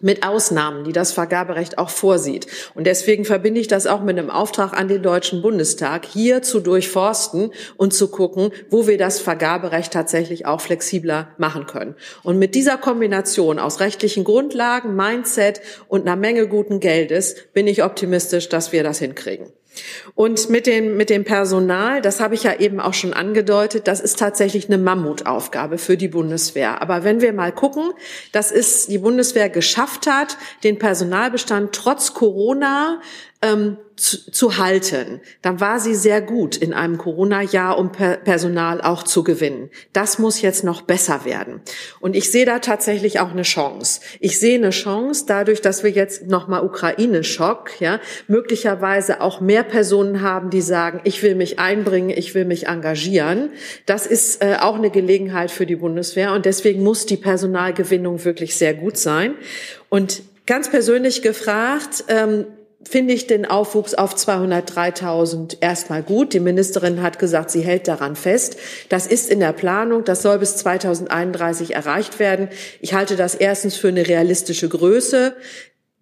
mit 0.00 0.26
Ausnahmen, 0.26 0.84
die 0.84 0.92
das 0.92 1.12
Vergaberecht 1.12 1.78
auch 1.78 1.90
vorsieht. 1.90 2.46
Und 2.74 2.86
deswegen 2.86 3.24
verbinde 3.24 3.60
ich 3.60 3.68
das 3.68 3.86
auch 3.86 4.02
mit 4.02 4.18
einem 4.18 4.30
Auftrag 4.30 4.72
an 4.72 4.88
den 4.88 5.02
Deutschen 5.02 5.42
Bundestag, 5.42 6.06
hier 6.06 6.42
zu 6.42 6.60
durchforsten 6.60 7.52
und 7.76 7.92
zu 7.92 8.08
gucken, 8.08 8.50
wo 8.70 8.86
wir 8.86 8.98
das 8.98 9.20
Vergaberecht 9.20 9.92
tatsächlich 9.92 10.46
auch 10.46 10.60
flexibler 10.60 11.28
machen 11.38 11.66
können. 11.66 11.94
Und 12.22 12.38
mit 12.38 12.54
dieser 12.54 12.78
Kombination 12.78 13.58
aus 13.58 13.80
rechtlichen 13.80 14.24
Grundlagen, 14.24 14.96
Mindset 14.96 15.60
und 15.88 16.02
einer 16.02 16.16
Menge 16.16 16.48
guten 16.48 16.80
Geldes 16.80 17.36
bin 17.52 17.66
ich 17.66 17.84
optimistisch, 17.84 18.48
dass 18.48 18.72
wir 18.72 18.82
das 18.82 18.98
hinkriegen. 18.98 19.52
Und 20.14 20.50
mit 20.50 20.66
dem, 20.66 20.96
mit 20.96 21.10
dem 21.10 21.24
Personal, 21.24 22.02
das 22.02 22.20
habe 22.20 22.34
ich 22.34 22.42
ja 22.42 22.58
eben 22.58 22.80
auch 22.80 22.94
schon 22.94 23.12
angedeutet, 23.12 23.86
das 23.86 24.00
ist 24.00 24.18
tatsächlich 24.18 24.66
eine 24.66 24.78
Mammutaufgabe 24.78 25.78
für 25.78 25.96
die 25.96 26.08
Bundeswehr. 26.08 26.82
Aber 26.82 27.04
wenn 27.04 27.20
wir 27.20 27.32
mal 27.32 27.52
gucken, 27.52 27.92
dass 28.32 28.50
es 28.50 28.86
die 28.86 28.98
Bundeswehr 28.98 29.48
geschafft 29.48 30.06
hat, 30.06 30.36
den 30.64 30.78
Personalbestand 30.78 31.72
trotz 31.72 32.14
Corona 32.14 33.00
ähm, 33.42 33.78
zu, 34.00 34.30
zu 34.30 34.56
halten, 34.56 35.20
dann 35.42 35.60
war 35.60 35.78
sie 35.78 35.94
sehr 35.94 36.22
gut 36.22 36.56
in 36.56 36.72
einem 36.72 36.96
Corona-Jahr, 36.96 37.78
um 37.78 37.92
per 37.92 38.16
Personal 38.16 38.80
auch 38.80 39.02
zu 39.02 39.22
gewinnen. 39.22 39.70
Das 39.92 40.18
muss 40.18 40.40
jetzt 40.40 40.64
noch 40.64 40.82
besser 40.82 41.24
werden. 41.24 41.60
Und 42.00 42.16
ich 42.16 42.30
sehe 42.30 42.46
da 42.46 42.60
tatsächlich 42.60 43.20
auch 43.20 43.30
eine 43.30 43.42
Chance. 43.42 44.00
Ich 44.18 44.38
sehe 44.40 44.56
eine 44.56 44.70
Chance 44.70 45.24
dadurch, 45.26 45.60
dass 45.60 45.84
wir 45.84 45.90
jetzt 45.90 46.26
nochmal 46.26 46.64
Ukraine-Schock, 46.64 47.80
ja, 47.80 48.00
möglicherweise 48.26 49.20
auch 49.20 49.40
mehr 49.40 49.64
Personen 49.64 50.22
haben, 50.22 50.48
die 50.48 50.62
sagen, 50.62 51.00
ich 51.04 51.22
will 51.22 51.34
mich 51.34 51.58
einbringen, 51.58 52.10
ich 52.10 52.34
will 52.34 52.46
mich 52.46 52.68
engagieren. 52.68 53.50
Das 53.84 54.06
ist 54.06 54.42
äh, 54.42 54.56
auch 54.60 54.76
eine 54.76 54.90
Gelegenheit 54.90 55.50
für 55.50 55.66
die 55.66 55.76
Bundeswehr. 55.76 56.32
Und 56.32 56.46
deswegen 56.46 56.82
muss 56.82 57.04
die 57.04 57.18
Personalgewinnung 57.18 58.24
wirklich 58.24 58.56
sehr 58.56 58.72
gut 58.72 58.96
sein. 58.96 59.34
Und 59.90 60.22
ganz 60.46 60.70
persönlich 60.70 61.20
gefragt, 61.20 62.04
ähm, 62.08 62.46
finde 62.82 63.12
ich 63.12 63.26
den 63.26 63.44
Aufwuchs 63.44 63.94
auf 63.94 64.14
203.000 64.14 65.58
erstmal 65.60 66.02
gut. 66.02 66.32
Die 66.32 66.40
Ministerin 66.40 67.02
hat 67.02 67.18
gesagt, 67.18 67.50
sie 67.50 67.60
hält 67.60 67.88
daran 67.88 68.16
fest. 68.16 68.56
Das 68.88 69.06
ist 69.06 69.30
in 69.30 69.40
der 69.40 69.52
Planung. 69.52 70.04
Das 70.04 70.22
soll 70.22 70.38
bis 70.38 70.56
2031 70.56 71.74
erreicht 71.74 72.18
werden. 72.18 72.48
Ich 72.80 72.94
halte 72.94 73.16
das 73.16 73.34
erstens 73.34 73.76
für 73.76 73.88
eine 73.88 74.08
realistische 74.08 74.68
Größe. 74.68 75.36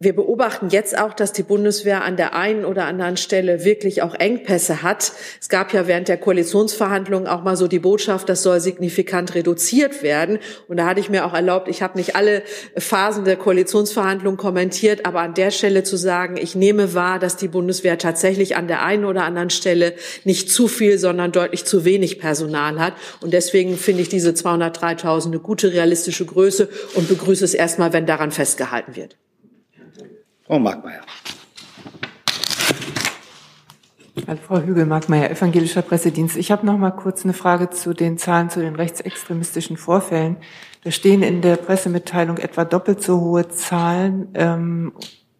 Wir 0.01 0.15
beobachten 0.15 0.69
jetzt 0.71 0.97
auch, 0.97 1.13
dass 1.13 1.33
die 1.33 1.43
Bundeswehr 1.43 2.05
an 2.05 2.17
der 2.17 2.33
einen 2.33 2.65
oder 2.65 2.85
anderen 2.85 3.17
Stelle 3.17 3.65
wirklich 3.65 4.01
auch 4.01 4.15
Engpässe 4.15 4.85
hat. 4.85 5.11
Es 5.41 5.49
gab 5.49 5.73
ja 5.73 5.89
während 5.89 6.07
der 6.07 6.19
Koalitionsverhandlungen 6.19 7.27
auch 7.27 7.43
mal 7.43 7.57
so 7.57 7.67
die 7.67 7.81
Botschaft, 7.81 8.29
das 8.29 8.45
soll 8.45 8.61
signifikant 8.61 9.35
reduziert 9.35 10.05
werden. 10.05 10.39
Und 10.69 10.77
da 10.77 10.87
hatte 10.87 11.01
ich 11.01 11.11
mir 11.11 11.27
auch 11.27 11.35
erlaubt, 11.35 11.67
ich 11.67 11.83
habe 11.83 11.99
nicht 11.99 12.15
alle 12.15 12.45
Phasen 12.77 13.25
der 13.25 13.35
Koalitionsverhandlungen 13.35 14.39
kommentiert, 14.39 15.05
aber 15.05 15.19
an 15.19 15.35
der 15.35 15.51
Stelle 15.51 15.83
zu 15.83 15.97
sagen, 15.97 16.37
ich 16.37 16.55
nehme 16.55 16.95
wahr, 16.95 17.19
dass 17.19 17.37
die 17.37 17.49
Bundeswehr 17.49 17.99
tatsächlich 17.99 18.55
an 18.55 18.69
der 18.69 18.85
einen 18.85 19.05
oder 19.05 19.25
anderen 19.25 19.51
Stelle 19.51 19.95
nicht 20.23 20.49
zu 20.49 20.69
viel, 20.69 20.99
sondern 20.99 21.33
deutlich 21.33 21.65
zu 21.65 21.85
wenig 21.85 22.21
Personal 22.21 22.79
hat. 22.79 22.93
Und 23.21 23.33
deswegen 23.33 23.77
finde 23.77 24.03
ich 24.03 24.09
diese 24.09 24.31
203.000 24.31 25.27
eine 25.27 25.41
gute 25.41 25.73
realistische 25.73 26.25
Größe 26.25 26.69
und 26.95 27.09
begrüße 27.09 27.45
es 27.45 27.55
erstmal, 27.55 27.93
wenn 27.93 28.07
daran 28.07 28.31
festgehalten 28.31 28.95
wird. 28.95 29.17
Frau 30.49 30.59
Markmeier. 30.59 31.03
Frau 34.47 34.61
Hügel, 34.61 34.87
Markmeier, 34.87 35.31
Evangelischer 35.31 35.83
Pressedienst. 35.83 36.37
Ich 36.37 36.51
habe 36.51 36.67
noch 36.67 36.77
mal 36.77 36.91
kurz 36.91 37.25
eine 37.25 37.35
Frage 37.35 37.71
zu 37.71 37.93
den 37.93 38.19
Zahlen 38.19 38.51
zu 38.51 38.61
den 38.61 38.75
rechtsextremistischen 38.75 39.77
Vorfällen. 39.77 40.39
Da 40.85 40.91
stehen 40.91 41.23
in 41.23 41.43
der 41.43 41.57
Pressemitteilung 41.57 42.39
etwa 42.39 42.65
doppelt 42.65 43.03
so 43.03 43.21
hohe 43.21 43.49
Zahlen. 43.49 44.29
Ähm, 44.35 44.93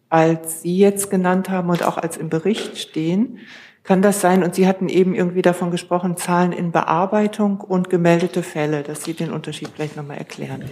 als 0.09 0.61
Sie 0.61 0.77
jetzt 0.77 1.09
genannt 1.09 1.49
haben 1.49 1.69
und 1.69 1.83
auch 1.83 1.97
als 1.97 2.17
im 2.17 2.29
Bericht 2.29 2.77
stehen. 2.77 3.39
Kann 3.83 4.01
das 4.01 4.21
sein? 4.21 4.43
Und 4.43 4.55
Sie 4.55 4.67
hatten 4.67 4.89
eben 4.89 5.15
irgendwie 5.15 5.41
davon 5.41 5.71
gesprochen, 5.71 6.17
Zahlen 6.17 6.51
in 6.51 6.71
Bearbeitung 6.71 7.61
und 7.61 7.89
gemeldete 7.89 8.43
Fälle, 8.43 8.83
dass 8.83 9.03
Sie 9.03 9.13
den 9.13 9.31
Unterschied 9.31 9.69
vielleicht 9.73 9.95
nochmal 9.95 10.17
erklären. 10.17 10.65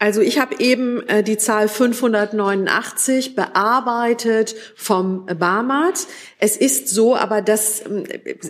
Also 0.00 0.20
ich 0.20 0.38
habe 0.38 0.54
eben 0.60 1.06
äh, 1.08 1.24
die 1.24 1.38
Zahl 1.38 1.66
589 1.66 3.34
bearbeitet 3.34 4.54
vom 4.76 5.26
Barmat. 5.26 6.06
Es 6.38 6.56
ist 6.56 6.88
so, 6.88 7.16
aber 7.16 7.42
das 7.42 7.82
ähm, 7.84 8.04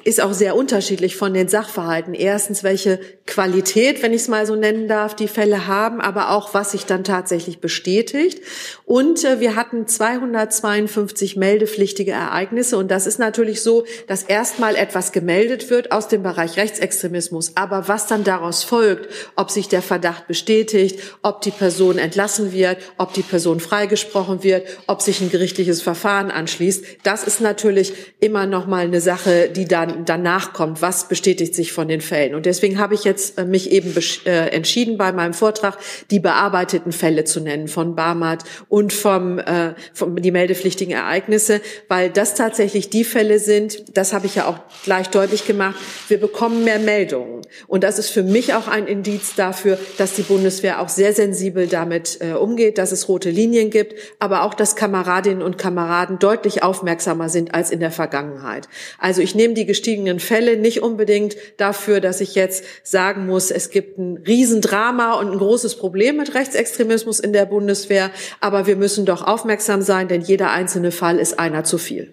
ist 0.05 0.21
auch 0.21 0.35
sehr 0.35 0.57
unterschiedlich 0.57 1.17
von 1.17 1.33
den 1.33 1.49
Sachverhalten. 1.49 2.13
Erstens, 2.13 2.65
welche 2.65 3.01
Qualität, 3.27 4.03
wenn 4.03 4.13
ich 4.13 4.23
es 4.23 4.29
mal 4.29 4.45
so 4.45 4.57
nennen 4.57 4.89
darf, 4.89 5.17
die 5.17 5.27
Fälle 5.27 5.67
haben, 5.67 6.03
aber 6.03 6.33
auch, 6.33 6.53
was 6.53 6.73
sich 6.73 6.85
dann 6.85 7.03
tatsächlich 7.03 7.61
bestätigt. 7.61 8.43
Und 8.85 9.25
äh, 9.25 9.41
wir 9.41 9.57
hatten 9.57 9.87
252 9.87 11.37
meldepflichtige 11.37 12.13
Ereignisse. 12.13 12.77
Und 12.77 12.91
das 12.91 13.07
ist 13.07 13.19
natürlich 13.19 13.63
so, 13.63 13.87
dass 14.07 14.23
erstmal 14.23 14.77
etwas 14.77 15.13
gemeldet 15.13 15.71
wird 15.71 15.93
aus 15.93 16.09
dem 16.09 16.23
Bereich 16.23 16.59
Rechtsextremismus. 16.59 17.53
Aber 17.55 17.89
was 17.89 18.07
dann 18.07 18.23
daraus 18.23 18.65
folgt, 18.65 19.09
ob 19.35 19.51
sich 19.51 19.69
der 19.69 19.81
Verdacht 19.81 20.27
bestätigt, 20.27 21.01
ob 21.23 21.38
die 21.41 21.51
Person 21.51 21.99
entlassen 21.99 22.53
wird, 22.53 22.79
ob 22.97 23.13
die 23.15 23.23
Person 23.23 23.61
freigesprochen 23.61 24.43
wird, 24.43 24.67
ob 24.87 25.03
sich 25.03 25.21
ein 25.21 25.31
gerichtliches 25.31 25.83
Verfahren 25.83 26.31
anschließt, 26.31 26.85
das 27.03 27.25
ist 27.25 27.41
natürlich 27.41 27.93
immer 28.21 28.47
noch 28.47 28.67
mal 28.67 28.85
eine 28.85 29.01
Sache, 29.01 29.49
die 29.49 29.67
dann 29.67 30.05
danach 30.05 30.53
kommt. 30.53 30.83
Was 30.83 31.09
bestätigt 31.09 31.55
sich 31.55 31.73
von 31.73 31.89
den 31.89 32.01
Fällen? 32.01 32.35
Und 32.35 32.47
deswegen 32.47 32.79
habe 32.79 32.95
ich 32.95 33.05
jetzt 33.05 33.39
äh, 33.39 33.45
mich 33.45 33.71
eben 33.71 33.95
äh, 34.25 34.49
entschieden, 34.49 34.99
bei 34.99 35.13
meinem 35.13 35.35
Vortrag 35.35 35.79
die 36.11 36.21
bearbeiteten 36.21 36.93
Fälle 36.93 37.25
zu 37.25 37.41
nennen 37.41 37.69
von 37.69 37.95
Barmat 37.95 38.45
und 38.69 38.93
vom, 38.93 39.39
äh, 39.39 39.75
vom 39.95 40.21
die 40.21 40.31
meldepflichtigen 40.31 40.95
Ereignisse, 40.95 41.61
weil 41.89 42.11
das 42.11 42.35
tatsächlich 42.35 42.91
die 42.91 43.05
Fälle 43.05 43.39
sind. 43.39 43.97
Das 43.97 44.13
habe 44.13 44.27
ich 44.27 44.35
ja 44.35 44.47
auch 44.47 44.59
gleich 44.85 45.09
deutlich 45.09 45.47
gemacht. 45.47 45.77
Wir 46.09 46.19
bekommen 46.19 46.65
mehr 46.65 46.79
Meldungen 46.79 47.43
und 47.67 47.85
das 47.85 47.99
ist 47.99 48.11
für 48.11 48.23
mich 48.23 48.55
auch 48.55 48.69
ein 48.69 48.87
Indiz 48.87 49.35
dafür, 49.35 49.79
dass 49.97 50.15
die 50.15 50.23
Bundeswehr 50.23 50.81
auch 50.81 50.89
sehr 50.89 51.13
sensibel 51.29 51.69
damit 51.69 52.19
äh, 52.21 52.33
umgeht, 52.33 52.79
dass 52.79 52.91
es 52.91 53.09
rote 53.09 53.31
Linien 53.31 53.71
gibt, 53.71 53.95
aber 54.19 54.43
auch, 54.43 54.55
dass 54.55 54.75
Kameradinnen 54.75 55.43
und 55.43 55.59
Kameraden 55.59 56.19
deutlich 56.19 56.63
aufmerksamer 56.63 57.29
sind 57.29 57.55
als 57.55 57.69
als 57.69 57.71
in 57.71 57.81
der 57.81 57.91
Vergangenheit. 57.91 58.69
Also 58.99 59.21
ich 59.21 59.35
nehme 59.35 59.55
die 59.55 59.67
gestiegenen 59.67 60.21
Fälle 60.21 60.57
nicht 60.57 60.83
unbedingt 60.83 61.37
dafür, 61.59 62.01
dass 62.01 62.21
ich 62.21 62.35
jetzt 62.35 62.65
sagen 62.83 63.27
muss, 63.27 63.51
es 63.51 63.71
gibt 63.71 63.99
ein 63.99 64.19
Riesendrama 64.27 65.15
und 65.15 65.31
ein 65.33 65.39
großes 65.39 65.77
Problem 65.77 66.17
mit 66.17 66.35
Rechtsextremismus 66.35 67.21
in 67.21 67.33
der 67.33 67.47
Bundeswehr, 67.47 68.11
aber 68.41 68.67
wir 68.67 68.77
müssen 68.77 69.05
doch 69.05 69.23
aufmerksam 69.23 69.83
sein, 69.83 70.09
denn 70.09 70.23
jeder 70.23 70.51
einzelne 70.51 70.91
Fall 70.91 71.19
ist 71.19 71.39
einer 71.39 71.65
zu 71.65 71.79
viel. 71.79 72.13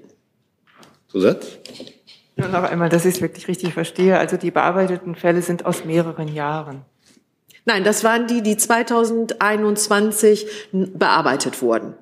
Zusatz? 1.07 1.45
Nur 2.35 2.49
noch 2.49 2.63
einmal, 2.63 2.89
dass 2.89 3.05
ich 3.05 3.15
es 3.15 3.21
wirklich 3.21 3.47
richtig 3.47 3.73
verstehe. 3.73 4.17
Also 4.17 4.35
die 4.35 4.51
bearbeiteten 4.51 5.15
Fälle 5.15 5.41
sind 5.41 5.65
aus 5.65 5.85
mehreren 5.85 6.27
Jahren. 6.27 6.81
Nein, 7.65 7.83
das 7.83 8.03
waren 8.03 8.27
die, 8.27 8.43
die 8.43 8.57
2021 8.57 10.69
bearbeitet 10.71 11.61
wurden. 11.61 11.95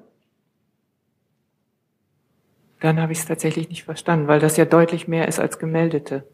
Dann 2.81 2.99
habe 2.99 3.13
ich 3.13 3.19
es 3.19 3.25
tatsächlich 3.25 3.69
nicht 3.69 3.85
verstanden, 3.85 4.27
weil 4.27 4.41
das 4.41 4.57
ja 4.57 4.65
deutlich 4.65 5.07
mehr 5.07 5.29
ist 5.29 5.39
als 5.39 5.57
gemeldete. 5.57 6.27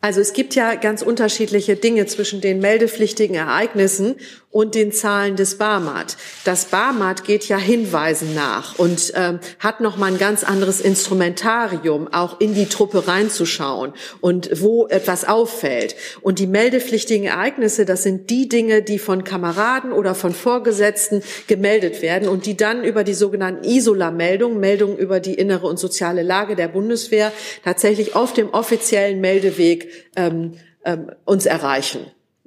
Also 0.00 0.20
es 0.20 0.32
gibt 0.32 0.54
ja 0.54 0.74
ganz 0.74 1.02
unterschiedliche 1.02 1.76
Dinge 1.76 2.06
zwischen 2.06 2.40
den 2.40 2.60
meldepflichtigen 2.60 3.36
Ereignissen 3.36 4.16
und 4.54 4.76
den 4.76 4.92
Zahlen 4.92 5.34
des 5.34 5.58
Barmat. 5.58 6.16
Das 6.44 6.66
Barmat 6.66 7.24
geht 7.24 7.48
ja 7.48 7.58
Hinweisen 7.58 8.36
nach 8.36 8.78
und 8.78 9.12
ähm, 9.16 9.40
hat 9.58 9.80
noch 9.80 9.96
mal 9.96 10.12
ein 10.12 10.18
ganz 10.18 10.44
anderes 10.44 10.80
Instrumentarium, 10.80 12.06
auch 12.12 12.38
in 12.40 12.54
die 12.54 12.66
Truppe 12.66 13.08
reinzuschauen 13.08 13.94
und 14.20 14.62
wo 14.62 14.86
etwas 14.86 15.24
auffällt. 15.24 15.96
Und 16.20 16.38
die 16.38 16.46
meldepflichtigen 16.46 17.26
Ereignisse, 17.26 17.84
das 17.84 18.04
sind 18.04 18.30
die 18.30 18.48
Dinge, 18.48 18.82
die 18.82 19.00
von 19.00 19.24
Kameraden 19.24 19.90
oder 19.90 20.14
von 20.14 20.32
Vorgesetzten 20.32 21.24
gemeldet 21.48 22.00
werden 22.00 22.28
und 22.28 22.46
die 22.46 22.56
dann 22.56 22.84
über 22.84 23.02
die 23.02 23.14
sogenannten 23.14 23.64
Isola-Meldungen, 23.64 24.60
Meldungen 24.60 24.98
über 24.98 25.18
die 25.18 25.34
innere 25.34 25.66
und 25.66 25.80
soziale 25.80 26.22
Lage 26.22 26.54
der 26.54 26.68
Bundeswehr, 26.68 27.32
tatsächlich 27.64 28.14
auf 28.14 28.32
dem 28.32 28.50
offiziellen 28.50 29.20
Meldeweg 29.54 29.88
ähm, 30.16 30.54
ähm, 30.84 31.10
uns 31.24 31.46
erreichen 31.46 32.06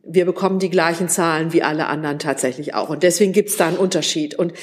wir 0.10 0.24
bekommen 0.24 0.60
die 0.60 0.70
gleichen 0.70 1.10
Zahlen 1.10 1.52
wie 1.52 1.64
alle 1.64 1.88
anderen 1.88 2.18
tatsächlich 2.18 2.74
auch. 2.74 2.88
Und 2.88 3.04
deswegen 3.04 3.34
gibt 3.34 3.50
es 3.50 3.58
da 3.58 3.68
einen 3.68 3.76
Unterschied. 3.76 4.36
Und 4.36 4.54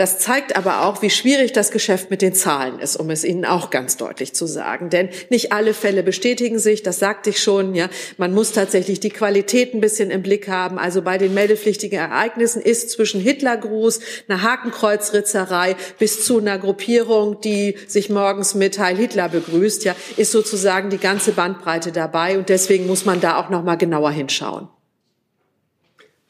das 0.00 0.18
zeigt 0.18 0.56
aber 0.56 0.86
auch, 0.86 1.02
wie 1.02 1.10
schwierig 1.10 1.52
das 1.52 1.70
Geschäft 1.70 2.08
mit 2.10 2.22
den 2.22 2.32
Zahlen 2.32 2.78
ist, 2.78 2.96
um 2.96 3.10
es 3.10 3.22
Ihnen 3.22 3.44
auch 3.44 3.68
ganz 3.68 3.98
deutlich 3.98 4.32
zu 4.32 4.46
sagen. 4.46 4.88
Denn 4.88 5.10
nicht 5.28 5.52
alle 5.52 5.74
Fälle 5.74 6.02
bestätigen 6.02 6.58
sich, 6.58 6.82
das 6.82 6.98
sagte 6.98 7.28
ich 7.28 7.42
schon, 7.42 7.74
ja. 7.74 7.90
Man 8.16 8.32
muss 8.32 8.52
tatsächlich 8.52 9.00
die 9.00 9.10
Qualität 9.10 9.74
ein 9.74 9.82
bisschen 9.82 10.10
im 10.10 10.22
Blick 10.22 10.48
haben. 10.48 10.78
Also 10.78 11.02
bei 11.02 11.18
den 11.18 11.34
meldepflichtigen 11.34 11.98
Ereignissen 11.98 12.62
ist 12.62 12.88
zwischen 12.88 13.20
Hitlergruß, 13.20 14.00
einer 14.26 14.40
Hakenkreuzritzerei 14.40 15.76
bis 15.98 16.24
zu 16.24 16.38
einer 16.38 16.58
Gruppierung, 16.58 17.42
die 17.42 17.76
sich 17.86 18.08
morgens 18.08 18.54
mit 18.54 18.78
Heil 18.78 18.96
Hitler 18.96 19.28
begrüßt, 19.28 19.84
ja, 19.84 19.94
ist 20.16 20.32
sozusagen 20.32 20.88
die 20.88 20.96
ganze 20.96 21.32
Bandbreite 21.32 21.92
dabei. 21.92 22.38
Und 22.38 22.48
deswegen 22.48 22.86
muss 22.86 23.04
man 23.04 23.20
da 23.20 23.36
auch 23.36 23.50
noch 23.50 23.62
mal 23.62 23.76
genauer 23.76 24.12
hinschauen. 24.12 24.66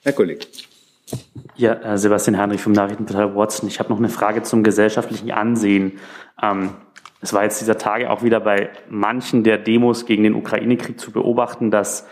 Herr 0.03 0.13
Kollege. 0.13 0.45
Ja, 1.57 1.75
äh, 1.75 1.99
Sebastian 1.99 2.39
Heinrich 2.39 2.63
vom 2.63 2.73
Nachrichtenportal 2.73 3.35
Watson. 3.35 3.69
Ich 3.69 3.79
habe 3.79 3.91
noch 3.91 3.99
eine 3.99 4.09
Frage 4.09 4.43
zum 4.43 4.63
gesellschaftlichen 4.63 5.31
Ansehen. 5.31 5.99
Ähm, 6.43 6.71
es 7.21 7.33
war 7.33 7.43
jetzt 7.43 7.61
dieser 7.61 7.77
Tage 7.77 8.11
auch 8.11 8.23
wieder 8.23 8.41
bei 8.41 8.71
manchen 8.89 9.45
der 9.45 9.59
Demos 9.59 10.07
gegen 10.07 10.23
den 10.23 10.35
Ukraine-Krieg 10.35 10.99
zu 10.99 11.13
beobachten, 11.13 11.71
dass 11.71 12.07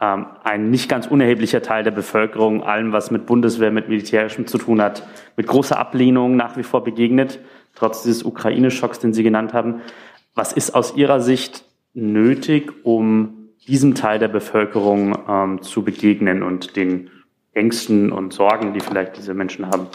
ähm, 0.00 0.26
ein 0.44 0.70
nicht 0.70 0.88
ganz 0.88 1.06
unerheblicher 1.06 1.62
Teil 1.62 1.84
der 1.84 1.90
Bevölkerung 1.90 2.62
allem, 2.62 2.92
was 2.92 3.10
mit 3.10 3.26
Bundeswehr, 3.26 3.70
mit 3.70 3.88
Militärischem 3.88 4.46
zu 4.46 4.58
tun 4.58 4.80
hat, 4.80 5.06
mit 5.36 5.46
großer 5.46 5.78
Ablehnung 5.78 6.36
nach 6.36 6.56
wie 6.56 6.62
vor 6.62 6.84
begegnet, 6.84 7.40
trotz 7.74 8.02
dieses 8.02 8.24
Ukraine-Schocks, 8.24 8.98
den 8.98 9.12
Sie 9.12 9.22
genannt 9.22 9.52
haben. 9.52 9.80
Was 10.34 10.52
ist 10.52 10.74
aus 10.74 10.96
Ihrer 10.96 11.20
Sicht 11.20 11.64
nötig, 11.94 12.72
um 12.84 13.50
diesem 13.66 13.94
Teil 13.94 14.18
der 14.18 14.28
Bevölkerung 14.28 15.16
ähm, 15.28 15.62
zu 15.62 15.82
begegnen 15.82 16.42
und 16.42 16.76
den 16.76 17.10
Ängsten 17.54 18.12
und 18.12 18.32
Sorgen, 18.32 18.72
die 18.72 18.80
vielleicht 18.80 19.16
diese 19.16 19.34
Menschen 19.34 19.66
haben? 19.66 19.88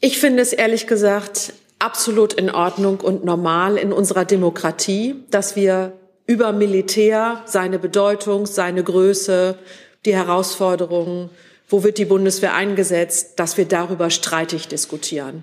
Ich 0.00 0.18
finde 0.18 0.42
es 0.42 0.52
ehrlich 0.52 0.86
gesagt 0.86 1.52
absolut 1.78 2.32
in 2.32 2.50
Ordnung 2.50 3.00
und 3.00 3.24
normal 3.24 3.76
in 3.76 3.92
unserer 3.92 4.24
Demokratie, 4.24 5.16
dass 5.30 5.56
wir 5.56 5.92
über 6.26 6.52
Militär, 6.52 7.42
seine 7.46 7.78
Bedeutung, 7.78 8.46
seine 8.46 8.84
Größe, 8.84 9.58
die 10.04 10.14
Herausforderungen, 10.14 11.30
wo 11.68 11.82
wird 11.82 11.98
die 11.98 12.04
Bundeswehr 12.04 12.54
eingesetzt, 12.54 13.38
dass 13.38 13.56
wir 13.56 13.64
darüber 13.64 14.10
streitig 14.10 14.68
diskutieren. 14.68 15.42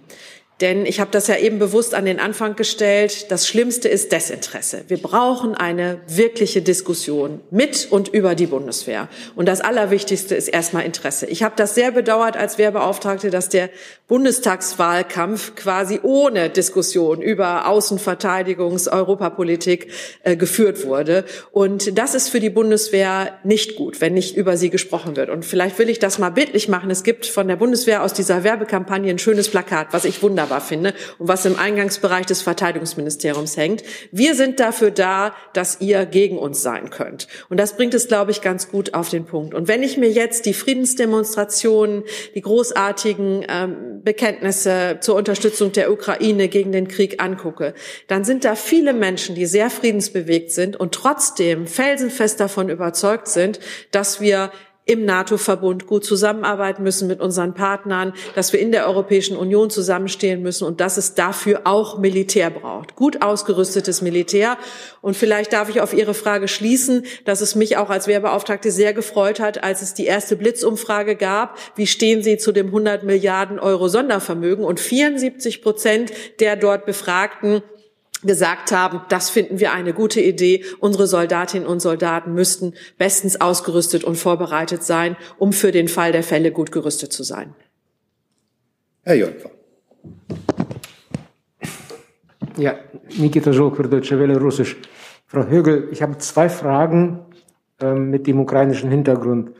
Denn 0.61 0.85
ich 0.85 1.01
habe 1.01 1.11
das 1.11 1.27
ja 1.27 1.35
eben 1.35 1.59
bewusst 1.59 1.93
an 1.93 2.05
den 2.05 2.17
Anfang 2.17 2.55
gestellt, 2.55 3.29
das 3.29 3.45
Schlimmste 3.45 3.89
ist 3.89 4.13
Desinteresse. 4.13 4.85
Wir 4.87 4.97
brauchen 4.97 5.53
eine 5.53 5.99
wirkliche 6.07 6.61
Diskussion 6.61 7.41
mit 7.51 7.87
und 7.91 8.07
über 8.07 8.35
die 8.35 8.45
Bundeswehr. 8.45 9.09
Und 9.35 9.49
das 9.49 9.59
Allerwichtigste 9.59 10.33
ist 10.33 10.47
erstmal 10.47 10.85
Interesse. 10.85 11.25
Ich 11.25 11.43
habe 11.43 11.55
das 11.57 11.75
sehr 11.75 11.91
bedauert 11.91 12.37
als 12.37 12.57
Wehrbeauftragte, 12.57 13.31
dass 13.31 13.49
der 13.49 13.69
Bundestagswahlkampf 14.07 15.55
quasi 15.55 15.99
ohne 16.03 16.49
Diskussion 16.49 17.21
über 17.21 17.67
Außenverteidigungs-, 17.67 18.89
Europapolitik 18.89 19.91
äh, 20.23 20.37
geführt 20.37 20.85
wurde. 20.85 21.25
Und 21.51 21.97
das 21.97 22.15
ist 22.15 22.29
für 22.29 22.39
die 22.39 22.49
Bundeswehr 22.49 23.33
nicht 23.43 23.75
gut, 23.75 23.99
wenn 23.99 24.13
nicht 24.13 24.37
über 24.37 24.55
sie 24.55 24.69
gesprochen 24.69 25.17
wird. 25.17 25.29
Und 25.29 25.43
vielleicht 25.43 25.77
will 25.79 25.89
ich 25.89 25.99
das 25.99 26.17
mal 26.17 26.29
bildlich 26.29 26.69
machen. 26.69 26.89
Es 26.89 27.03
gibt 27.03 27.25
von 27.25 27.49
der 27.49 27.57
Bundeswehr 27.57 28.03
aus 28.03 28.13
dieser 28.13 28.45
Werbekampagne 28.45 29.09
ein 29.09 29.19
schönes 29.19 29.49
Plakat, 29.49 29.87
was 29.91 30.05
ich 30.05 30.23
wunderbar 30.23 30.44
wunderbar 30.45 30.61
finde 30.61 30.93
und 31.17 31.27
was 31.27 31.45
im 31.45 31.57
Eingangsbereich 31.57 32.25
des 32.25 32.41
Verteidigungsministeriums 32.41 33.57
hängt. 33.57 33.83
Wir 34.11 34.35
sind 34.35 34.59
dafür 34.59 34.91
da, 34.91 35.35
dass 35.53 35.81
ihr 35.81 36.05
gegen 36.05 36.37
uns 36.37 36.61
sein 36.61 36.89
könnt. 36.89 37.27
Und 37.49 37.59
das 37.59 37.75
bringt 37.75 37.93
es, 37.93 38.07
glaube 38.07 38.31
ich, 38.31 38.41
ganz 38.41 38.69
gut 38.69 38.93
auf 38.93 39.09
den 39.09 39.25
Punkt. 39.25 39.53
Und 39.53 39.67
wenn 39.67 39.83
ich 39.83 39.97
mir 39.97 40.09
jetzt 40.09 40.45
die 40.45 40.53
Friedensdemonstrationen, 40.53 42.03
die 42.35 42.41
großartigen 42.41 43.45
ähm, 43.49 44.01
Bekenntnisse 44.03 44.97
zur 45.01 45.15
Unterstützung 45.15 45.71
der 45.71 45.91
Ukraine 45.91 46.47
gegen 46.47 46.71
den 46.71 46.87
Krieg 46.87 47.21
angucke, 47.21 47.73
dann 48.07 48.23
sind 48.23 48.45
da 48.45 48.55
viele 48.55 48.93
Menschen, 48.93 49.35
die 49.35 49.45
sehr 49.45 49.69
friedensbewegt 49.69 50.51
sind 50.51 50.75
und 50.75 50.93
trotzdem 50.93 51.67
felsenfest 51.67 52.39
davon 52.39 52.69
überzeugt 52.69 53.27
sind, 53.27 53.59
dass 53.91 54.21
wir 54.21 54.51
im 54.85 55.03
NATO-Verbund 55.03 55.87
gut 55.87 56.05
zusammenarbeiten 56.05 56.83
müssen 56.83 57.07
mit 57.07 57.19
unseren 57.19 57.55
Partnern, 57.55 58.13
dass 58.35 58.53
wir 58.53 58.59
in 58.59 58.71
der 58.71 58.87
Europäischen 58.87 59.35
Union 59.35 59.71
zusammenstehen 59.71 60.43
müssen 60.43 60.65
und 60.65 60.79
dass 60.79 60.97
es 60.97 61.15
dafür 61.15 61.61
auch 61.63 61.97
Militär 61.97 62.51
braucht. 62.51 62.95
Gut 62.95 63.23
ausgerüstetes 63.23 64.01
Militär. 64.01 64.57
Und 65.01 65.17
vielleicht 65.17 65.53
darf 65.53 65.69
ich 65.69 65.81
auf 65.81 65.93
Ihre 65.93 66.13
Frage 66.13 66.47
schließen, 66.47 67.05
dass 67.25 67.41
es 67.41 67.55
mich 67.55 67.77
auch 67.77 67.89
als 67.89 68.07
Wehrbeauftragte 68.07 68.69
sehr 68.71 68.93
gefreut 68.93 69.39
hat, 69.39 69.63
als 69.63 69.81
es 69.81 69.95
die 69.95 70.05
erste 70.05 70.35
Blitzumfrage 70.35 71.15
gab. 71.15 71.57
Wie 71.75 71.87
stehen 71.87 72.21
Sie 72.21 72.37
zu 72.37 72.51
dem 72.51 72.67
100 72.67 73.03
Milliarden 73.03 73.59
Euro 73.59 73.87
Sondervermögen? 73.87 74.63
Und 74.63 74.79
74 74.79 75.63
Prozent 75.63 76.11
der 76.39 76.55
dort 76.55 76.85
Befragten 76.85 77.63
gesagt 78.23 78.71
haben, 78.71 79.01
das 79.09 79.29
finden 79.29 79.59
wir 79.59 79.73
eine 79.73 79.93
gute 79.93 80.21
Idee. 80.21 80.63
Unsere 80.79 81.07
Soldatinnen 81.07 81.67
und 81.67 81.79
Soldaten 81.79 82.33
müssten 82.33 82.73
bestens 82.97 83.39
ausgerüstet 83.39 84.03
und 84.03 84.15
vorbereitet 84.15 84.83
sein, 84.83 85.15
um 85.37 85.53
für 85.53 85.71
den 85.71 85.87
Fall 85.87 86.11
der 86.11 86.23
Fälle 86.23 86.51
gut 86.51 86.71
gerüstet 86.71 87.13
zu 87.13 87.23
sein. 87.23 87.53
Herr 89.03 89.15
Jolfer. 89.15 89.51
Ja, 92.57 92.75
Nikita 93.17 93.51
Jolk 93.51 93.75
für 93.75 93.83
Deutsche 93.83 94.17
Welle 94.17 94.39
Russisch. 94.39 94.77
Frau 95.27 95.45
Högel, 95.47 95.89
ich 95.91 96.01
habe 96.01 96.17
zwei 96.19 96.47
Fragen 96.47 97.19
äh, 97.81 97.93
mit 97.93 98.27
dem 98.27 98.39
ukrainischen 98.39 98.89
Hintergrund. 98.89 99.51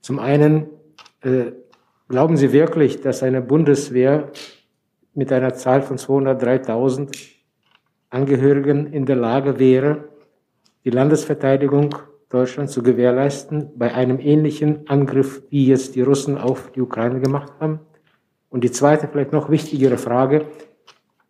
Zum 0.00 0.18
einen, 0.18 0.66
äh, 1.22 1.52
glauben 2.08 2.36
Sie 2.36 2.52
wirklich, 2.52 3.00
dass 3.00 3.22
eine 3.22 3.40
Bundeswehr 3.40 4.30
mit 5.14 5.32
einer 5.32 5.54
Zahl 5.54 5.82
von 5.82 5.96
203.000 5.96 7.31
Angehörigen 8.12 8.92
in 8.92 9.06
der 9.06 9.16
Lage 9.16 9.58
wäre, 9.58 10.04
die 10.84 10.90
Landesverteidigung 10.90 11.94
Deutschlands 12.28 12.72
zu 12.72 12.82
gewährleisten 12.82 13.70
bei 13.76 13.94
einem 13.94 14.18
ähnlichen 14.18 14.88
Angriff, 14.88 15.42
wie 15.50 15.66
jetzt 15.66 15.94
die 15.94 16.02
Russen 16.02 16.38
auf 16.38 16.70
die 16.72 16.80
Ukraine 16.80 17.20
gemacht 17.20 17.52
haben? 17.60 17.80
Und 18.50 18.64
die 18.64 18.70
zweite, 18.70 19.08
vielleicht 19.08 19.32
noch 19.32 19.50
wichtigere 19.50 19.96
Frage, 19.96 20.46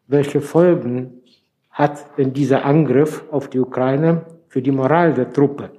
welche 0.07 0.41
Folgen 0.41 1.23
hat 1.71 2.19
denn 2.19 2.33
dieser 2.33 2.65
Angriff 2.65 3.25
auf 3.31 3.49
die 3.49 3.61
Ukraine 3.61 4.27
für 4.49 4.61
die 4.61 4.73
Moral 4.73 5.15
der 5.15 5.33
Truppe? 5.33 5.71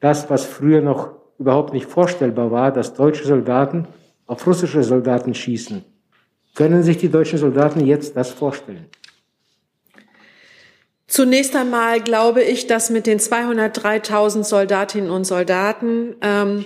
Das, 0.00 0.30
was 0.30 0.44
früher 0.44 0.80
noch 0.82 1.10
überhaupt 1.38 1.72
nicht 1.72 1.86
vorstellbar 1.86 2.50
war, 2.50 2.72
dass 2.72 2.94
deutsche 2.94 3.24
Soldaten 3.24 3.86
auf 4.26 4.46
russische 4.46 4.82
Soldaten 4.82 5.34
schießen. 5.34 5.84
Können 6.54 6.82
sich 6.82 6.98
die 6.98 7.08
deutschen 7.08 7.38
Soldaten 7.38 7.84
jetzt 7.84 8.16
das 8.16 8.30
vorstellen? 8.30 8.86
Zunächst 11.10 11.56
einmal 11.56 12.00
glaube 12.00 12.40
ich, 12.44 12.68
dass 12.68 12.88
mit 12.88 13.08
den 13.08 13.18
203.000 13.18 14.44
Soldatinnen 14.44 15.10
und 15.10 15.24
Soldaten 15.24 16.14
ähm, 16.22 16.64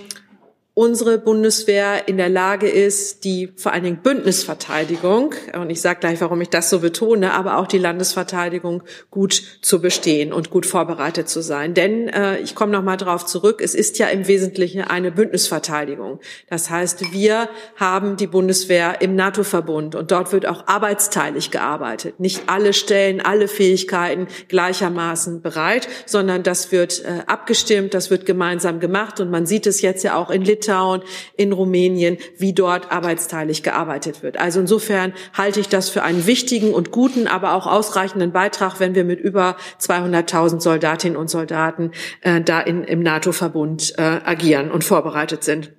unsere 0.75 1.17
Bundeswehr 1.17 2.09
in 2.09 2.17
der 2.17 2.27
Lage 2.27 2.67
ist, 2.67 3.23
die 3.23 3.49
vor 3.55 3.71
allen 3.71 3.85
Dingen 3.85 4.01
Bündnisverteidigung, 4.03 5.33
und 5.57 5.69
ich 5.69 5.79
sage 5.79 6.01
gleich, 6.01 6.19
warum 6.19 6.41
ich 6.41 6.49
das 6.49 6.69
so 6.69 6.79
betone, 6.79 7.33
aber 7.33 7.57
auch 7.57 7.65
die 7.65 7.77
Landesverteidigung 7.77 8.83
gut 9.09 9.41
zu 9.61 9.81
bestehen 9.81 10.33
und 10.33 10.49
gut 10.49 10.65
vorbereitet 10.65 11.29
zu 11.29 11.41
sein. 11.41 11.73
Denn 11.73 12.09
äh, 12.09 12.39
ich 12.39 12.55
komme 12.55 12.73
noch 12.73 12.83
mal 12.83 12.97
darauf 12.97 13.25
zurück, 13.25 13.61
es 13.63 13.73
ist 13.73 13.99
ja 13.99 14.07
im 14.07 14.27
Wesentlichen 14.27 14.81
eine 14.81 15.13
Bündnisverteidigung. 15.13 16.19
Das 16.49 16.69
heißt, 16.69 17.13
wir 17.13 17.47
haben 17.77 18.17
die 18.17 18.27
Bundeswehr 18.27 19.01
im 19.01 19.15
NATO-Verbund 19.15 19.95
und 19.95 20.11
dort 20.11 20.33
wird 20.33 20.45
auch 20.45 20.67
arbeitsteilig 20.67 21.51
gearbeitet. 21.51 22.19
Nicht 22.19 22.43
alle 22.47 22.73
Stellen, 22.73 23.21
alle 23.21 23.47
Fähigkeiten 23.47 24.27
gleichermaßen 24.49 25.41
bereit, 25.41 25.87
sondern 26.05 26.43
das 26.43 26.73
wird 26.73 27.05
äh, 27.05 27.21
abgestimmt, 27.27 27.93
das 27.93 28.09
wird 28.11 28.25
gemeinsam 28.25 28.81
gemacht 28.81 29.21
und 29.21 29.31
man 29.31 29.45
sieht 29.45 29.67
es 29.67 29.81
jetzt 29.81 30.03
ja 30.03 30.17
auch 30.17 30.29
in 30.29 30.41
Litauen, 30.41 30.64
Litauen, 30.65 31.01
in 31.37 31.53
Rumänien, 31.53 32.17
wie 32.37 32.53
dort 32.53 32.91
arbeitsteilig 32.91 33.63
gearbeitet 33.63 34.23
wird. 34.23 34.37
Also 34.37 34.59
insofern 34.59 35.13
halte 35.33 35.59
ich 35.59 35.69
das 35.69 35.89
für 35.89 36.03
einen 36.03 36.25
wichtigen 36.25 36.73
und 36.73 36.91
guten, 36.91 37.27
aber 37.27 37.53
auch 37.53 37.67
ausreichenden 37.67 38.31
Beitrag, 38.31 38.79
wenn 38.79 38.95
wir 38.95 39.03
mit 39.03 39.19
über 39.19 39.55
200.000 39.79 40.59
Soldatinnen 40.59 41.17
und 41.17 41.29
Soldaten 41.29 41.91
äh, 42.21 42.41
da 42.41 42.59
in, 42.59 42.83
im 42.83 43.01
NATO-Verbund 43.03 43.93
äh, 43.97 44.01
agieren 44.01 44.71
und 44.71 44.83
vorbereitet 44.83 45.43
sind. 45.43 45.71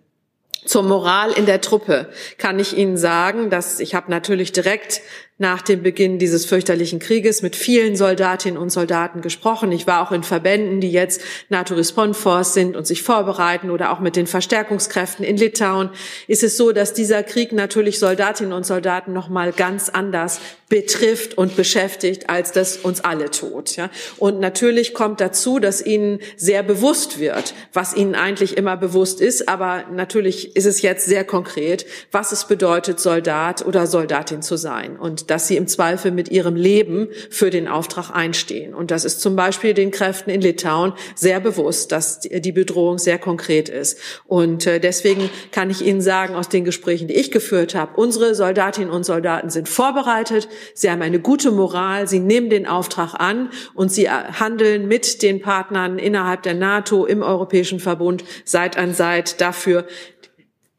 Zur 0.65 0.83
Moral 0.83 1.31
in 1.33 1.47
der 1.47 1.61
Truppe 1.61 2.09
kann 2.39 2.59
ich 2.59 2.77
Ihnen 2.77 2.97
sagen, 2.97 3.51
dass 3.51 3.79
ich 3.79 3.95
habe 3.95 4.11
natürlich 4.11 4.51
direkt 4.51 5.01
nach 5.39 5.61
dem 5.61 5.83
Beginn 5.83 6.19
dieses 6.19 6.47
fürchterlichen 6.47 6.99
Krieges 6.99 7.43
mit 7.43 7.57
vielen 7.57 7.95
Soldatinnen 7.95 8.59
und 8.59 8.71
Soldaten 8.71 9.21
gesprochen. 9.21 9.71
Ich 9.71 9.87
war 9.87 10.01
auch 10.01 10.13
in 10.13 10.23
Verbänden, 10.23 10.81
die 10.81 10.91
jetzt 10.91 11.21
NATO 11.51 11.75
Response 11.75 12.19
Force 12.19 12.55
sind 12.55 12.75
und 12.75 12.87
sich 12.87 13.03
vorbereiten 13.03 13.71
oder 13.71 13.93
auch 13.93 14.01
mit 14.01 14.17
den 14.17 14.27
Verstärkungskräften 14.27 15.27
in 15.27 15.37
Litauen. 15.37 15.91
Ist 16.27 16.43
es 16.43 16.57
so, 16.57 16.73
dass 16.73 16.95
dieser 16.95 17.23
Krieg 17.23 17.53
natürlich 17.53 17.99
Soldatinnen 17.99 18.55
und 18.55 18.65
Soldaten 18.65 19.13
noch 19.13 19.29
mal 19.29 19.53
ganz 19.53 19.91
anders 19.91 20.41
betrifft 20.69 21.39
und 21.39 21.55
beschäftigt, 21.55 22.29
als 22.29 22.51
das 22.51 22.79
uns 22.79 23.01
alle 23.01 23.31
tut. 23.31 23.77
Ja? 23.77 23.89
Und 24.17 24.41
natürlich 24.41 24.95
kommt 24.95 25.21
dazu, 25.21 25.61
dass 25.61 25.85
ihnen 25.85 26.19
sehr 26.37 26.63
bewusst 26.63 27.21
wird, 27.21 27.55
was 27.73 27.95
ihnen 27.95 28.15
eigentlich 28.15 28.57
immer 28.57 28.77
bewusst 28.77 29.21
ist, 29.21 29.49
aber 29.49 29.85
natürlich 29.93 30.57
ist 30.57 30.67
es 30.67 30.83
jetzt 30.83 31.07
sehr 31.07 31.25
konkret, 31.25 31.87
was 32.11 32.33
es 32.33 32.49
bedeutet, 32.49 32.99
Soldat 32.99 33.65
oder 33.65 33.87
Soldatin 33.87 34.43
zu 34.43 34.57
sein. 34.57 34.97
Und 34.97 35.26
dass 35.27 35.49
sie 35.49 35.57
im 35.57 35.67
Zweifel 35.67 36.11
mit 36.11 36.31
ihrem 36.31 36.57
Leben 36.57 37.09
für 37.31 37.51
den 37.51 37.69
Auftrag 37.69 38.11
einstehen. 38.11 38.75
Und 38.75 38.91
das 38.91 39.05
ist 39.05 39.21
zum 39.21 39.37
Beispiel 39.37 39.75
den 39.75 39.91
Kräften 39.91 40.31
in 40.31 40.41
Litauen 40.41 40.93
sehr 41.15 41.41
bewusst, 41.41 41.93
dass 41.93 42.21
die 42.21 42.53
Bedrohung 42.53 42.99
sehr 42.99 43.19
konkret 43.19 43.69
ist. 43.69 43.99
Und 44.27 44.67
äh, 44.67 44.81
deswegen 44.81 45.31
kann 45.53 45.71
ich 45.71 45.85
Ihnen 45.85 46.01
sagen, 46.01 46.35
aus 46.35 46.49
den 46.49 46.65
Gesprächen, 46.65 47.09
die 47.09 47.15
ich 47.15 47.31
geführt 47.31 47.75
habe, 47.75 48.01
unsere 48.01 48.35
Soldatinnen 48.35 48.91
und 48.91 49.05
Soldaten 49.05 49.51
sind 49.51 49.69
vorbereitet, 49.69 50.49
sie 50.75 50.91
haben 50.91 51.03
eine 51.03 51.21
gute 51.21 51.51
Moral, 51.51 52.09
sie 52.09 52.21
nehmen 52.21 52.51
den 52.51 52.67
Auftrag 52.67 53.15
an 53.15 53.51
und 53.75 53.91
sie 53.93 54.07
äh, 54.07 54.11
handeln 54.11 54.89
mit 54.89 55.23
den 55.23 55.41
Partnern 55.41 55.99
innerhalb 55.99 56.43
der 56.43 56.55
NATO, 56.55 57.07
im 57.07 57.23
Europäischen 57.23 57.81
Verbund 57.81 58.25
Seit 58.45 58.77
an 58.77 58.95
Seit 58.95 59.41
dafür, 59.41 59.87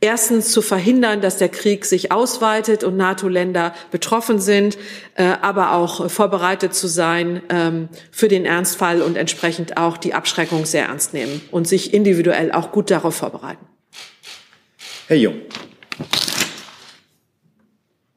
erstens 0.01 0.51
zu 0.51 0.61
verhindern, 0.61 1.21
dass 1.21 1.37
der 1.37 1.49
Krieg 1.49 1.85
sich 1.85 2.11
ausweitet 2.11 2.83
und 2.83 2.97
NATO-Länder 2.97 3.73
betroffen 3.91 4.39
sind, 4.39 4.77
äh, 5.15 5.23
aber 5.41 5.73
auch 5.73 6.09
vorbereitet 6.09 6.73
zu 6.73 6.87
sein 6.87 7.41
ähm, 7.49 7.89
für 8.11 8.27
den 8.27 8.45
Ernstfall 8.45 9.01
und 9.01 9.17
entsprechend 9.17 9.77
auch 9.77 9.97
die 9.97 10.13
Abschreckung 10.13 10.65
sehr 10.65 10.85
ernst 10.85 11.13
nehmen 11.13 11.41
und 11.51 11.67
sich 11.67 11.93
individuell 11.93 12.51
auch 12.51 12.71
gut 12.71 12.91
darauf 12.91 13.15
vorbereiten. 13.15 13.65
Herr 15.07 15.17
Jung. 15.17 15.35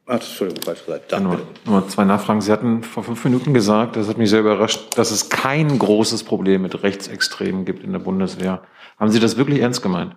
Ach, 0.07 0.15
Entschuldigung, 0.15 0.65
falsch 0.65 0.85
gesagt. 0.85 1.13
Da, 1.13 1.21
nur, 1.21 1.41
nur 1.65 1.89
zwei 1.89 2.05
Nachfragen. 2.05 2.41
Sie 2.41 2.51
hatten 2.51 2.83
vor 2.83 3.05
fünf 3.05 3.23
Minuten 3.25 3.55
gesagt, 3.55 3.95
das 3.95 4.09
hat 4.09 4.19
mich 4.19 4.29
sehr 4.29 4.41
überrascht, 4.41 4.99
dass 4.99 5.13
es 5.13 5.29
kein 5.29 5.79
großes 5.79 6.25
Problem 6.25 6.63
mit 6.63 6.83
Rechtsextremen 6.83 7.65
gibt 7.65 7.85
in 7.85 7.93
der 7.93 8.01
Bundeswehr. 8.01 8.63
Haben 8.99 9.13
Sie 9.13 9.21
das 9.21 9.37
wirklich 9.37 9.61
ernst 9.61 9.83
gemeint? 9.83 10.17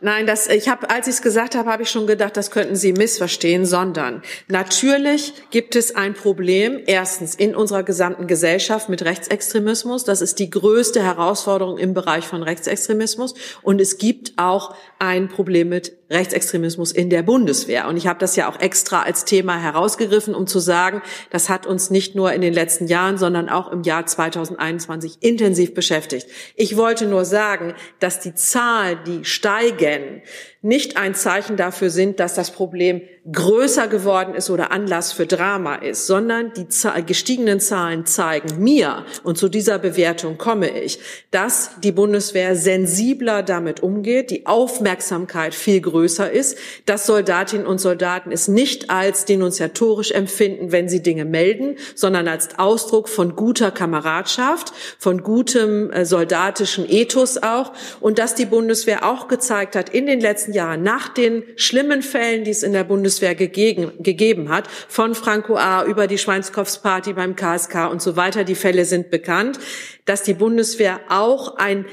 Nein, 0.00 0.26
das, 0.26 0.48
ich 0.48 0.68
habe, 0.68 0.90
als 0.90 1.06
ich 1.06 1.14
es 1.14 1.22
gesagt 1.22 1.54
habe, 1.54 1.70
habe 1.70 1.84
ich 1.84 1.90
schon 1.90 2.06
gedacht, 2.06 2.36
das 2.36 2.50
könnten 2.50 2.76
Sie 2.76 2.92
missverstehen, 2.92 3.64
sondern 3.64 4.22
natürlich 4.48 5.32
gibt 5.50 5.76
es 5.76 5.94
ein 5.94 6.14
Problem, 6.14 6.80
erstens 6.86 7.34
in 7.34 7.54
unserer 7.54 7.82
gesamten 7.82 8.26
Gesellschaft 8.26 8.88
mit 8.88 9.02
Rechtsextremismus. 9.02 10.04
Das 10.04 10.20
ist 10.20 10.38
die 10.38 10.50
größte 10.50 11.02
Herausforderung 11.02 11.78
im 11.78 11.94
Bereich 11.94 12.26
von 12.26 12.42
Rechtsextremismus. 12.42 13.34
Und 13.62 13.80
es 13.80 13.98
gibt 13.98 14.34
auch 14.36 14.74
ein 14.98 15.28
Problem 15.28 15.70
mit 15.70 15.96
Rechtsextremismus 16.10 16.92
in 16.92 17.10
der 17.10 17.22
Bundeswehr. 17.22 17.88
Und 17.88 17.96
ich 17.96 18.06
habe 18.06 18.18
das 18.18 18.36
ja 18.36 18.48
auch 18.48 18.60
extra 18.60 19.02
als 19.02 19.24
Thema 19.24 19.58
herausgegriffen, 19.58 20.34
um 20.34 20.46
zu 20.46 20.58
sagen, 20.58 21.02
das 21.30 21.48
hat 21.48 21.66
uns 21.66 21.90
nicht 21.90 22.14
nur 22.14 22.32
in 22.32 22.40
den 22.40 22.52
letzten 22.52 22.86
Jahren, 22.86 23.18
sondern 23.18 23.48
auch 23.48 23.72
im 23.72 23.82
Jahr 23.82 24.04
2021 24.06 25.18
intensiv 25.20 25.74
beschäftigt. 25.74 26.26
Ich 26.56 26.76
wollte 26.76 27.06
nur 27.06 27.24
sagen, 27.24 27.74
dass 28.00 28.20
die 28.20 28.34
Zahl, 28.34 29.02
die 29.04 29.24
steigen, 29.24 30.22
nicht 30.64 30.96
ein 30.96 31.14
Zeichen 31.14 31.58
dafür 31.58 31.90
sind, 31.90 32.20
dass 32.20 32.32
das 32.32 32.50
Problem 32.50 33.02
größer 33.30 33.86
geworden 33.88 34.34
ist 34.34 34.50
oder 34.50 34.70
Anlass 34.70 35.12
für 35.12 35.26
Drama 35.26 35.76
ist, 35.76 36.06
sondern 36.06 36.52
die 36.54 36.66
gestiegenen 37.06 37.60
Zahlen 37.60 38.06
zeigen 38.06 38.62
mir, 38.62 39.04
und 39.22 39.38
zu 39.38 39.48
dieser 39.48 39.78
Bewertung 39.78 40.38
komme 40.38 40.68
ich, 40.68 40.98
dass 41.30 41.70
die 41.82 41.92
Bundeswehr 41.92 42.56
sensibler 42.56 43.42
damit 43.42 43.82
umgeht, 43.82 44.30
die 44.30 44.46
Aufmerksamkeit 44.46 45.54
viel 45.54 45.80
größer 45.80 46.30
ist, 46.30 46.56
dass 46.86 47.06
Soldatinnen 47.06 47.66
und 47.66 47.78
Soldaten 47.78 48.32
es 48.32 48.48
nicht 48.48 48.90
als 48.90 49.26
denunziatorisch 49.26 50.12
empfinden, 50.12 50.72
wenn 50.72 50.88
sie 50.88 51.02
Dinge 51.02 51.24
melden, 51.26 51.76
sondern 51.94 52.26
als 52.26 52.58
Ausdruck 52.58 53.08
von 53.08 53.36
guter 53.36 53.70
Kameradschaft, 53.70 54.72
von 54.98 55.22
gutem 55.22 55.90
äh, 55.90 56.06
soldatischen 56.06 56.88
Ethos 56.88 57.42
auch, 57.42 57.72
und 58.00 58.18
dass 58.18 58.34
die 58.34 58.46
Bundeswehr 58.46 59.04
auch 59.04 59.28
gezeigt 59.28 59.76
hat 59.76 59.90
in 59.90 60.06
den 60.06 60.20
letzten 60.20 60.53
Jahren, 60.54 60.82
nach 60.82 61.08
den 61.08 61.42
schlimmen 61.56 62.02
Fällen, 62.02 62.44
die 62.44 62.50
es 62.50 62.62
in 62.62 62.72
der 62.72 62.84
Bundeswehr 62.84 63.34
gegeben, 63.34 63.92
gegeben 64.00 64.48
hat, 64.48 64.68
von 64.88 65.14
Franco 65.14 65.56
A. 65.56 65.84
über 65.84 66.06
die 66.06 66.18
Schweinskopfsparty 66.18 67.12
beim 67.12 67.36
KSK 67.36 67.90
und 67.90 68.00
so 68.00 68.16
weiter, 68.16 68.44
die 68.44 68.54
Fälle 68.54 68.84
sind 68.84 69.10
bekannt, 69.10 69.58
dass 70.04 70.22
die 70.22 70.34
Bundeswehr 70.34 71.00
auch 71.08 71.56
ein 71.56 71.86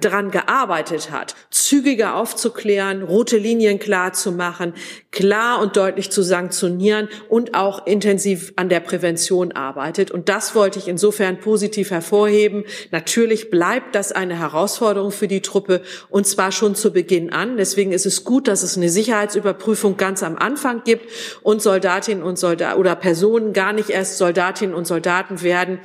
daran 0.00 0.30
gearbeitet 0.30 1.10
hat, 1.10 1.34
zügiger 1.50 2.16
aufzuklären, 2.16 3.02
rote 3.02 3.36
Linien 3.36 3.78
klar 3.78 4.12
zu 4.12 4.32
machen, 4.32 4.74
klar 5.10 5.60
und 5.60 5.76
deutlich 5.76 6.10
zu 6.10 6.22
sanktionieren 6.22 7.08
und 7.28 7.54
auch 7.54 7.86
intensiv 7.86 8.52
an 8.56 8.68
der 8.68 8.80
Prävention 8.80 9.52
arbeitet. 9.52 10.10
Und 10.10 10.28
das 10.28 10.54
wollte 10.54 10.78
ich 10.78 10.88
insofern 10.88 11.40
positiv 11.40 11.90
hervorheben. 11.90 12.64
Natürlich 12.90 13.50
bleibt 13.50 13.94
das 13.94 14.12
eine 14.12 14.38
Herausforderung 14.38 15.10
für 15.10 15.28
die 15.28 15.42
Truppe 15.42 15.82
und 16.08 16.26
zwar 16.26 16.52
schon 16.52 16.74
zu 16.74 16.92
Beginn 16.92 17.32
an. 17.32 17.56
Deswegen 17.56 17.92
ist 17.92 18.06
es 18.06 18.24
gut, 18.24 18.48
dass 18.48 18.62
es 18.62 18.76
eine 18.76 18.88
Sicherheitsüberprüfung 18.88 19.96
ganz 19.96 20.22
am 20.22 20.36
Anfang 20.36 20.82
gibt 20.84 21.10
und 21.42 21.62
Soldatinnen 21.62 22.22
und 22.22 22.38
Soldaten 22.38 22.78
oder 22.78 22.96
Personen 22.96 23.52
gar 23.52 23.72
nicht 23.72 23.90
erst 23.90 24.18
Soldatinnen 24.18 24.74
und 24.74 24.86
Soldaten 24.86 25.42
werden, 25.42 25.80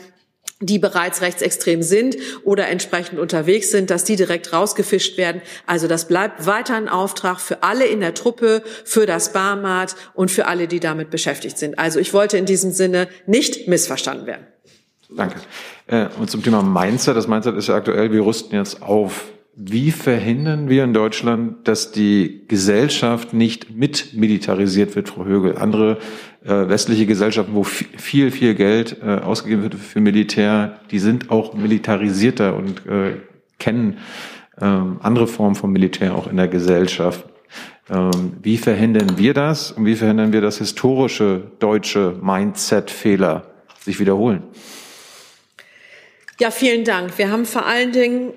die 0.61 0.79
bereits 0.79 1.21
rechtsextrem 1.21 1.83
sind 1.83 2.15
oder 2.43 2.67
entsprechend 2.67 3.19
unterwegs 3.19 3.71
sind, 3.71 3.89
dass 3.89 4.03
die 4.03 4.15
direkt 4.15 4.53
rausgefischt 4.53 5.17
werden. 5.17 5.41
Also 5.65 5.87
das 5.87 6.07
bleibt 6.07 6.45
weiter 6.45 6.75
ein 6.75 6.87
Auftrag 6.87 7.39
für 7.39 7.63
alle 7.63 7.85
in 7.85 7.99
der 7.99 8.13
Truppe, 8.13 8.63
für 8.85 9.05
das 9.05 9.33
Barmat 9.33 9.95
und 10.13 10.31
für 10.31 10.47
alle, 10.47 10.67
die 10.67 10.79
damit 10.79 11.09
beschäftigt 11.09 11.57
sind. 11.57 11.77
Also 11.77 11.99
ich 11.99 12.13
wollte 12.13 12.37
in 12.37 12.45
diesem 12.45 12.71
Sinne 12.71 13.07
nicht 13.25 13.67
missverstanden 13.67 14.27
werden. 14.27 14.47
Danke. 15.09 15.41
Äh, 15.87 16.07
und 16.19 16.31
zum 16.31 16.41
Thema 16.41 16.61
Mindset. 16.61 17.17
Das 17.17 17.27
Mindset 17.27 17.57
ist 17.57 17.67
ja 17.67 17.75
aktuell, 17.75 18.11
wir 18.11 18.25
rüsten 18.25 18.55
jetzt 18.55 18.81
auf. 18.81 19.25
Wie 19.53 19.91
verhindern 19.91 20.69
wir 20.69 20.85
in 20.85 20.93
Deutschland, 20.93 21.67
dass 21.67 21.91
die 21.91 22.45
Gesellschaft 22.47 23.33
nicht 23.33 23.69
mitmilitarisiert 23.69 24.95
wird, 24.95 25.09
Frau 25.09 25.25
Högel? 25.25 25.57
Andere 25.57 25.97
äh, 26.45 26.69
westliche 26.69 27.05
Gesellschaften, 27.05 27.53
wo 27.53 27.63
viel, 27.63 28.31
viel 28.31 28.55
Geld 28.55 28.97
äh, 29.03 29.15
ausgegeben 29.15 29.63
wird 29.63 29.75
für 29.75 29.99
Militär, 29.99 30.79
die 30.89 30.99
sind 30.99 31.29
auch 31.29 31.53
militarisierter 31.53 32.55
und 32.55 32.85
äh, 32.87 33.17
kennen 33.59 33.97
ähm, 34.61 34.99
andere 35.01 35.27
Formen 35.27 35.55
von 35.55 35.71
Militär 35.71 36.15
auch 36.15 36.27
in 36.27 36.37
der 36.37 36.47
Gesellschaft. 36.47 37.25
Ähm, 37.89 38.37
wie 38.41 38.57
verhindern 38.57 39.17
wir 39.17 39.33
das 39.33 39.73
und 39.73 39.85
wie 39.85 39.95
verhindern 39.95 40.31
wir, 40.31 40.39
dass 40.39 40.59
historische 40.59 41.51
deutsche 41.59 42.17
Mindset-Fehler 42.21 43.47
sich 43.81 43.99
wiederholen? 43.99 44.43
Ja, 46.39 46.51
vielen 46.51 46.85
Dank. 46.85 47.17
Wir 47.17 47.29
haben 47.29 47.45
vor 47.45 47.65
allen 47.65 47.91
Dingen 47.91 48.33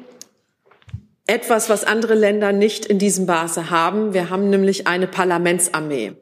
etwas, 1.26 1.70
was 1.70 1.84
andere 1.84 2.14
Länder 2.14 2.52
nicht 2.52 2.84
in 2.86 2.98
diesem 2.98 3.26
Maße 3.26 3.70
haben. 3.70 4.12
Wir 4.12 4.30
haben 4.30 4.50
nämlich 4.50 4.86
eine 4.86 5.06
Parlamentsarmee. 5.06 6.14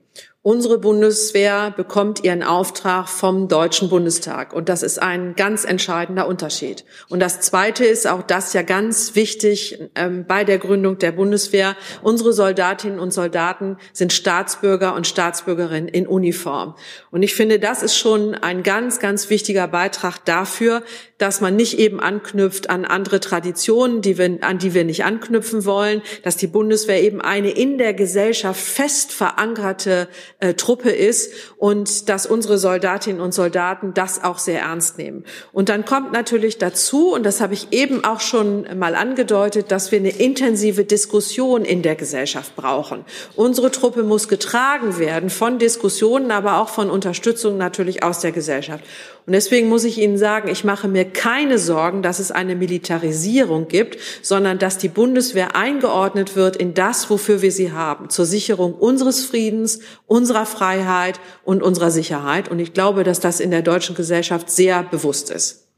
Unsere 0.44 0.78
Bundeswehr 0.78 1.70
bekommt 1.70 2.24
ihren 2.24 2.42
Auftrag 2.42 3.08
vom 3.08 3.46
Deutschen 3.46 3.88
Bundestag. 3.88 4.52
Und 4.52 4.68
das 4.68 4.82
ist 4.82 5.00
ein 5.00 5.36
ganz 5.36 5.64
entscheidender 5.64 6.26
Unterschied. 6.26 6.84
Und 7.08 7.20
das 7.20 7.38
Zweite 7.38 7.84
ist 7.84 8.08
auch 8.08 8.22
das 8.22 8.52
ja 8.52 8.62
ganz 8.62 9.14
wichtig 9.14 9.78
ähm, 9.94 10.24
bei 10.26 10.42
der 10.42 10.58
Gründung 10.58 10.98
der 10.98 11.12
Bundeswehr. 11.12 11.76
Unsere 12.02 12.32
Soldatinnen 12.32 12.98
und 12.98 13.12
Soldaten 13.12 13.76
sind 13.92 14.12
Staatsbürger 14.12 14.96
und 14.96 15.06
Staatsbürgerinnen 15.06 15.86
in 15.86 16.08
Uniform. 16.08 16.74
Und 17.12 17.22
ich 17.22 17.36
finde, 17.36 17.60
das 17.60 17.84
ist 17.84 17.96
schon 17.96 18.34
ein 18.34 18.64
ganz, 18.64 18.98
ganz 18.98 19.30
wichtiger 19.30 19.68
Beitrag 19.68 20.24
dafür, 20.24 20.82
dass 21.18 21.40
man 21.40 21.54
nicht 21.54 21.78
eben 21.78 22.00
anknüpft 22.00 22.68
an 22.68 22.84
andere 22.84 23.20
Traditionen, 23.20 24.02
die 24.02 24.18
wir, 24.18 24.38
an 24.40 24.58
die 24.58 24.74
wir 24.74 24.82
nicht 24.82 25.04
anknüpfen 25.04 25.64
wollen, 25.64 26.02
dass 26.24 26.36
die 26.36 26.48
Bundeswehr 26.48 27.00
eben 27.00 27.20
eine 27.20 27.50
in 27.50 27.78
der 27.78 27.94
Gesellschaft 27.94 28.60
fest 28.60 29.12
verankerte 29.12 30.08
äh, 30.42 30.54
Truppe 30.54 30.90
ist 30.90 31.32
und 31.56 32.08
dass 32.08 32.26
unsere 32.26 32.58
Soldatinnen 32.58 33.20
und 33.20 33.32
Soldaten 33.32 33.94
das 33.94 34.24
auch 34.24 34.38
sehr 34.38 34.62
ernst 34.62 34.98
nehmen. 34.98 35.24
Und 35.52 35.68
dann 35.68 35.84
kommt 35.84 36.12
natürlich 36.12 36.58
dazu, 36.58 37.14
und 37.14 37.22
das 37.22 37.40
habe 37.40 37.54
ich 37.54 37.68
eben 37.70 38.04
auch 38.04 38.18
schon 38.18 38.66
mal 38.76 38.96
angedeutet, 38.96 39.70
dass 39.70 39.92
wir 39.92 40.00
eine 40.00 40.10
intensive 40.10 40.84
Diskussion 40.84 41.64
in 41.64 41.82
der 41.82 41.94
Gesellschaft 41.94 42.56
brauchen. 42.56 43.04
Unsere 43.36 43.70
Truppe 43.70 44.02
muss 44.02 44.26
getragen 44.26 44.98
werden 44.98 45.30
von 45.30 45.60
Diskussionen, 45.60 46.32
aber 46.32 46.58
auch 46.58 46.68
von 46.68 46.90
Unterstützung 46.90 47.56
natürlich 47.56 48.02
aus 48.02 48.18
der 48.18 48.32
Gesellschaft. 48.32 48.82
Und 49.24 49.34
deswegen 49.34 49.68
muss 49.68 49.84
ich 49.84 49.98
Ihnen 49.98 50.18
sagen, 50.18 50.48
ich 50.48 50.64
mache 50.64 50.88
mir 50.88 51.04
keine 51.04 51.58
Sorgen, 51.58 52.02
dass 52.02 52.18
es 52.18 52.32
eine 52.32 52.56
Militarisierung 52.56 53.68
gibt, 53.68 53.98
sondern 54.20 54.58
dass 54.58 54.78
die 54.78 54.88
Bundeswehr 54.88 55.54
eingeordnet 55.54 56.34
wird 56.34 56.56
in 56.56 56.74
das, 56.74 57.08
wofür 57.08 57.40
wir 57.40 57.52
sie 57.52 57.70
haben, 57.70 58.10
zur 58.10 58.24
Sicherung 58.24 58.74
unseres 58.74 59.24
Friedens, 59.24 59.78
unserer 60.06 60.44
Freiheit 60.44 61.20
und 61.44 61.62
unserer 61.62 61.92
Sicherheit. 61.92 62.50
Und 62.50 62.58
ich 62.58 62.72
glaube, 62.72 63.04
dass 63.04 63.20
das 63.20 63.38
in 63.38 63.52
der 63.52 63.62
deutschen 63.62 63.94
Gesellschaft 63.94 64.50
sehr 64.50 64.82
bewusst 64.82 65.30
ist. 65.30 65.68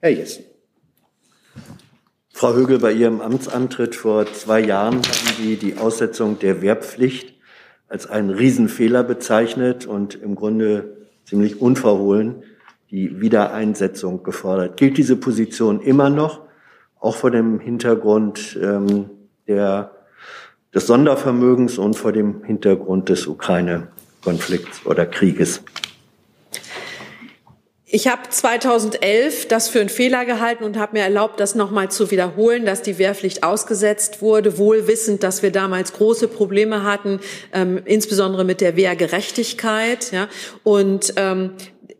Herr 0.00 0.10
Jessen. 0.10 0.44
Frau 2.32 2.54
Högel, 2.54 2.78
bei 2.78 2.92
Ihrem 2.92 3.20
Amtsantritt 3.20 3.96
vor 3.96 4.26
zwei 4.32 4.60
Jahren 4.60 4.96
haben 4.96 5.36
Sie 5.38 5.56
die 5.56 5.78
Aussetzung 5.78 6.38
der 6.38 6.62
Wehrpflicht 6.62 7.34
als 7.88 8.06
einen 8.06 8.30
Riesenfehler 8.30 9.02
bezeichnet 9.02 9.86
und 9.86 10.14
im 10.14 10.34
Grunde 10.36 10.96
ziemlich 11.24 11.60
unverhohlen 11.60 12.42
die 12.94 13.20
Wiedereinsetzung 13.20 14.22
gefordert. 14.22 14.76
Gilt 14.76 14.96
diese 14.98 15.16
Position 15.16 15.80
immer 15.80 16.10
noch, 16.10 16.42
auch 17.00 17.16
vor 17.16 17.32
dem 17.32 17.58
Hintergrund 17.58 18.56
ähm, 18.62 19.10
der, 19.48 19.90
des 20.72 20.86
Sondervermögens 20.86 21.76
und 21.76 21.94
vor 21.94 22.12
dem 22.12 22.44
Hintergrund 22.44 23.08
des 23.08 23.26
Ukraine-Konflikts 23.26 24.86
oder 24.86 25.06
Krieges? 25.06 25.60
Ich 27.96 28.08
habe 28.08 28.22
2011 28.28 29.46
das 29.46 29.68
für 29.68 29.78
einen 29.78 29.88
Fehler 29.88 30.24
gehalten 30.24 30.64
und 30.64 30.76
habe 30.78 30.96
mir 30.96 31.04
erlaubt, 31.04 31.38
das 31.38 31.54
nochmal 31.54 31.90
zu 31.92 32.10
wiederholen, 32.10 32.64
dass 32.64 32.82
die 32.82 32.98
Wehrpflicht 32.98 33.44
ausgesetzt 33.44 34.20
wurde, 34.20 34.58
wohl 34.58 34.88
wissend, 34.88 35.22
dass 35.22 35.42
wir 35.42 35.52
damals 35.52 35.92
große 35.92 36.26
Probleme 36.26 36.82
hatten, 36.82 37.20
ähm, 37.52 37.80
insbesondere 37.84 38.44
mit 38.44 38.60
der 38.60 38.74
Wehrgerechtigkeit. 38.76 40.10
Ja. 40.10 40.28
Und 40.64 41.14
ähm, 41.16 41.50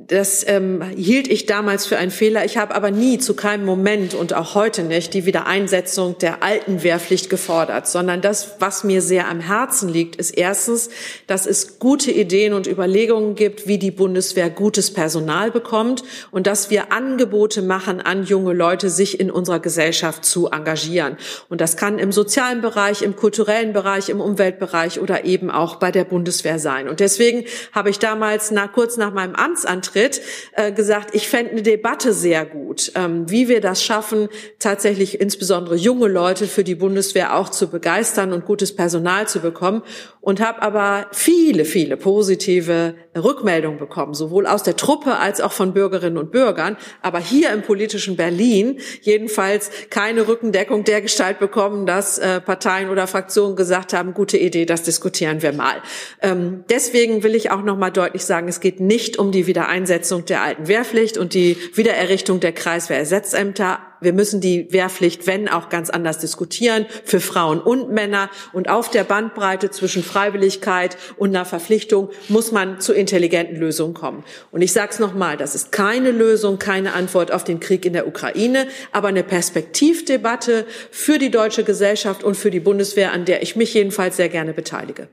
das 0.09 0.47
ähm, 0.47 0.83
hielt 0.83 1.29
ich 1.29 1.47
damals 1.47 1.87
für 1.87 1.97
einen 1.97 2.11
Fehler. 2.11 2.45
Ich 2.45 2.59
habe 2.59 2.75
aber 2.75 2.91
nie 2.91 3.19
zu 3.19 3.35
keinem 3.35 3.65
Moment 3.65 4.13
und 4.13 4.35
auch 4.35 4.55
heute 4.55 4.83
nicht 4.83 5.15
die 5.15 5.25
Wiedereinsetzung 5.25 6.19
der 6.19 6.43
alten 6.43 6.83
Wehrpflicht 6.83 7.31
gefordert, 7.31 7.89
sondern 7.89 8.21
das, 8.21 8.57
was 8.59 8.85
mir 8.85 9.01
sehr 9.01 9.29
am 9.29 9.41
Herzen 9.41 9.89
liegt, 9.89 10.17
ist 10.17 10.33
erstens, 10.33 10.91
dass 11.27 11.47
es 11.47 11.79
gute 11.79 12.11
Ideen 12.11 12.53
und 12.53 12.67
Überlegungen 12.67 13.35
gibt, 13.35 13.67
wie 13.67 13.79
die 13.79 13.91
Bundeswehr 13.91 14.51
gutes 14.51 14.93
Personal 14.93 15.51
bekommt 15.51 16.05
und 16.31 16.47
dass 16.47 16.71
wir 16.71 16.93
Angebote 16.93 17.63
machen 17.63 18.01
an 18.01 18.25
junge 18.25 18.53
Leute, 18.53 18.91
sich 18.91 19.19
in 19.21 19.31
unserer 19.31 19.61
Gesellschaft 19.61 20.25
zu 20.25 20.49
engagieren. 20.49 21.17
Und 21.49 21.61
das 21.61 21.77
kann 21.77 21.99
im 21.99 22.13
sozialen 22.13 22.61
Bereich, 22.61 23.01
im 23.01 23.17
kulturellen 23.17 23.73
Bereich, 23.73 24.11
im 24.11 24.21
Umweltbereich 24.21 25.01
oder 25.01 25.25
eben 25.25 25.51
auch 25.51 25.77
bei 25.77 25.91
der 25.91 26.05
Bundeswehr 26.05 26.59
sein. 26.59 26.89
Und 26.89 27.01
deswegen 27.01 27.45
habe 27.73 27.89
ich 27.89 27.99
damals 27.99 28.51
nach, 28.51 28.73
kurz 28.73 28.99
nach 28.99 29.13
meinem 29.13 29.35
Amtsantritt 29.35 29.94
Antritt 29.95 30.21
äh, 30.53 30.73
gesagt, 30.73 31.15
ich 31.15 31.29
fände 31.29 31.53
eine 31.53 31.63
Debatte 31.63 32.13
sehr 32.13 32.45
gut, 32.45 32.93
ähm, 32.95 33.31
wie 33.31 33.49
wir 33.49 33.61
das 33.61 33.83
schaffen, 33.83 34.29
tatsächlich 34.59 35.21
insbesondere 35.21 35.77
junge 35.77 36.09
Leute 36.09 36.47
für 36.47 36.65
die 36.65 36.75
Bundeswehr 36.75 37.37
auch 37.37 37.49
zu 37.49 37.69
begeistern 37.69 38.33
und 38.33 38.45
gutes 38.45 38.75
Personal 38.75 39.29
zu 39.29 39.41
bekommen. 39.41 39.83
Und 40.21 40.41
habe 40.41 40.63
aber 40.63 41.07
viele, 41.13 41.65
viele 41.65 41.97
positive 41.97 42.95
Rückmeldungen 43.17 43.79
bekommen, 43.79 44.15
sowohl 44.15 44.47
aus 44.47 44.63
der 44.63 44.77
Truppe 44.77 45.17
als 45.17 45.41
auch 45.41 45.53
von 45.53 45.73
Bürgerinnen 45.73 46.19
und 46.19 46.31
Bürgern. 46.31 46.77
Aber 47.03 47.19
hier 47.19 47.53
im 47.53 47.63
politischen 47.63 48.17
Berlin 48.17 48.81
jedenfalls 49.03 49.71
keine 49.91 50.29
Rückendeckung 50.29 50.85
der 50.85 51.01
Gestalt 51.01 51.39
bekommen, 51.39 51.87
dass 51.87 52.19
äh, 52.19 52.41
Parteien 52.41 52.89
oder 52.89 53.07
Fraktionen 53.07 53.57
gesagt 53.57 53.93
haben, 53.93 54.15
gute 54.15 54.39
Idee, 54.39 54.67
das 54.67 54.83
diskutieren 54.83 55.43
wir 55.43 55.53
mal. 55.53 55.77
Ähm, 56.23 56.65
deswegen 56.71 57.23
will 57.23 57.35
ich 57.35 57.51
auch 57.51 57.63
noch 57.63 57.77
mal 57.77 57.91
deutlich 57.91 58.25
sagen, 58.25 58.49
es 58.49 58.61
geht 58.61 58.81
nicht 58.81 59.19
um 59.19 59.33
die 59.33 59.47
Wiedereinsetzung 59.47 59.95
Einsetzung 59.95 60.25
der 60.25 60.43
alten 60.43 60.69
Wehrpflicht 60.69 61.19
und 61.19 61.35
die 61.35 61.57
Wiedererrichtung 61.75 62.41
der 62.41 62.53
Kreiswehrersatzämter. 62.53 63.79
Wir 64.05 64.13
müssen 64.13 64.41
die 64.41 64.73
Wehrpflicht, 64.73 65.27
wenn 65.27 65.49
auch 65.49 65.69
ganz 65.69 65.91
anders 65.91 66.19
diskutieren, 66.19 66.87
für 67.05 67.21
Frauen 67.21 67.61
und 67.61 67.91
Männer. 67.91 68.31
Und 68.53 68.69
auf 68.69 68.91
der 68.91 69.05
Bandbreite 69.05 69.71
zwischen 69.71 70.03
Freiwilligkeit 70.03 70.97
und 71.17 71.31
einer 71.31 71.45
Verpflichtung 71.45 72.11
muss 72.29 72.53
man 72.53 72.81
zu 72.81 72.93
intelligenten 72.93 73.57
Lösungen 73.57 73.95
kommen. 73.95 74.25
Und 74.51 74.63
ich 74.63 74.73
sage 74.73 74.91
es 74.93 74.99
nochmal, 74.99 75.37
das 75.37 75.55
ist 75.55 75.73
keine 75.73 76.11
Lösung, 76.11 76.59
keine 76.59 76.93
Antwort 76.93 77.33
auf 77.33 77.45
den 77.45 77.61
Krieg 77.61 77.85
in 77.85 77.95
der 77.95 78.07
Ukraine, 78.07 78.67
aber 78.93 79.09
eine 79.09 79.25
Perspektivdebatte 79.25 80.67
für 80.91 81.19
die 81.19 81.31
deutsche 81.31 81.65
Gesellschaft 81.65 82.23
und 82.23 82.37
für 82.37 82.51
die 82.51 82.61
Bundeswehr, 82.61 83.13
an 83.13 83.25
der 83.25 83.43
ich 83.43 83.57
mich 83.57 83.75
jedenfalls 83.75 84.17
sehr 84.17 84.29
gerne 84.29 84.53
beteilige. 84.53 85.09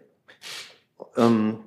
Ähm 1.17 1.59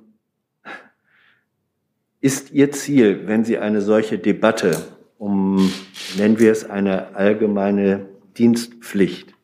ist 2.25 2.51
Ihr 2.51 2.71
Ziel, 2.71 3.27
wenn 3.27 3.45
Sie 3.45 3.59
eine 3.59 3.81
solche 3.81 4.17
Debatte 4.17 4.81
um, 5.17 5.71
nennen 6.17 6.39
wir 6.39 6.51
es 6.51 6.69
eine 6.69 7.15
allgemeine 7.15 8.07
Dienstpflicht, 8.37 9.35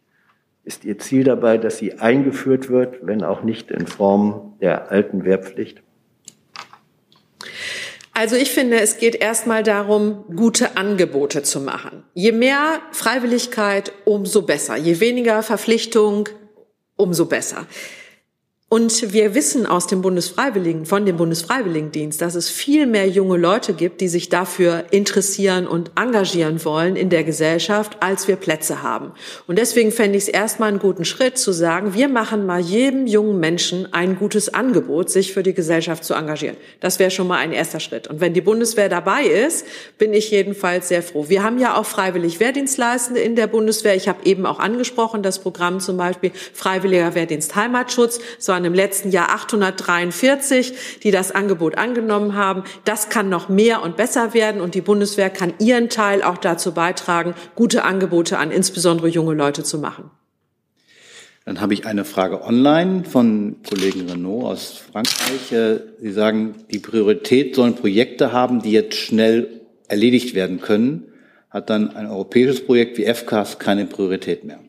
ist 0.63 0.85
Ihr 0.85 0.99
Ziel 0.99 1.23
dabei, 1.23 1.57
dass 1.57 1.77
sie 1.77 1.99
eingeführt 1.99 2.69
wird, 2.69 2.99
wenn 3.01 3.23
auch 3.23 3.41
nicht 3.41 3.71
in 3.71 3.87
Form 3.87 4.57
der 4.61 4.91
alten 4.91 5.25
Wehrpflicht? 5.25 5.81
Also 8.13 8.35
ich 8.35 8.51
finde, 8.51 8.79
es 8.79 8.97
geht 8.97 9.15
erstmal 9.15 9.63
darum, 9.63 10.25
gute 10.35 10.77
Angebote 10.77 11.43
zu 11.43 11.61
machen. 11.61 12.03
Je 12.13 12.31
mehr 12.31 12.81
Freiwilligkeit, 12.91 13.93
umso 14.05 14.43
besser. 14.43 14.75
Je 14.75 14.99
weniger 14.99 15.41
Verpflichtung, 15.41 16.29
umso 16.97 17.25
besser. 17.25 17.65
Und 18.73 19.11
wir 19.11 19.35
wissen 19.35 19.65
aus 19.65 19.87
dem 19.87 20.01
Bundesfreiwilligen, 20.01 20.85
von 20.85 21.05
dem 21.05 21.17
Bundesfreiwilligendienst, 21.17 22.21
dass 22.21 22.35
es 22.35 22.49
viel 22.49 22.85
mehr 22.85 23.05
junge 23.05 23.35
Leute 23.35 23.73
gibt, 23.73 23.99
die 23.99 24.07
sich 24.07 24.29
dafür 24.29 24.85
interessieren 24.91 25.67
und 25.67 25.91
engagieren 25.97 26.63
wollen 26.63 26.95
in 26.95 27.09
der 27.09 27.25
Gesellschaft, 27.25 27.97
als 27.99 28.29
wir 28.29 28.37
Plätze 28.37 28.81
haben. 28.81 29.11
Und 29.45 29.59
deswegen 29.59 29.91
fände 29.91 30.17
ich 30.17 30.23
es 30.23 30.29
erstmal 30.29 30.69
einen 30.69 30.79
guten 30.79 31.03
Schritt 31.03 31.37
zu 31.37 31.51
sagen, 31.51 31.95
wir 31.95 32.07
machen 32.07 32.45
mal 32.45 32.61
jedem 32.61 33.07
jungen 33.07 33.41
Menschen 33.41 33.91
ein 33.91 34.15
gutes 34.15 34.53
Angebot, 34.53 35.09
sich 35.09 35.33
für 35.33 35.43
die 35.43 35.53
Gesellschaft 35.53 36.05
zu 36.05 36.13
engagieren. 36.13 36.55
Das 36.79 36.97
wäre 36.97 37.11
schon 37.11 37.27
mal 37.27 37.39
ein 37.39 37.51
erster 37.51 37.81
Schritt. 37.81 38.07
Und 38.07 38.21
wenn 38.21 38.33
die 38.33 38.39
Bundeswehr 38.39 38.87
dabei 38.87 39.25
ist, 39.25 39.65
bin 39.97 40.13
ich 40.13 40.31
jedenfalls 40.31 40.87
sehr 40.87 41.03
froh. 41.03 41.25
Wir 41.27 41.43
haben 41.43 41.59
ja 41.59 41.75
auch 41.75 41.85
freiwillig 41.85 42.39
Wehrdienstleistende 42.39 43.19
in 43.19 43.35
der 43.35 43.47
Bundeswehr. 43.47 43.95
Ich 43.95 44.07
habe 44.07 44.25
eben 44.25 44.45
auch 44.45 44.59
angesprochen, 44.59 45.23
das 45.23 45.39
Programm 45.39 45.81
zum 45.81 45.97
Beispiel 45.97 46.31
Freiwilliger 46.53 47.15
Wehrdienst 47.15 47.53
Heimatschutz. 47.57 48.21
Es 48.39 48.47
waren 48.61 48.65
im 48.65 48.73
letzten 48.75 49.09
Jahr 49.09 49.29
843, 49.29 50.99
die 51.03 51.09
das 51.09 51.31
Angebot 51.31 51.77
angenommen 51.77 52.35
haben. 52.35 52.63
Das 52.85 53.09
kann 53.09 53.27
noch 53.27 53.49
mehr 53.49 53.81
und 53.81 53.97
besser 53.97 54.35
werden 54.35 54.61
und 54.61 54.75
die 54.75 54.81
Bundeswehr 54.81 55.31
kann 55.31 55.53
ihren 55.59 55.89
Teil 55.89 56.21
auch 56.21 56.37
dazu 56.37 56.73
beitragen, 56.73 57.33
gute 57.55 57.83
Angebote 57.83 58.37
an 58.37 58.51
insbesondere 58.51 59.07
junge 59.07 59.33
Leute 59.33 59.63
zu 59.63 59.79
machen. 59.79 60.11
Dann 61.45 61.59
habe 61.59 61.73
ich 61.73 61.87
eine 61.87 62.05
Frage 62.05 62.43
online 62.43 63.03
von 63.03 63.55
Kollegen 63.67 64.07
Renault 64.07 64.43
aus 64.45 64.77
Frankreich. 64.91 65.51
Äh, 65.51 65.79
Sie 65.99 66.11
sagen, 66.11 66.53
die 66.69 66.77
Priorität 66.77 67.55
sollen 67.55 67.73
Projekte 67.73 68.31
haben, 68.31 68.61
die 68.61 68.71
jetzt 68.71 68.95
schnell 68.95 69.61
erledigt 69.87 70.35
werden 70.35 70.61
können. 70.61 71.05
Hat 71.49 71.71
dann 71.71 71.95
ein 71.95 72.05
europäisches 72.05 72.63
Projekt 72.63 72.99
wie 72.99 73.11
FCAS 73.11 73.57
keine 73.57 73.85
Priorität 73.87 74.43
mehr? 74.43 74.59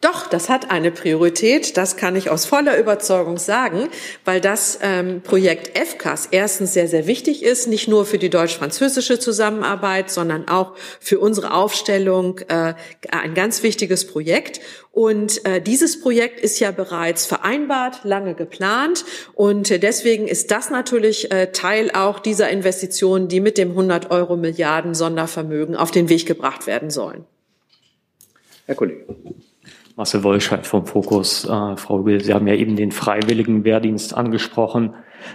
Doch, 0.00 0.26
das 0.26 0.50
hat 0.50 0.70
eine 0.70 0.90
Priorität, 0.90 1.78
das 1.78 1.96
kann 1.96 2.14
ich 2.14 2.28
aus 2.28 2.44
voller 2.44 2.78
Überzeugung 2.78 3.38
sagen, 3.38 3.88
weil 4.26 4.38
das 4.38 4.78
ähm, 4.82 5.22
Projekt 5.22 5.78
FCAS 5.78 6.28
erstens 6.30 6.74
sehr, 6.74 6.88
sehr 6.88 7.06
wichtig 7.06 7.42
ist, 7.42 7.68
nicht 7.68 7.88
nur 7.88 8.04
für 8.04 8.18
die 8.18 8.28
deutsch-französische 8.28 9.18
Zusammenarbeit, 9.18 10.10
sondern 10.10 10.46
auch 10.46 10.74
für 11.00 11.20
unsere 11.20 11.54
Aufstellung 11.54 12.40
äh, 12.48 12.74
ein 13.10 13.32
ganz 13.32 13.62
wichtiges 13.62 14.06
Projekt. 14.06 14.60
Und 14.92 15.44
äh, 15.46 15.62
dieses 15.62 16.00
Projekt 16.00 16.38
ist 16.38 16.60
ja 16.60 16.70
bereits 16.70 17.24
vereinbart, 17.24 18.04
lange 18.04 18.34
geplant. 18.34 19.06
Und 19.32 19.70
äh, 19.70 19.78
deswegen 19.78 20.28
ist 20.28 20.50
das 20.50 20.68
natürlich 20.68 21.32
äh, 21.32 21.50
Teil 21.52 21.90
auch 21.90 22.18
dieser 22.18 22.50
Investitionen, 22.50 23.28
die 23.28 23.40
mit 23.40 23.56
dem 23.56 23.70
100 23.70 24.10
Euro 24.10 24.36
Milliarden 24.36 24.94
Sondervermögen 24.94 25.76
auf 25.76 25.90
den 25.90 26.10
Weg 26.10 26.26
gebracht 26.26 26.66
werden 26.66 26.90
sollen. 26.90 27.24
Herr 28.66 28.74
Kollege. 28.74 29.06
Marcel 29.96 30.24
Wolscheid 30.24 30.66
vom 30.66 30.86
Fokus. 30.86 31.44
Äh, 31.44 31.76
Frau 31.76 32.00
Hübel, 32.00 32.20
Sie 32.20 32.34
haben 32.34 32.48
ja 32.48 32.54
eben 32.54 32.74
den 32.74 32.90
freiwilligen 32.90 33.64
Wehrdienst 33.64 34.16
angesprochen. 34.16 34.94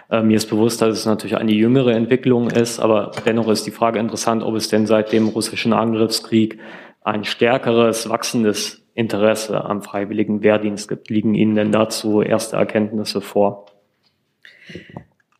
Äh, 0.09 0.21
mir 0.21 0.35
ist 0.35 0.49
bewusst, 0.49 0.81
dass 0.81 0.97
es 0.97 1.05
natürlich 1.05 1.37
eine 1.37 1.53
jüngere 1.53 1.93
Entwicklung 1.93 2.49
ist, 2.49 2.79
aber 2.79 3.11
dennoch 3.25 3.47
ist 3.47 3.65
die 3.65 3.71
Frage 3.71 3.99
interessant, 3.99 4.43
ob 4.43 4.55
es 4.55 4.67
denn 4.67 4.85
seit 4.85 5.13
dem 5.13 5.29
russischen 5.29 5.71
Angriffskrieg 5.71 6.59
ein 7.01 7.23
stärkeres, 7.23 8.09
wachsendes 8.09 8.85
Interesse 8.93 9.63
am 9.63 9.81
freiwilligen 9.81 10.43
Wehrdienst 10.43 10.89
gibt. 10.89 11.09
Liegen 11.09 11.35
Ihnen 11.35 11.55
denn 11.55 11.71
dazu 11.71 12.21
erste 12.21 12.57
Erkenntnisse 12.57 13.21
vor? 13.21 13.67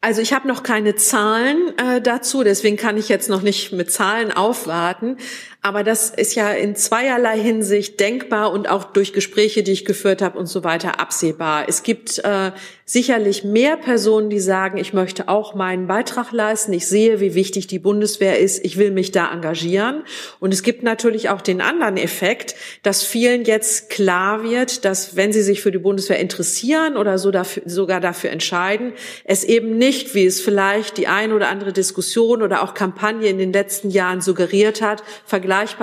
Also 0.01 0.21
ich 0.21 0.31
habe 0.31 0.47
noch 0.47 0.63
keine 0.63 0.95
Zahlen 0.95 1.73
äh, 1.77 1.99
dazu, 2.01 2.45
deswegen 2.45 2.77
kann 2.77 2.95
ich 2.95 3.09
jetzt 3.09 3.29
noch 3.29 3.41
nicht 3.41 3.73
mit 3.73 3.91
Zahlen 3.91 4.31
aufwarten. 4.31 5.17
Aber 5.61 5.83
das 5.83 6.09
ist 6.09 6.35
ja 6.35 6.51
in 6.51 6.77
zweierlei 6.77 7.37
Hinsicht 7.37 7.99
denkbar 7.99 8.53
und 8.53 8.69
auch 8.69 8.85
durch 8.85 9.11
Gespräche, 9.11 9.61
die 9.61 9.73
ich 9.73 9.83
geführt 9.83 10.21
habe 10.21 10.39
und 10.39 10.45
so 10.45 10.63
weiter 10.63 11.01
absehbar. 11.01 11.65
Es 11.67 11.83
gibt 11.83 12.19
äh, 12.19 12.51
sicherlich 12.85 13.43
mehr 13.43 13.75
Personen, 13.77 14.31
die 14.31 14.39
sagen, 14.39 14.77
ich 14.77 14.93
möchte 14.93 15.27
auch 15.27 15.53
meinen 15.53 15.85
Beitrag 15.85 16.31
leisten. 16.31 16.71
Ich 16.71 16.87
sehe, 16.87 17.19
wie 17.19 17.35
wichtig 17.35 17.67
die 17.67 17.77
Bundeswehr 17.77 18.39
ist. 18.39 18.63
Ich 18.63 18.77
will 18.77 18.89
mich 18.89 19.11
da 19.11 19.31
engagieren. 19.31 20.03
Und 20.39 20.53
es 20.53 20.63
gibt 20.63 20.81
natürlich 20.81 21.29
auch 21.29 21.41
den 21.41 21.59
anderen 21.59 21.97
Effekt, 21.97 22.55
dass 22.81 23.03
vielen 23.03 23.43
jetzt 23.43 23.89
klar 23.89 24.43
wird, 24.43 24.85
dass 24.85 25.17
wenn 25.17 25.33
sie 25.33 25.43
sich 25.43 25.61
für 25.61 25.71
die 25.71 25.77
Bundeswehr 25.77 26.19
interessieren 26.19 26.97
oder 26.97 27.19
so 27.19 27.31
dafür, 27.31 27.63
sogar 27.65 27.99
dafür 27.99 28.31
entscheiden, 28.31 28.93
es 29.25 29.43
eben 29.43 29.77
nicht, 29.77 30.15
wie 30.15 30.25
es 30.25 30.39
vielleicht 30.39 30.97
die 30.97 31.07
ein 31.07 31.31
oder 31.31 31.49
andere 31.49 31.73
Diskussion 31.73 32.41
oder 32.41 32.63
auch 32.63 32.73
Kampagne 32.73 33.27
in 33.27 33.37
den 33.37 33.51
letzten 33.53 33.89
Jahren 33.89 34.21
suggeriert 34.21 34.81
hat, 34.81 35.03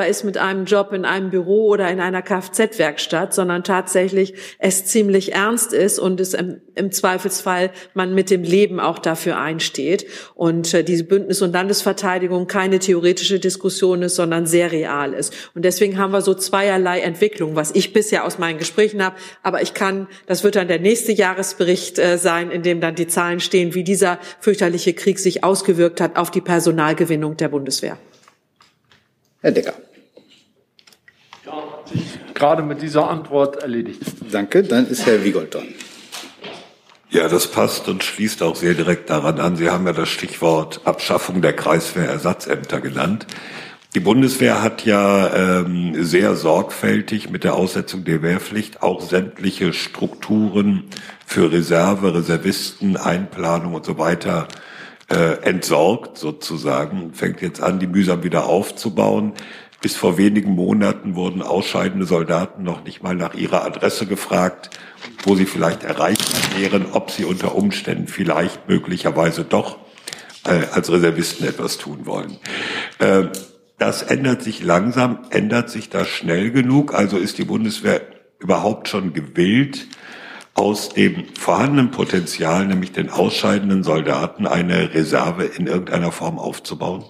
ist 0.07 0.25
mit 0.25 0.39
einem 0.39 0.65
Job 0.65 0.93
in 0.93 1.05
einem 1.05 1.31
Büro 1.31 1.69
oder 1.69 1.91
in 1.91 2.01
einer 2.01 2.23
Kfz-Werkstatt, 2.23 3.35
sondern 3.35 3.65
tatsächlich 3.65 4.35
es 4.59 4.87
ziemlich 4.87 5.35
ernst 5.35 5.73
ist 5.73 5.99
und 5.99 6.21
es 6.21 6.35
im, 6.35 6.61
im 6.75 6.93
Zweifelsfall 6.93 7.71
man 7.95 8.15
mit 8.15 8.31
dem 8.31 8.43
Leben 8.43 8.81
auch 8.81 8.99
dafür 8.99 9.39
einsteht. 9.39 10.07
Und 10.35 10.73
äh, 10.73 10.85
diese 10.85 11.05
Bündnis- 11.05 11.43
und 11.43 11.53
Landesverteidigung 11.53 12.47
keine 12.47 12.79
theoretische 12.79 13.39
Diskussion 13.39 14.03
ist, 14.03 14.15
sondern 14.15 14.47
sehr 14.47 14.73
real 14.73 15.13
ist. 15.13 15.35
Und 15.55 15.65
deswegen 15.65 15.99
haben 15.99 16.13
wir 16.13 16.23
so 16.23 16.35
zweierlei 16.35 17.01
Entwicklung, 17.01 17.57
was 17.57 17.73
ich 17.75 17.93
bisher 17.93 18.25
aus 18.25 18.39
meinen 18.39 18.59
Gesprächen 18.59 19.03
habe. 19.03 19.17
Aber 19.43 19.63
ich 19.63 19.75
kann, 19.75 20.07
das 20.27 20.45
wird 20.45 20.57
dann 20.57 20.69
der 20.69 20.81
nächste 20.81 21.13
Jahresbericht 21.13 21.99
äh, 21.99 22.19
sein, 22.19 22.51
in 22.51 22.63
dem 22.63 22.81
dann 22.81 22.95
die 22.95 23.07
Zahlen 23.09 23.41
stehen, 23.41 23.75
wie 23.75 23.85
dieser 23.85 24.19
fürchterliche 24.41 24.95
Krieg 24.95 25.19
sich 25.19 25.45
ausgewirkt 25.45 26.01
hat 26.01 26.17
auf 26.17 26.31
die 26.31 26.41
Personalgewinnung 26.41 27.37
der 27.37 27.49
Bundeswehr. 27.49 27.99
Herr 29.41 29.53
Decker. 29.53 29.75
Ja, 31.45 31.53
hat 31.53 31.89
sich 31.89 32.19
gerade 32.35 32.63
mit 32.63 32.83
dieser 32.83 33.09
Antwort 33.09 33.63
erledigt. 33.63 34.03
Danke, 34.31 34.63
dann 34.63 34.89
ist 34.89 35.07
Herr 35.07 35.25
Wiegold 35.25 35.55
dran. 35.55 35.69
Ja, 37.09 37.29
das 37.29 37.47
passt 37.47 37.89
und 37.89 38.03
schließt 38.03 38.43
auch 38.43 38.57
sehr 38.57 38.75
direkt 38.75 39.11
daran 39.11 39.39
an. 39.39 39.57
Sie 39.57 39.71
haben 39.71 39.87
ja 39.87 39.93
das 39.93 40.09
Stichwort 40.09 40.81
Abschaffung 40.85 41.41
der 41.41 41.55
Kreiswehrersatzämter 41.55 42.81
genannt. 42.81 43.27
Die 43.95 44.01
Bundeswehr 44.01 44.61
hat 44.61 44.85
ja 44.85 45.35
ähm, 45.35 46.05
sehr 46.05 46.35
sorgfältig 46.35 47.31
mit 47.31 47.45
der 47.45 47.55
Aussetzung 47.55 48.05
der 48.05 48.21
Wehrpflicht 48.21 48.83
auch 48.83 49.01
sämtliche 49.01 49.73
Strukturen 49.73 50.85
für 51.25 51.51
Reserve, 51.51 52.15
Reservisten, 52.15 52.99
Einplanung 52.99 53.73
und 53.73 53.87
so 53.87 53.97
weiter 53.97 54.49
äh, 55.09 55.43
entsorgt 55.43 56.19
sozusagen, 56.19 57.15
fängt 57.15 57.41
jetzt 57.41 57.63
an, 57.63 57.79
die 57.79 57.87
mühsam 57.87 58.23
wieder 58.23 58.47
aufzubauen. 58.47 59.33
Bis 59.81 59.95
vor 59.95 60.19
wenigen 60.19 60.53
Monaten 60.53 61.15
wurden 61.15 61.43
ausscheidende 61.43 62.07
Soldaten 62.07 62.63
noch 62.63 62.83
nicht 62.83 63.03
mal 63.03 63.15
nach 63.15 63.35
ihrer 63.35 63.65
Adresse 63.65 64.07
gefragt, 64.07 64.71
wo 65.23 65.35
sie 65.37 65.47
vielleicht 65.47 65.85
erreichbar 65.85 66.41
wären, 66.59 66.87
ob 66.93 67.11
sie 67.11 67.25
unter 67.25 67.55
Umständen 67.55 68.09
vielleicht 68.09 68.69
möglicherweise 68.69 69.45
doch 69.45 69.79
äh, 70.45 70.63
als 70.73 70.91
Reservisten 70.91 71.47
etwas 71.47 71.79
tun 71.79 72.07
wollen. 72.07 72.39
Äh, 72.99 73.25
das 73.79 74.03
ändert 74.03 74.43
sich 74.43 74.63
langsam, 74.63 75.19
ändert 75.31 75.69
sich 75.69 75.91
das 75.91 76.09
schnell 76.09 76.51
genug? 76.51 76.95
Also 76.95 77.19
ist 77.19 77.37
die 77.39 77.45
Bundeswehr 77.45 78.01
überhaupt 78.39 78.89
schon 78.89 79.13
gewillt, 79.13 79.87
aus 80.57 80.89
dem 80.89 81.25
vorhandenen 81.35 81.91
Potenzial, 81.91 82.67
nämlich 82.67 82.93
den 82.93 83.11
ausscheidenden 83.11 83.85
Soldaten, 83.85 84.47
eine 84.47 84.95
Reserve 84.95 85.45
in 85.45 85.67
irgendeiner 85.67 86.13
Form 86.13 86.39
aufzubauen? 86.39 87.05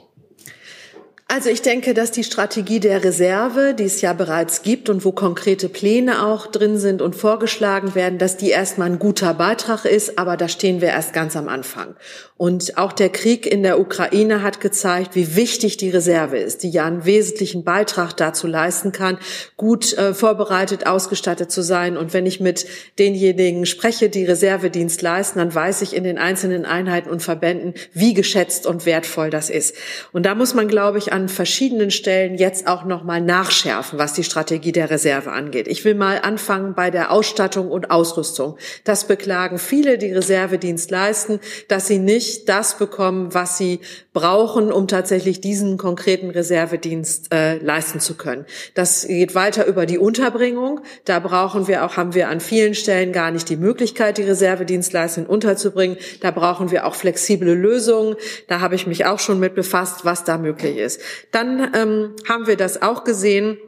Also 1.28 1.50
ich 1.50 1.60
denke, 1.60 1.92
dass 1.92 2.12
die 2.12 2.22
Strategie 2.22 2.78
der 2.78 3.02
Reserve, 3.02 3.74
die 3.74 3.84
es 3.84 4.00
ja 4.00 4.12
bereits 4.12 4.62
gibt 4.62 4.88
und 4.88 5.04
wo 5.04 5.10
konkrete 5.10 5.68
Pläne 5.68 6.24
auch 6.24 6.46
drin 6.46 6.78
sind 6.78 7.02
und 7.02 7.16
vorgeschlagen 7.16 7.96
werden, 7.96 8.18
dass 8.18 8.36
die 8.36 8.50
erstmal 8.50 8.88
ein 8.88 9.00
guter 9.00 9.34
Beitrag 9.34 9.84
ist, 9.86 10.20
aber 10.20 10.36
da 10.36 10.46
stehen 10.46 10.80
wir 10.80 10.88
erst 10.88 11.12
ganz 11.12 11.34
am 11.34 11.48
Anfang. 11.48 11.96
Und 12.38 12.76
auch 12.76 12.92
der 12.92 13.08
Krieg 13.08 13.46
in 13.46 13.62
der 13.62 13.80
Ukraine 13.80 14.42
hat 14.42 14.60
gezeigt, 14.60 15.16
wie 15.16 15.36
wichtig 15.36 15.78
die 15.78 15.88
Reserve 15.88 16.36
ist, 16.36 16.62
die 16.62 16.70
ja 16.70 16.84
einen 16.84 17.06
wesentlichen 17.06 17.64
Beitrag 17.64 18.14
dazu 18.14 18.46
leisten 18.46 18.92
kann, 18.92 19.18
gut 19.56 19.96
äh, 19.96 20.12
vorbereitet, 20.12 20.86
ausgestattet 20.86 21.50
zu 21.50 21.62
sein. 21.62 21.96
Und 21.96 22.12
wenn 22.12 22.26
ich 22.26 22.38
mit 22.38 22.66
denjenigen 22.98 23.64
spreche, 23.64 24.10
die 24.10 24.26
Reservedienst 24.26 25.00
leisten, 25.00 25.38
dann 25.38 25.54
weiß 25.54 25.80
ich 25.80 25.96
in 25.96 26.04
den 26.04 26.18
einzelnen 26.18 26.66
Einheiten 26.66 27.08
und 27.08 27.22
Verbänden, 27.22 27.72
wie 27.94 28.12
geschätzt 28.12 28.66
und 28.66 28.84
wertvoll 28.84 29.30
das 29.30 29.48
ist. 29.48 29.74
Und 30.12 30.26
da 30.26 30.34
muss 30.34 30.52
man, 30.52 30.68
glaube 30.68 30.98
ich, 30.98 31.14
an 31.16 31.30
verschiedenen 31.30 31.90
Stellen 31.90 32.34
jetzt 32.34 32.66
auch 32.66 32.84
noch 32.84 33.02
mal 33.02 33.22
nachschärfen, 33.22 33.98
was 33.98 34.12
die 34.12 34.22
Strategie 34.22 34.72
der 34.72 34.90
Reserve 34.90 35.32
angeht. 35.32 35.66
Ich 35.66 35.82
will 35.86 35.94
mal 35.94 36.20
anfangen 36.20 36.74
bei 36.74 36.90
der 36.90 37.10
Ausstattung 37.10 37.70
und 37.70 37.90
Ausrüstung. 37.90 38.58
Das 38.84 39.06
beklagen 39.06 39.58
viele, 39.58 39.96
die 39.96 40.12
Reservedienst 40.12 40.90
leisten, 40.90 41.40
dass 41.68 41.86
sie 41.86 41.98
nicht 41.98 42.50
das 42.50 42.76
bekommen, 42.76 43.32
was 43.32 43.56
sie 43.56 43.80
brauchen, 44.12 44.70
um 44.70 44.88
tatsächlich 44.88 45.40
diesen 45.40 45.78
konkreten 45.78 46.28
Reservedienst 46.28 47.32
äh, 47.32 47.56
leisten 47.58 47.98
zu 48.00 48.14
können. 48.14 48.44
Das 48.74 49.06
geht 49.06 49.34
weiter 49.34 49.64
über 49.64 49.86
die 49.86 49.98
Unterbringung. 49.98 50.80
Da 51.06 51.18
brauchen 51.18 51.66
wir 51.66 51.86
auch, 51.86 51.96
haben 51.96 52.14
wir 52.14 52.28
an 52.28 52.40
vielen 52.40 52.74
Stellen 52.74 53.12
gar 53.12 53.30
nicht 53.30 53.48
die 53.48 53.56
Möglichkeit, 53.56 54.18
die 54.18 54.22
Reservedienstleistungen 54.22 55.30
unterzubringen. 55.30 55.96
Da 56.20 56.30
brauchen 56.30 56.70
wir 56.70 56.84
auch 56.84 56.94
flexible 56.94 57.54
Lösungen. 57.54 58.16
Da 58.48 58.60
habe 58.60 58.74
ich 58.74 58.86
mich 58.86 59.06
auch 59.06 59.18
schon 59.18 59.40
mit 59.40 59.54
befasst, 59.54 60.04
was 60.04 60.24
da 60.24 60.36
möglich 60.36 60.76
ist. 60.76 61.00
Dann 61.30 61.72
ähm, 61.74 62.14
haben 62.28 62.46
wir 62.46 62.56
das 62.56 62.82
auch 62.82 63.04
gesehen 63.04 63.58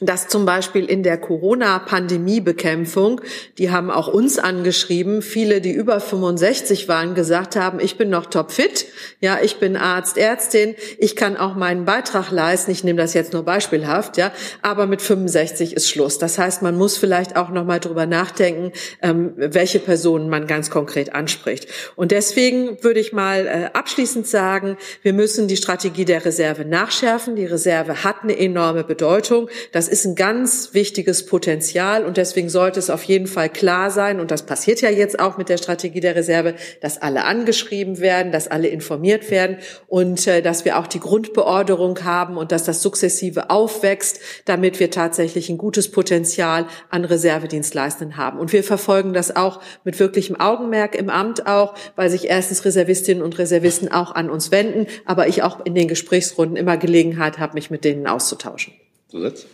dass 0.00 0.28
zum 0.28 0.44
Beispiel 0.44 0.84
in 0.84 1.02
der 1.02 1.18
Corona-Pandemie-Bekämpfung, 1.18 3.20
die 3.58 3.70
haben 3.70 3.90
auch 3.90 4.08
uns 4.08 4.38
angeschrieben, 4.38 5.22
viele, 5.22 5.60
die 5.60 5.72
über 5.72 6.00
65 6.00 6.88
waren, 6.88 7.14
gesagt 7.14 7.56
haben, 7.56 7.80
ich 7.80 7.98
bin 7.98 8.10
noch 8.10 8.26
topfit, 8.26 8.86
ja, 9.20 9.38
ich 9.42 9.56
bin 9.56 9.76
Arzt, 9.76 10.16
Ärztin, 10.16 10.76
ich 10.98 11.16
kann 11.16 11.36
auch 11.36 11.56
meinen 11.56 11.84
Beitrag 11.84 12.30
leisten, 12.30 12.70
ich 12.70 12.84
nehme 12.84 13.00
das 13.00 13.14
jetzt 13.14 13.32
nur 13.32 13.42
beispielhaft, 13.42 14.16
ja, 14.16 14.30
aber 14.62 14.86
mit 14.86 15.02
65 15.02 15.74
ist 15.74 15.88
Schluss. 15.88 16.18
Das 16.18 16.38
heißt, 16.38 16.62
man 16.62 16.76
muss 16.76 16.96
vielleicht 16.96 17.36
auch 17.36 17.50
noch 17.50 17.64
mal 17.64 17.80
drüber 17.80 18.06
nachdenken, 18.06 18.72
ähm, 19.02 19.32
welche 19.36 19.80
Personen 19.80 20.28
man 20.28 20.46
ganz 20.46 20.70
konkret 20.70 21.14
anspricht. 21.14 21.66
Und 21.96 22.12
deswegen 22.12 22.82
würde 22.82 23.00
ich 23.00 23.12
mal 23.12 23.46
äh, 23.46 23.70
abschließend 23.72 24.26
sagen, 24.26 24.76
wir 25.02 25.12
müssen 25.12 25.48
die 25.48 25.56
Strategie 25.56 26.04
der 26.04 26.24
Reserve 26.24 26.64
nachschärfen. 26.64 27.36
Die 27.36 27.46
Reserve 27.46 28.04
hat 28.04 28.22
eine 28.22 28.38
enorme 28.38 28.84
Bedeutung. 28.84 29.48
Das 29.72 29.87
ist 29.88 30.04
ein 30.04 30.14
ganz 30.14 30.74
wichtiges 30.74 31.26
Potenzial 31.26 32.04
und 32.04 32.16
deswegen 32.16 32.48
sollte 32.48 32.78
es 32.78 32.90
auf 32.90 33.02
jeden 33.04 33.26
Fall 33.26 33.48
klar 33.48 33.90
sein, 33.90 34.20
und 34.20 34.30
das 34.30 34.44
passiert 34.44 34.80
ja 34.80 34.90
jetzt 34.90 35.18
auch 35.18 35.38
mit 35.38 35.48
der 35.48 35.58
Strategie 35.58 36.00
der 36.00 36.14
Reserve, 36.14 36.54
dass 36.80 37.00
alle 37.00 37.24
angeschrieben 37.24 37.98
werden, 37.98 38.30
dass 38.30 38.48
alle 38.48 38.68
informiert 38.68 39.30
werden 39.30 39.58
und 39.86 40.26
äh, 40.26 40.42
dass 40.42 40.64
wir 40.64 40.78
auch 40.78 40.86
die 40.86 41.00
Grundbeorderung 41.00 42.04
haben 42.04 42.36
und 42.36 42.52
dass 42.52 42.64
das 42.64 42.82
sukzessive 42.82 43.50
aufwächst, 43.50 44.20
damit 44.44 44.80
wir 44.80 44.90
tatsächlich 44.90 45.48
ein 45.48 45.58
gutes 45.58 45.90
Potenzial 45.90 46.66
an 46.90 47.04
Reservedienstleistenden 47.04 48.16
haben. 48.16 48.38
Und 48.38 48.52
wir 48.52 48.62
verfolgen 48.62 49.12
das 49.12 49.34
auch 49.34 49.60
mit 49.84 49.98
wirklichem 49.98 50.38
Augenmerk 50.38 50.94
im 50.94 51.10
Amt 51.10 51.46
auch, 51.46 51.74
weil 51.96 52.10
sich 52.10 52.28
erstens 52.28 52.64
Reservistinnen 52.64 53.22
und 53.22 53.38
Reservisten 53.38 53.90
auch 53.90 54.14
an 54.14 54.30
uns 54.30 54.50
wenden, 54.50 54.86
aber 55.04 55.28
ich 55.28 55.42
auch 55.42 55.64
in 55.64 55.74
den 55.74 55.88
Gesprächsrunden 55.88 56.56
immer 56.56 56.76
Gelegenheit 56.76 57.38
habe, 57.38 57.54
mich 57.54 57.70
mit 57.70 57.84
denen 57.84 58.06
auszutauschen. 58.06 58.74
Zusatz? 59.10 59.46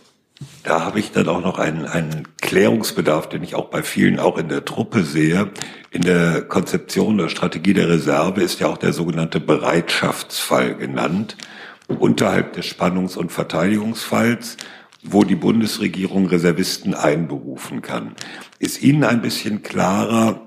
Da 0.63 0.83
habe 0.83 0.99
ich 0.99 1.11
dann 1.11 1.29
auch 1.29 1.41
noch 1.41 1.59
einen, 1.59 1.85
einen 1.85 2.27
Klärungsbedarf, 2.41 3.29
den 3.29 3.43
ich 3.43 3.55
auch 3.55 3.69
bei 3.69 3.83
vielen 3.83 4.19
auch 4.19 4.37
in 4.37 4.49
der 4.49 4.65
Truppe 4.65 5.03
sehe. 5.03 5.51
In 5.91 6.01
der 6.01 6.41
Konzeption 6.41 7.17
der 7.17 7.29
Strategie 7.29 7.73
der 7.73 7.87
Reserve 7.87 8.41
ist 8.41 8.59
ja 8.59 8.67
auch 8.67 8.77
der 8.77 8.91
sogenannte 8.91 9.39
Bereitschaftsfall 9.39 10.75
genannt, 10.75 11.37
unterhalb 11.87 12.53
des 12.53 12.65
Spannungs- 12.65 13.15
und 13.15 13.31
Verteidigungsfalls, 13.31 14.57
wo 15.03 15.23
die 15.23 15.35
Bundesregierung 15.35 16.25
Reservisten 16.25 16.95
einberufen 16.95 17.81
kann. 17.81 18.15
Ist 18.59 18.81
Ihnen 18.81 19.03
ein 19.03 19.21
bisschen 19.21 19.61
klarer, 19.61 20.41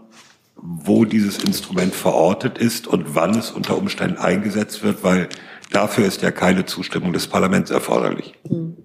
wo 0.57 1.05
dieses 1.05 1.43
Instrument 1.45 1.95
verortet 1.95 2.59
ist 2.59 2.89
und 2.89 3.15
wann 3.15 3.39
es 3.39 3.53
unter 3.53 3.79
Umständen 3.79 4.19
eingesetzt 4.19 4.83
wird, 4.83 5.05
weil 5.05 5.29
dafür 5.71 6.05
ist 6.05 6.23
ja 6.23 6.33
keine 6.33 6.67
Zustimmung 6.67 7.13
des 7.13 7.29
Parlaments 7.29 7.71
erforderlich. 7.71 8.35
Hm. 8.47 8.77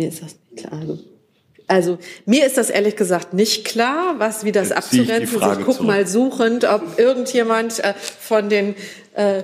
Mir 0.00 0.08
ist 0.08 0.22
das 0.22 0.36
nicht 0.50 0.66
klar. 0.66 0.98
Also, 1.66 1.98
mir 2.24 2.46
ist 2.46 2.56
das 2.56 2.70
ehrlich 2.70 2.96
gesagt 2.96 3.34
nicht 3.34 3.66
klar, 3.66 4.14
was 4.16 4.44
wie 4.44 4.50
das 4.50 4.72
abzugrenzen 4.72 5.40
ist. 5.42 5.58
Ich 5.58 5.64
gucke 5.66 5.82
mal 5.84 6.06
suchend, 6.06 6.64
ob 6.64 6.98
irgendjemand 6.98 7.80
äh, 7.80 7.92
von 7.94 8.48
den 8.48 8.74
äh, 9.14 9.42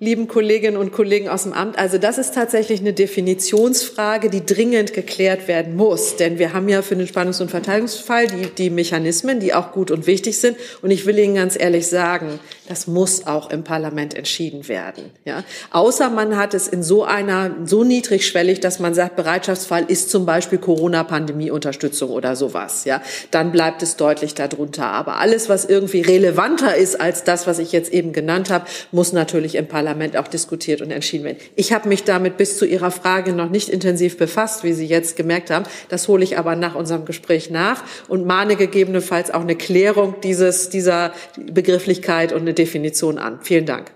lieben 0.00 0.26
Kolleginnen 0.26 0.76
und 0.76 0.92
Kollegen 0.92 1.28
aus 1.28 1.44
dem 1.44 1.52
Amt. 1.52 1.78
Also 1.78 1.98
das 1.98 2.18
ist 2.18 2.34
tatsächlich 2.34 2.80
eine 2.80 2.94
Definitionsfrage, 2.94 4.28
die 4.28 4.44
dringend 4.44 4.92
geklärt 4.92 5.46
werden 5.46 5.76
muss. 5.76 6.16
Denn 6.16 6.40
wir 6.40 6.52
haben 6.52 6.68
ja 6.68 6.82
für 6.82 6.96
den 6.96 7.06
Spannungs- 7.06 7.40
und 7.40 7.50
Verteidigungsfall 7.50 8.26
die, 8.26 8.46
die 8.48 8.70
Mechanismen, 8.70 9.38
die 9.38 9.54
auch 9.54 9.70
gut 9.70 9.92
und 9.92 10.08
wichtig 10.08 10.38
sind. 10.38 10.56
Und 10.82 10.90
ich 10.90 11.06
will 11.06 11.16
Ihnen 11.16 11.36
ganz 11.36 11.56
ehrlich 11.56 11.86
sagen, 11.86 12.40
das 12.70 12.86
muss 12.86 13.26
auch 13.26 13.50
im 13.50 13.64
Parlament 13.64 14.14
entschieden 14.14 14.68
werden. 14.68 15.10
Ja? 15.24 15.42
Außer 15.72 16.08
man 16.08 16.36
hat 16.36 16.54
es 16.54 16.68
in 16.68 16.84
so 16.84 17.02
einer, 17.02 17.50
so 17.64 17.82
niedrigschwellig, 17.82 18.60
dass 18.60 18.78
man 18.78 18.94
sagt, 18.94 19.16
Bereitschaftsfall 19.16 19.84
ist 19.88 20.08
zum 20.10 20.24
Beispiel 20.24 20.58
Corona-Pandemie-Unterstützung 20.58 22.10
oder 22.10 22.36
sowas. 22.36 22.84
Ja? 22.84 23.02
Dann 23.32 23.50
bleibt 23.50 23.82
es 23.82 23.96
deutlich 23.96 24.34
darunter. 24.34 24.86
Aber 24.86 25.16
alles, 25.16 25.48
was 25.48 25.64
irgendwie 25.64 26.00
relevanter 26.00 26.76
ist 26.76 27.00
als 27.00 27.24
das, 27.24 27.48
was 27.48 27.58
ich 27.58 27.72
jetzt 27.72 27.92
eben 27.92 28.12
genannt 28.12 28.50
habe, 28.50 28.66
muss 28.92 29.12
natürlich 29.12 29.56
im 29.56 29.66
Parlament 29.66 30.16
auch 30.16 30.28
diskutiert 30.28 30.80
und 30.80 30.92
entschieden 30.92 31.24
werden. 31.24 31.38
Ich 31.56 31.72
habe 31.72 31.88
mich 31.88 32.04
damit 32.04 32.36
bis 32.36 32.56
zu 32.56 32.66
Ihrer 32.66 32.92
Frage 32.92 33.32
noch 33.32 33.50
nicht 33.50 33.68
intensiv 33.68 34.16
befasst, 34.16 34.62
wie 34.62 34.74
Sie 34.74 34.86
jetzt 34.86 35.16
gemerkt 35.16 35.50
haben. 35.50 35.64
Das 35.88 36.06
hole 36.06 36.22
ich 36.22 36.38
aber 36.38 36.54
nach 36.54 36.76
unserem 36.76 37.04
Gespräch 37.04 37.50
nach 37.50 37.82
und 38.06 38.26
mahne 38.26 38.54
gegebenenfalls 38.54 39.32
auch 39.32 39.40
eine 39.40 39.56
Klärung 39.56 40.14
dieses, 40.22 40.68
dieser 40.68 41.12
Begrifflichkeit 41.36 42.32
und 42.32 42.42
eine 42.42 42.59
Definition 42.60 43.18
an. 43.18 43.38
Vielen 43.42 43.64
Dank. 43.64 43.92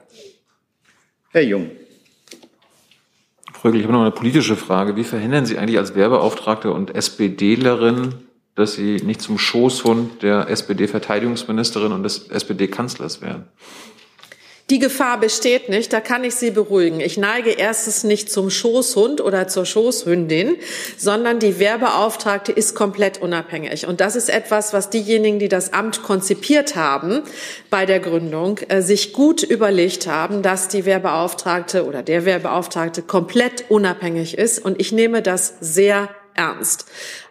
Herr 1.32 1.42
Jung. 1.42 1.70
Frau 3.52 3.68
Rögel, 3.68 3.80
ich 3.80 3.86
habe 3.86 3.92
noch 3.92 4.02
eine 4.02 4.10
politische 4.10 4.56
Frage. 4.56 4.96
Wie 4.96 5.04
verhindern 5.04 5.46
Sie 5.46 5.58
eigentlich 5.58 5.78
als 5.78 5.94
Werbeauftragte 5.94 6.72
und 6.72 6.94
SPDlerin, 6.94 8.14
dass 8.54 8.74
Sie 8.74 8.96
nicht 8.96 9.20
zum 9.20 9.38
Schoßhund 9.38 10.22
der 10.22 10.48
SPD-Verteidigungsministerin 10.48 11.92
und 11.92 12.02
des 12.04 12.28
SPD-Kanzlers 12.28 13.20
werden? 13.20 13.44
Die 14.70 14.78
Gefahr 14.78 15.20
besteht 15.20 15.68
nicht, 15.68 15.92
da 15.92 16.00
kann 16.00 16.24
ich 16.24 16.36
Sie 16.36 16.50
beruhigen. 16.50 17.00
Ich 17.00 17.18
neige 17.18 17.50
erstens 17.50 18.02
nicht 18.02 18.32
zum 18.32 18.48
Schoßhund 18.48 19.20
oder 19.20 19.46
zur 19.46 19.66
Schoßhündin, 19.66 20.56
sondern 20.96 21.38
die 21.38 21.58
Werbeauftragte 21.58 22.50
ist 22.50 22.74
komplett 22.74 23.20
unabhängig. 23.20 23.86
Und 23.86 24.00
das 24.00 24.16
ist 24.16 24.30
etwas, 24.30 24.72
was 24.72 24.88
diejenigen, 24.88 25.38
die 25.38 25.50
das 25.50 25.74
Amt 25.74 26.02
konzipiert 26.02 26.76
haben 26.76 27.20
bei 27.68 27.84
der 27.84 28.00
Gründung, 28.00 28.58
äh, 28.68 28.80
sich 28.80 29.12
gut 29.12 29.42
überlegt 29.42 30.06
haben, 30.06 30.40
dass 30.40 30.68
die 30.68 30.86
Werbeauftragte 30.86 31.84
oder 31.84 32.02
der 32.02 32.24
Werbeauftragte 32.24 33.02
komplett 33.02 33.66
unabhängig 33.68 34.38
ist. 34.38 34.64
Und 34.64 34.80
ich 34.80 34.92
nehme 34.92 35.20
das 35.20 35.56
sehr 35.60 36.08
ernst. 36.32 36.86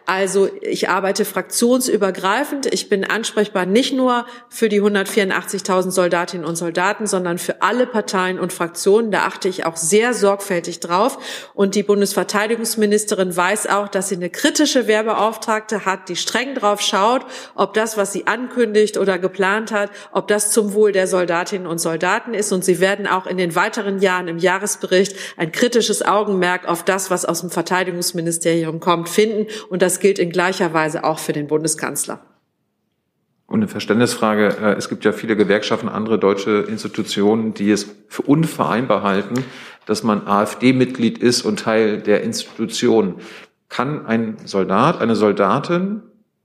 Also 0.06 0.50
ich 0.60 0.90
arbeite 0.90 1.24
fraktionsübergreifend. 1.24 2.66
Ich 2.66 2.90
bin 2.90 3.04
ansprechbar 3.04 3.64
nicht 3.64 3.94
nur 3.94 4.26
für 4.50 4.68
die 4.68 4.82
184.000 4.82 5.90
Soldatinnen 5.90 6.46
und 6.46 6.56
Soldaten, 6.56 7.06
sondern 7.06 7.38
für 7.38 7.62
alle 7.62 7.86
Parteien 7.86 8.38
und 8.38 8.52
Fraktionen. 8.52 9.10
Da 9.10 9.24
achte 9.24 9.48
ich 9.48 9.64
auch 9.64 9.76
sehr 9.76 10.12
sorgfältig 10.12 10.80
drauf. 10.80 11.18
Und 11.54 11.74
die 11.74 11.82
Bundesverteidigungsministerin 11.82 13.34
weiß 13.34 13.66
auch, 13.68 13.88
dass 13.88 14.10
sie 14.10 14.16
eine 14.16 14.28
kritische 14.28 14.86
Werbeauftragte 14.86 15.86
hat, 15.86 16.10
die 16.10 16.16
streng 16.16 16.54
drauf 16.54 16.82
schaut, 16.82 17.24
ob 17.54 17.72
das, 17.72 17.96
was 17.96 18.12
sie 18.12 18.26
ankündigt 18.26 18.98
oder 18.98 19.18
geplant 19.18 19.72
hat, 19.72 19.90
ob 20.12 20.28
das 20.28 20.50
zum 20.50 20.74
Wohl 20.74 20.92
der 20.92 21.06
Soldatinnen 21.06 21.66
und 21.66 21.78
Soldaten 21.78 22.34
ist. 22.34 22.52
Und 22.52 22.62
sie 22.62 22.78
werden 22.78 23.06
auch 23.06 23.26
in 23.26 23.38
den 23.38 23.54
weiteren 23.54 24.00
Jahren 24.00 24.28
im 24.28 24.36
Jahresbericht 24.36 25.16
ein 25.38 25.50
kritisches 25.50 26.02
Augenmerk 26.02 26.68
auf 26.68 26.84
das, 26.84 27.10
was 27.10 27.24
aus 27.24 27.40
dem 27.40 27.48
Verteidigungsministerium 27.48 28.80
kommt, 28.80 29.08
finden. 29.08 29.46
Und 29.70 29.80
das 29.80 29.93
das 29.94 30.00
gilt 30.00 30.18
in 30.18 30.30
gleicher 30.30 30.74
Weise 30.74 31.04
auch 31.04 31.20
für 31.20 31.32
den 31.32 31.46
Bundeskanzler. 31.46 32.18
Und 33.46 33.60
eine 33.60 33.68
Verständnisfrage. 33.68 34.56
Äh, 34.60 34.72
es 34.72 34.88
gibt 34.88 35.04
ja 35.04 35.12
viele 35.12 35.36
Gewerkschaften, 35.36 35.88
andere 35.88 36.18
deutsche 36.18 36.64
Institutionen, 36.68 37.54
die 37.54 37.70
es 37.70 37.94
für 38.08 38.22
unvereinbar 38.22 39.04
halten, 39.04 39.44
dass 39.86 40.02
man 40.02 40.26
AfD-Mitglied 40.26 41.18
ist 41.18 41.42
und 41.42 41.60
Teil 41.60 42.00
der 42.00 42.24
Institution. 42.24 43.20
Kann 43.68 44.04
ein 44.04 44.36
Soldat, 44.44 45.00
eine 45.00 45.14
Soldatin 45.14 46.02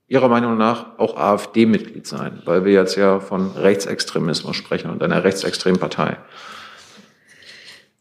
Ihrer 0.08 0.30
Meinung 0.30 0.56
nach 0.58 1.00
auch 1.00 1.18
AfD-Mitglied 1.18 2.06
sein? 2.06 2.44
Weil 2.46 2.66
wir 2.66 2.74
jetzt 2.74 2.98
ja 2.98 3.20
von 3.20 3.52
Rechtsextremismus 3.54 4.56
sprechen 4.56 4.92
und 4.92 5.02
einer 5.02 5.24
rechtsextremen 5.24 5.80
Partei. 5.80 6.18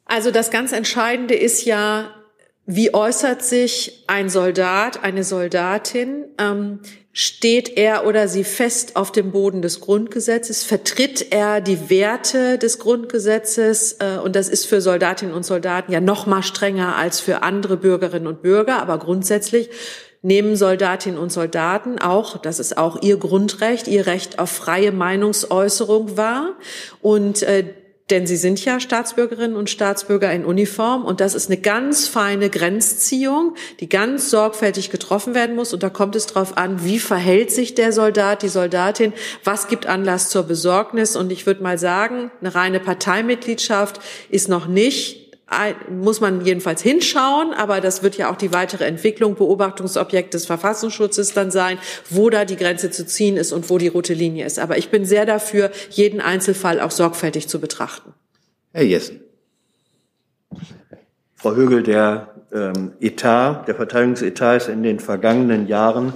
Also 0.05 0.31
das 0.31 0.51
ganz 0.51 0.73
Entscheidende 0.73 1.35
ist 1.35 1.65
ja, 1.65 2.11
wie 2.71 2.93
äußert 2.93 3.43
sich 3.43 4.05
ein 4.09 4.29
Soldat, 4.29 5.03
eine 5.03 5.25
Soldatin? 5.25 6.27
Ähm, 6.37 6.81
steht 7.15 7.79
er 7.79 8.07
oder 8.07 8.29
sie 8.29 8.45
fest 8.45 8.95
auf 8.95 9.11
dem 9.11 9.33
Boden 9.33 9.63
des 9.63 9.81
Grundgesetzes? 9.81 10.65
Vertritt 10.65 11.33
er 11.33 11.63
die 11.63 11.89
Werte 11.89 12.59
des 12.59 12.79
Grundgesetzes? 12.79 13.97
Äh, 14.01 14.19
und 14.23 14.37
das 14.37 14.51
ist 14.51 14.67
für 14.67 14.83
Soldatinnen 14.83 15.35
und 15.35 15.47
Soldaten 15.47 15.93
ja 15.93 16.03
noch 16.03 16.27
mal 16.27 16.43
strenger 16.43 16.95
als 16.97 17.21
für 17.21 17.43
andere 17.43 17.79
Bürgerinnen 17.79 18.27
und 18.27 18.43
Bürger. 18.43 18.83
Aber 18.83 18.99
grundsätzlich 18.99 19.71
nehmen 20.21 20.55
Soldatinnen 20.55 21.19
und 21.19 21.33
Soldaten 21.33 21.99
auch, 21.99 22.37
das 22.37 22.59
ist 22.59 22.77
auch 22.77 23.01
ihr 23.01 23.17
Grundrecht, 23.17 23.89
ihr 23.89 24.07
Recht 24.07 24.39
auf 24.39 24.51
freie 24.51 24.93
Meinungsäußerung 24.93 26.19
wahr. 26.19 26.51
Und 27.01 27.43
äh, 27.45 27.65
denn 28.11 28.27
sie 28.27 28.37
sind 28.37 28.65
ja 28.65 28.81
Staatsbürgerinnen 28.81 29.57
und 29.57 29.69
Staatsbürger 29.69 30.33
in 30.33 30.45
Uniform 30.45 31.05
und 31.05 31.21
das 31.21 31.35
ist 31.35 31.51
eine 31.51 31.61
ganz 31.61 32.09
feine 32.09 32.49
Grenzziehung, 32.51 33.55
die 33.81 33.89
ganz 33.89 34.31
sorgfältig 34.31 34.91
getroffen 34.91 35.35
werden 35.35 35.57
muss. 35.57 35.75
Und 35.75 35.83
da 35.83 35.91
kommt 35.91 36.17
es 36.17 36.27
darauf 36.27 36.57
an, 36.57 36.85
wie 36.85 36.99
verhält 36.99 37.51
sich 37.51 37.75
der 37.75 37.93
Soldat, 37.93 38.43
die 38.43 38.49
Soldatin, 38.49 39.13
was 39.45 39.69
gibt 39.69 39.87
Anlass 39.87 40.31
zur 40.31 40.45
Besorgnis? 40.45 41.17
Und 41.17 41.31
ich 41.31 41.47
würde 41.47 41.63
mal 41.63 41.79
sagen, 41.79 42.31
eine 42.41 42.55
reine 42.55 42.81
Parteimitgliedschaft 42.81 44.01
ist 44.31 44.49
noch 44.49 44.67
nicht 44.67 45.28
muss 45.91 46.21
man 46.21 46.45
jedenfalls 46.45 46.83
hinschauen, 46.83 47.55
aber 47.55 47.81
das 47.81 48.03
wird 48.03 48.19
ja 48.19 48.31
auch 48.31 48.37
die 48.37 48.53
weitere 48.53 48.85
Entwicklung, 48.85 49.35
Beobachtungsobjekt 49.35 50.35
des 50.35 50.45
Verfassungsschutzes 50.45 51.33
dann 51.33 51.51
sein, 51.51 51.79
wo 52.11 52.29
da 52.29 52.45
die 52.45 52.57
Grenze 52.57 52.91
zu 52.91 53.07
ziehen 53.07 53.37
ist 53.37 53.53
und 53.53 53.71
wo 53.71 53.79
die 53.79 53.89
rote 53.89 54.13
Linie 54.13 54.45
ist. 54.45 54.59
Aber 54.59 54.77
ich 54.77 54.91
bin 54.91 55.07
sehr 55.07 55.25
dafür, 55.25 55.71
jeden 55.91 56.21
Einzelfall 56.21 56.81
auch 56.81 56.91
sorgfältig 56.91 57.49
zu 57.49 57.61
betrachten. 57.61 58.13
Herr 58.73 58.85
Jessen. 58.85 59.21
Frau 61.35 61.55
Högel, 61.55 61.83
der 61.83 62.35
ähm, 62.53 62.93
Etat, 63.01 63.65
der 63.69 63.75
Verteidigungsetat 63.75 64.63
ist 64.63 64.69
in 64.69 64.83
den 64.83 65.01
vergangenen 65.01 65.67
Jahren 65.67 66.13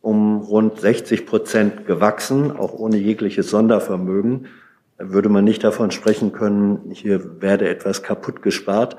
um 0.00 0.40
rund 0.40 0.80
60 0.80 1.24
Prozent 1.26 1.86
gewachsen, 1.86 2.50
auch 2.50 2.74
ohne 2.74 2.98
jegliches 2.98 3.48
Sondervermögen 3.50 4.48
würde 4.98 5.28
man 5.28 5.44
nicht 5.44 5.64
davon 5.64 5.90
sprechen 5.90 6.32
können, 6.32 6.90
hier 6.92 7.40
werde 7.42 7.68
etwas 7.68 8.02
kaputt 8.02 8.42
gespart. 8.42 8.96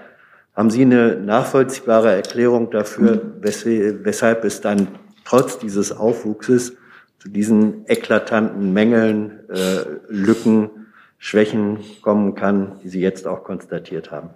Haben 0.53 0.69
Sie 0.69 0.81
eine 0.81 1.15
nachvollziehbare 1.17 2.11
Erklärung 2.11 2.71
dafür, 2.71 3.21
weshalb 3.41 4.43
es 4.45 4.61
dann 4.61 4.87
trotz 5.25 5.59
dieses 5.59 5.91
Aufwuchses 5.91 6.77
zu 7.19 7.29
diesen 7.29 7.85
eklatanten 7.87 8.71
Mängeln, 8.71 9.49
äh, 9.49 9.83
Lücken, 10.07 10.69
Schwächen 11.17 11.79
kommen 12.01 12.35
kann, 12.35 12.79
die 12.83 12.89
Sie 12.89 13.01
jetzt 13.01 13.25
auch 13.27 13.43
konstatiert 13.43 14.11
haben? 14.11 14.29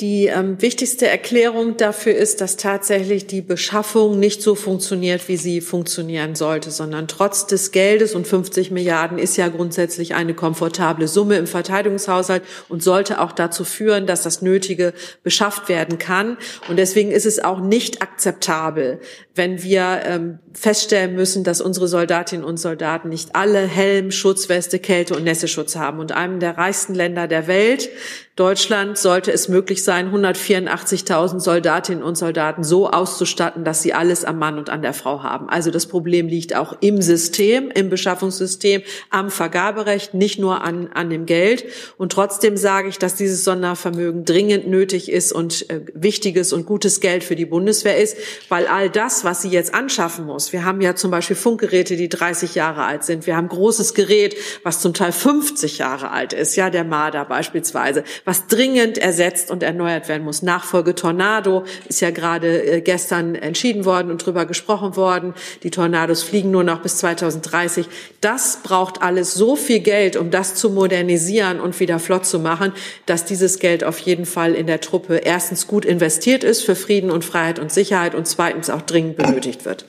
Die 0.00 0.26
ähm, 0.26 0.60
wichtigste 0.60 1.08
Erklärung 1.08 1.78
dafür 1.78 2.14
ist, 2.14 2.42
dass 2.42 2.58
tatsächlich 2.58 3.26
die 3.26 3.40
Beschaffung 3.40 4.18
nicht 4.18 4.42
so 4.42 4.54
funktioniert, 4.54 5.26
wie 5.28 5.38
sie 5.38 5.62
funktionieren 5.62 6.34
sollte, 6.34 6.70
sondern 6.70 7.08
trotz 7.08 7.46
des 7.46 7.72
Geldes 7.72 8.14
und 8.14 8.26
50 8.26 8.70
Milliarden 8.70 9.18
ist 9.18 9.38
ja 9.38 9.48
grundsätzlich 9.48 10.14
eine 10.14 10.34
komfortable 10.34 11.08
Summe 11.08 11.38
im 11.38 11.46
Verteidigungshaushalt 11.46 12.42
und 12.68 12.82
sollte 12.82 13.22
auch 13.22 13.32
dazu 13.32 13.64
führen, 13.64 14.06
dass 14.06 14.22
das 14.22 14.42
Nötige 14.42 14.92
beschafft 15.22 15.70
werden 15.70 15.96
kann. 15.96 16.36
Und 16.68 16.76
deswegen 16.76 17.10
ist 17.10 17.24
es 17.24 17.42
auch 17.42 17.60
nicht 17.60 18.02
akzeptabel, 18.02 19.00
wenn 19.34 19.62
wir 19.62 20.02
ähm, 20.04 20.40
feststellen 20.52 21.14
müssen, 21.14 21.42
dass 21.42 21.62
unsere 21.62 21.88
Soldatinnen 21.88 22.44
und 22.44 22.58
Soldaten 22.58 23.08
nicht 23.08 23.34
alle 23.34 23.66
Helm, 23.66 24.10
Schutzweste, 24.10 24.78
Kälte 24.78 25.16
und 25.16 25.24
Nässeschutz 25.24 25.74
haben. 25.74 26.00
Und 26.00 26.12
einem 26.12 26.38
der 26.38 26.58
reichsten 26.58 26.94
Länder 26.94 27.28
der 27.28 27.46
Welt 27.46 27.88
Deutschland 28.36 28.98
sollte 28.98 29.32
es 29.32 29.48
möglich 29.48 29.82
sein, 29.82 30.12
184.000 30.12 31.40
Soldatinnen 31.40 32.04
und 32.04 32.18
Soldaten 32.18 32.64
so 32.64 32.90
auszustatten, 32.90 33.64
dass 33.64 33.80
sie 33.80 33.94
alles 33.94 34.26
am 34.26 34.38
Mann 34.38 34.58
und 34.58 34.68
an 34.68 34.82
der 34.82 34.92
Frau 34.92 35.22
haben. 35.22 35.48
Also 35.48 35.70
das 35.70 35.86
Problem 35.86 36.28
liegt 36.28 36.54
auch 36.54 36.76
im 36.80 37.00
System, 37.00 37.70
im 37.70 37.88
Beschaffungssystem, 37.88 38.82
am 39.08 39.30
Vergaberecht, 39.30 40.12
nicht 40.12 40.38
nur 40.38 40.60
an, 40.60 40.90
an 40.92 41.08
dem 41.08 41.24
Geld. 41.24 41.64
Und 41.96 42.12
trotzdem 42.12 42.58
sage 42.58 42.90
ich, 42.90 42.98
dass 42.98 43.14
dieses 43.14 43.42
Sondervermögen 43.42 44.26
dringend 44.26 44.66
nötig 44.68 45.10
ist 45.10 45.32
und 45.32 45.70
äh, 45.70 45.80
wichtiges 45.94 46.52
und 46.52 46.66
gutes 46.66 47.00
Geld 47.00 47.24
für 47.24 47.36
die 47.36 47.46
Bundeswehr 47.46 47.96
ist, 47.96 48.18
weil 48.50 48.66
all 48.66 48.90
das, 48.90 49.24
was 49.24 49.40
sie 49.40 49.48
jetzt 49.48 49.72
anschaffen 49.72 50.26
muss, 50.26 50.52
wir 50.52 50.66
haben 50.66 50.82
ja 50.82 50.94
zum 50.94 51.10
Beispiel 51.10 51.36
Funkgeräte, 51.36 51.96
die 51.96 52.10
30 52.10 52.54
Jahre 52.54 52.84
alt 52.84 53.02
sind, 53.02 53.26
wir 53.26 53.34
haben 53.34 53.48
großes 53.48 53.94
Gerät, 53.94 54.36
was 54.62 54.82
zum 54.82 54.92
Teil 54.92 55.12
50 55.12 55.78
Jahre 55.78 56.10
alt 56.10 56.34
ist, 56.34 56.54
ja, 56.54 56.68
der 56.68 56.84
Marder 56.84 57.24
beispielsweise 57.24 58.04
was 58.26 58.48
dringend 58.48 58.98
ersetzt 58.98 59.50
und 59.50 59.62
erneuert 59.62 60.08
werden 60.08 60.24
muss. 60.24 60.42
Nachfolge 60.42 60.94
Tornado 60.94 61.64
ist 61.88 62.00
ja 62.00 62.10
gerade 62.10 62.62
äh, 62.62 62.80
gestern 62.82 63.36
entschieden 63.36 63.86
worden 63.86 64.10
und 64.10 64.26
drüber 64.26 64.44
gesprochen 64.44 64.96
worden. 64.96 65.32
Die 65.62 65.70
Tornados 65.70 66.24
fliegen 66.24 66.50
nur 66.50 66.64
noch 66.64 66.82
bis 66.82 66.98
2030. 66.98 67.86
Das 68.20 68.58
braucht 68.64 69.00
alles 69.00 69.32
so 69.32 69.54
viel 69.54 69.78
Geld, 69.78 70.16
um 70.16 70.32
das 70.32 70.56
zu 70.56 70.70
modernisieren 70.70 71.60
und 71.60 71.78
wieder 71.78 72.00
flott 72.00 72.26
zu 72.26 72.40
machen, 72.40 72.72
dass 73.06 73.24
dieses 73.24 73.60
Geld 73.60 73.84
auf 73.84 74.00
jeden 74.00 74.26
Fall 74.26 74.54
in 74.54 74.66
der 74.66 74.80
Truppe 74.80 75.18
erstens 75.18 75.68
gut 75.68 75.84
investiert 75.84 76.42
ist 76.42 76.62
für 76.62 76.74
Frieden 76.74 77.12
und 77.12 77.24
Freiheit 77.24 77.60
und 77.60 77.70
Sicherheit 77.70 78.16
und 78.16 78.26
zweitens 78.26 78.70
auch 78.70 78.82
dringend 78.82 79.16
benötigt 79.16 79.64
wird. 79.64 79.86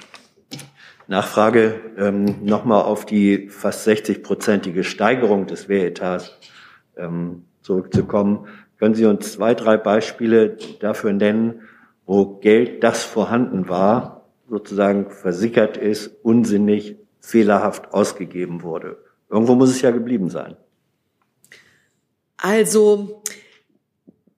Nachfrage 1.07 1.81
ähm, 1.97 2.35
nochmal 2.43 2.83
auf 2.83 3.07
die 3.07 3.49
fast 3.49 3.88
60-prozentige 3.88 4.83
Steigerung 4.83 5.47
des 5.47 5.69
Wehretats. 5.69 6.38
Ähm, 6.97 7.46
zurückzukommen. 7.68 8.47
Können 8.80 8.95
Sie 8.95 9.05
uns 9.05 9.34
zwei, 9.34 9.53
drei 9.53 9.78
Beispiele 9.78 10.57
dafür 10.80 11.13
nennen, 11.13 11.61
wo 12.05 12.38
Geld, 12.39 12.84
das 12.84 13.03
vorhanden 13.03 13.70
war, 13.70 14.26
sozusagen 14.49 15.11
versickert 15.11 15.78
ist, 15.78 16.11
unsinnig, 16.24 16.95
fehlerhaft 17.20 17.93
ausgegeben 17.93 18.63
wurde? 18.63 18.97
Irgendwo 19.30 19.55
muss 19.55 19.70
es 19.70 19.82
ja 19.82 19.91
geblieben 19.91 20.30
sein. 20.30 20.55
Also, 22.38 23.24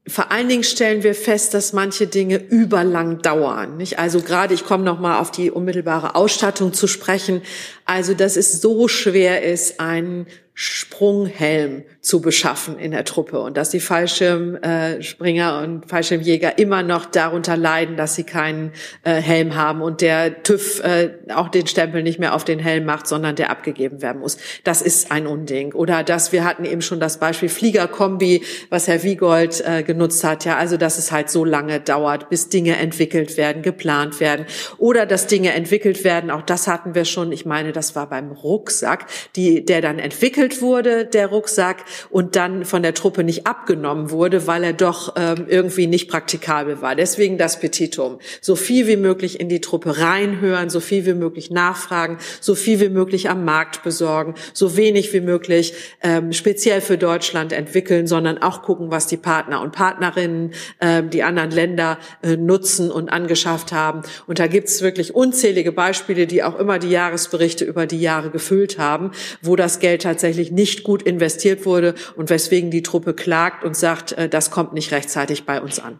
vor 0.08 0.32
allen 0.32 0.50
Dingen 0.50 0.64
stellen 0.64 1.04
wir 1.04 1.14
fest, 1.14 1.54
dass 1.54 1.74
manche 1.74 2.08
Dinge 2.08 2.38
überlang 2.38 3.22
dauern. 3.22 3.78
Nicht? 3.78 4.00
Also 4.00 4.22
gerade, 4.22 4.54
ich 4.56 4.66
komme 4.66 4.84
noch 4.84 5.00
mal 5.00 5.20
auf 5.20 5.30
die 5.30 5.52
unmittelbare 5.52 6.16
Ausstattung 6.16 6.74
zu 6.74 6.88
sprechen. 6.88 7.44
Also, 7.90 8.14
dass 8.14 8.38
es 8.38 8.62
so 8.62 8.88
schwer 8.88 9.42
ist, 9.42 9.80
einen 9.80 10.28
Sprunghelm 10.62 11.84
zu 12.02 12.20
beschaffen 12.20 12.78
in 12.78 12.92
der 12.92 13.06
Truppe 13.06 13.40
und 13.40 13.56
dass 13.56 13.70
die 13.70 13.80
Fallschirmspringer 13.80 15.62
und 15.62 15.86
Fallschirmjäger 15.86 16.58
immer 16.58 16.84
noch 16.84 17.06
darunter 17.06 17.56
leiden, 17.56 17.96
dass 17.96 18.16
sie 18.16 18.26
keinen 18.26 18.74
äh, 19.06 19.22
Helm 19.22 19.56
haben 19.56 19.82
und 19.82 20.02
der 20.02 20.44
TÜV 20.44 20.84
äh, 20.84 21.12
auch 21.34 21.48
den 21.48 21.66
Stempel 21.66 22.04
nicht 22.04 22.20
mehr 22.20 22.36
auf 22.36 22.44
den 22.44 22.60
Helm 22.60 22.84
macht, 22.84 23.08
sondern 23.08 23.38
der 23.38 23.52
abgegeben 23.52 24.02
werden 24.02 24.20
muss. 24.20 24.38
Das 24.66 24.82
ist 24.82 25.14
ein 25.14 25.28
Unding. 25.28 25.72
Oder 25.72 26.04
dass 26.04 26.34
wir 26.34 26.44
hatten 26.44 26.66
eben 26.66 26.82
schon 26.82 27.00
das 27.00 27.22
Beispiel 27.22 27.48
Fliegerkombi, 27.48 28.44
was 28.70 28.90
Herr 28.90 29.02
Wiegold 29.04 29.64
äh, 29.66 29.84
genutzt 29.84 30.26
hat. 30.26 30.44
Ja, 30.44 30.58
also 30.58 30.76
dass 30.76 30.98
es 30.98 31.14
halt 31.14 31.30
so 31.30 31.46
lange 31.46 31.80
dauert, 31.80 32.30
bis 32.30 32.50
Dinge 32.50 32.76
entwickelt 32.76 33.38
werden, 33.38 33.62
geplant 33.62 34.20
werden 34.20 34.46
oder 34.78 35.06
dass 35.06 35.28
Dinge 35.28 35.54
entwickelt 35.54 36.04
werden. 36.04 36.32
Auch 36.32 36.42
das 36.42 36.68
hatten 36.68 36.96
wir 36.96 37.06
schon. 37.06 37.32
Ich 37.32 37.46
meine, 37.46 37.72
das 37.80 37.96
war 37.96 38.10
beim 38.10 38.34
Rucksack, 38.34 39.06
die, 39.38 39.64
der 39.64 39.80
dann 39.80 40.00
entwickelt 40.00 40.62
wurde, 40.62 41.06
der 41.06 41.28
Rucksack, 41.28 41.86
und 42.10 42.36
dann 42.36 42.66
von 42.66 42.84
der 42.84 42.94
Truppe 42.94 43.24
nicht 43.24 43.48
abgenommen 43.48 44.12
wurde, 44.12 44.48
weil 44.48 44.66
er 44.66 44.74
doch 44.74 45.14
ähm, 45.16 45.46
irgendwie 45.48 45.88
nicht 45.88 46.10
praktikabel 46.10 46.82
war. 46.82 46.98
Deswegen 46.98 47.38
das 47.38 47.58
Petitum. 47.62 48.20
So 48.42 48.58
viel 48.58 48.88
wie 48.88 48.98
möglich 48.98 49.40
in 49.40 49.48
die 49.48 49.62
Truppe 49.62 49.98
reinhören, 49.98 50.70
so 50.70 50.82
viel 50.82 51.06
wie 51.06 51.14
möglich 51.14 51.52
nachfragen, 51.52 52.18
so 52.42 52.54
viel 52.54 52.82
wie 52.82 52.90
möglich 52.90 53.30
am 53.30 53.46
Markt 53.46 53.82
besorgen, 53.82 54.36
so 54.52 54.76
wenig 54.76 55.14
wie 55.14 55.22
möglich 55.22 55.74
ähm, 56.04 56.34
speziell 56.34 56.82
für 56.82 56.98
Deutschland 56.98 57.54
entwickeln, 57.54 58.08
sondern 58.08 58.40
auch 58.40 58.62
gucken, 58.62 58.92
was 58.92 59.08
die 59.08 59.16
Partner 59.16 59.62
und 59.62 59.72
Partnerinnen, 59.72 60.52
ähm, 60.82 61.10
die 61.12 61.24
anderen 61.24 61.52
Länder 61.52 61.98
äh, 62.24 62.36
nutzen 62.36 62.92
und 62.92 63.08
angeschafft 63.08 63.72
haben. 63.72 64.02
Und 64.28 64.40
da 64.40 64.48
gibt 64.48 64.68
es 64.68 64.82
wirklich 64.82 65.16
unzählige 65.16 65.72
Beispiele, 65.72 66.28
die 66.28 66.44
auch 66.44 66.60
immer 66.60 66.78
die 66.78 66.90
Jahresberichte 66.90 67.69
über 67.70 67.86
die 67.86 68.02
Jahre 68.02 68.32
gefüllt 68.32 68.78
haben, 68.78 69.12
wo 69.42 69.56
das 69.56 69.80
Geld 69.80 70.02
tatsächlich 70.02 70.52
nicht 70.52 70.84
gut 70.84 71.04
investiert 71.04 71.66
wurde 71.66 71.96
und 72.16 72.30
weswegen 72.30 72.72
die 72.72 72.84
Truppe 72.84 73.14
klagt 73.14 73.64
und 73.64 73.78
sagt, 73.78 74.12
äh, 74.14 74.28
das 74.28 74.52
kommt 74.52 74.74
nicht 74.74 74.92
rechtzeitig 74.92 75.46
bei 75.46 75.62
uns 75.62 75.80
an. 75.80 76.00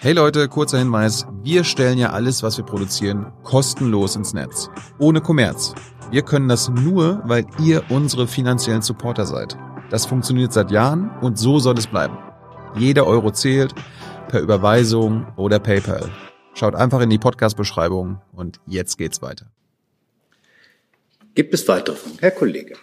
Hey 0.00 0.12
Leute, 0.12 0.48
kurzer 0.48 0.78
Hinweis. 0.78 1.26
Wir 1.42 1.64
stellen 1.64 1.98
ja 1.98 2.10
alles, 2.10 2.42
was 2.42 2.56
wir 2.56 2.64
produzieren, 2.64 3.32
kostenlos 3.42 4.16
ins 4.16 4.32
Netz. 4.32 4.70
Ohne 4.98 5.20
Kommerz. 5.20 5.74
Wir 6.10 6.22
können 6.22 6.48
das 6.48 6.68
nur, 6.68 7.22
weil 7.24 7.44
ihr 7.58 7.82
unsere 7.90 8.26
finanziellen 8.26 8.82
Supporter 8.82 9.26
seid. 9.26 9.58
Das 9.90 10.06
funktioniert 10.06 10.52
seit 10.52 10.70
Jahren 10.70 11.10
und 11.20 11.38
so 11.38 11.58
soll 11.58 11.76
es 11.78 11.86
bleiben. 11.86 12.16
Jeder 12.76 13.06
Euro 13.06 13.30
zählt, 13.32 13.74
per 14.28 14.40
Überweisung 14.40 15.26
oder 15.36 15.58
PayPal. 15.58 16.10
Schaut 16.54 16.74
einfach 16.74 17.00
in 17.00 17.10
die 17.10 17.18
Podcast-Beschreibung 17.18 18.20
und 18.32 18.60
jetzt 18.66 18.96
geht's 18.96 19.20
weiter. 19.20 19.46
Gibt 21.36 21.52
es 21.52 21.68
weitere 21.68 21.94
Fragen? 21.94 22.16
Herr 22.18 22.30
Kollege. 22.30 22.74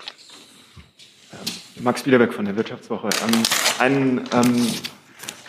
Max 1.82 2.04
Biederbeck 2.04 2.34
von 2.34 2.45
der 2.45 2.56
Wirtschaftswoche. 2.56 3.10
Ähm, 3.26 3.43
ein 3.80 4.22
ähm, 4.32 4.68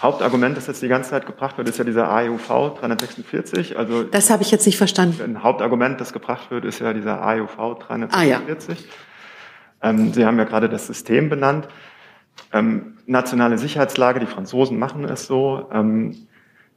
Hauptargument, 0.01 0.57
das 0.57 0.67
jetzt 0.69 0.81
die 0.81 0.89
ganze 0.89 1.11
Zeit 1.11 1.27
gebracht 1.27 1.59
wird, 1.59 1.69
ist 1.69 1.77
ja 1.77 1.85
dieser 1.85 2.09
AEUV 2.09 2.47
346. 2.81 3.79
Also 3.79 4.05
das 4.05 4.31
habe 4.31 4.43
ich 4.43 4.51
jetzt 4.51 4.65
nicht 4.65 4.79
verstanden. 4.79 5.21
Ein 5.23 5.43
Hauptargument, 5.43 6.01
das 6.01 6.15
gebracht 6.15 6.51
wird, 6.51 6.65
ist 6.65 6.79
ja 6.79 6.95
dieser 6.95 7.21
AEUV 7.21 7.57
346. 7.79 8.11
Ah, 8.11 8.23
ja. 8.23 8.41
ähm, 9.91 10.15
Sie 10.15 10.25
haben 10.25 10.39
ja 10.39 10.45
gerade 10.45 10.71
das 10.71 10.87
System 10.87 11.29
benannt. 11.29 11.69
Ähm, 12.55 12.97
nationale 13.05 13.59
Sicherheitslage, 13.59 14.19
die 14.19 14.27
Franzosen 14.27 14.79
machen 14.79 15.05
es 15.05 15.27
so. 15.27 15.69
Ähm, 15.71 16.27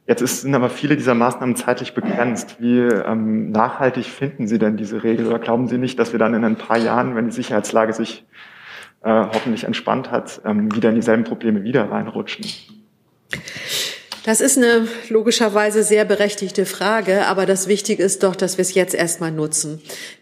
jetzt 0.08 0.40
sind 0.40 0.54
aber 0.54 0.70
viele 0.70 0.96
dieser 0.96 1.14
Maßnahmen 1.14 1.54
zeitlich 1.54 1.94
begrenzt. 1.94 2.56
Wie 2.58 2.78
ähm, 2.78 3.50
nachhaltig 3.50 4.06
finden 4.06 4.48
Sie 4.48 4.58
denn 4.58 4.76
diese 4.76 5.04
Regel? 5.04 5.26
Oder 5.26 5.38
glauben 5.38 5.68
Sie 5.68 5.78
nicht, 5.78 5.98
dass 5.98 6.12
wir 6.12 6.18
dann 6.18 6.34
in 6.34 6.44
ein 6.44 6.56
paar 6.56 6.78
Jahren, 6.78 7.14
wenn 7.14 7.26
die 7.26 7.34
Sicherheitslage 7.34 7.92
sich 7.92 8.24
äh, 9.02 9.10
hoffentlich 9.10 9.64
entspannt 9.64 10.10
hat, 10.10 10.40
ähm, 10.44 10.74
wieder 10.74 10.88
in 10.88 10.94
dieselben 10.94 11.24
Probleme 11.24 11.62
wieder 11.62 11.90
reinrutschen? 11.90 12.46
Das 14.24 14.40
ist 14.40 14.58
eine 14.58 14.88
logischerweise 15.08 15.82
sehr 15.82 16.04
berechtigte 16.04 16.66
Frage, 16.66 17.26
aber 17.26 17.46
das 17.46 17.68
Wichtige 17.68 18.02
ist 18.02 18.22
doch, 18.22 18.36
dass 18.36 18.58
wir 18.58 18.62
es 18.62 18.74
jetzt 18.74 18.94
erstmal 18.94 19.32
nutzen. 19.32 19.80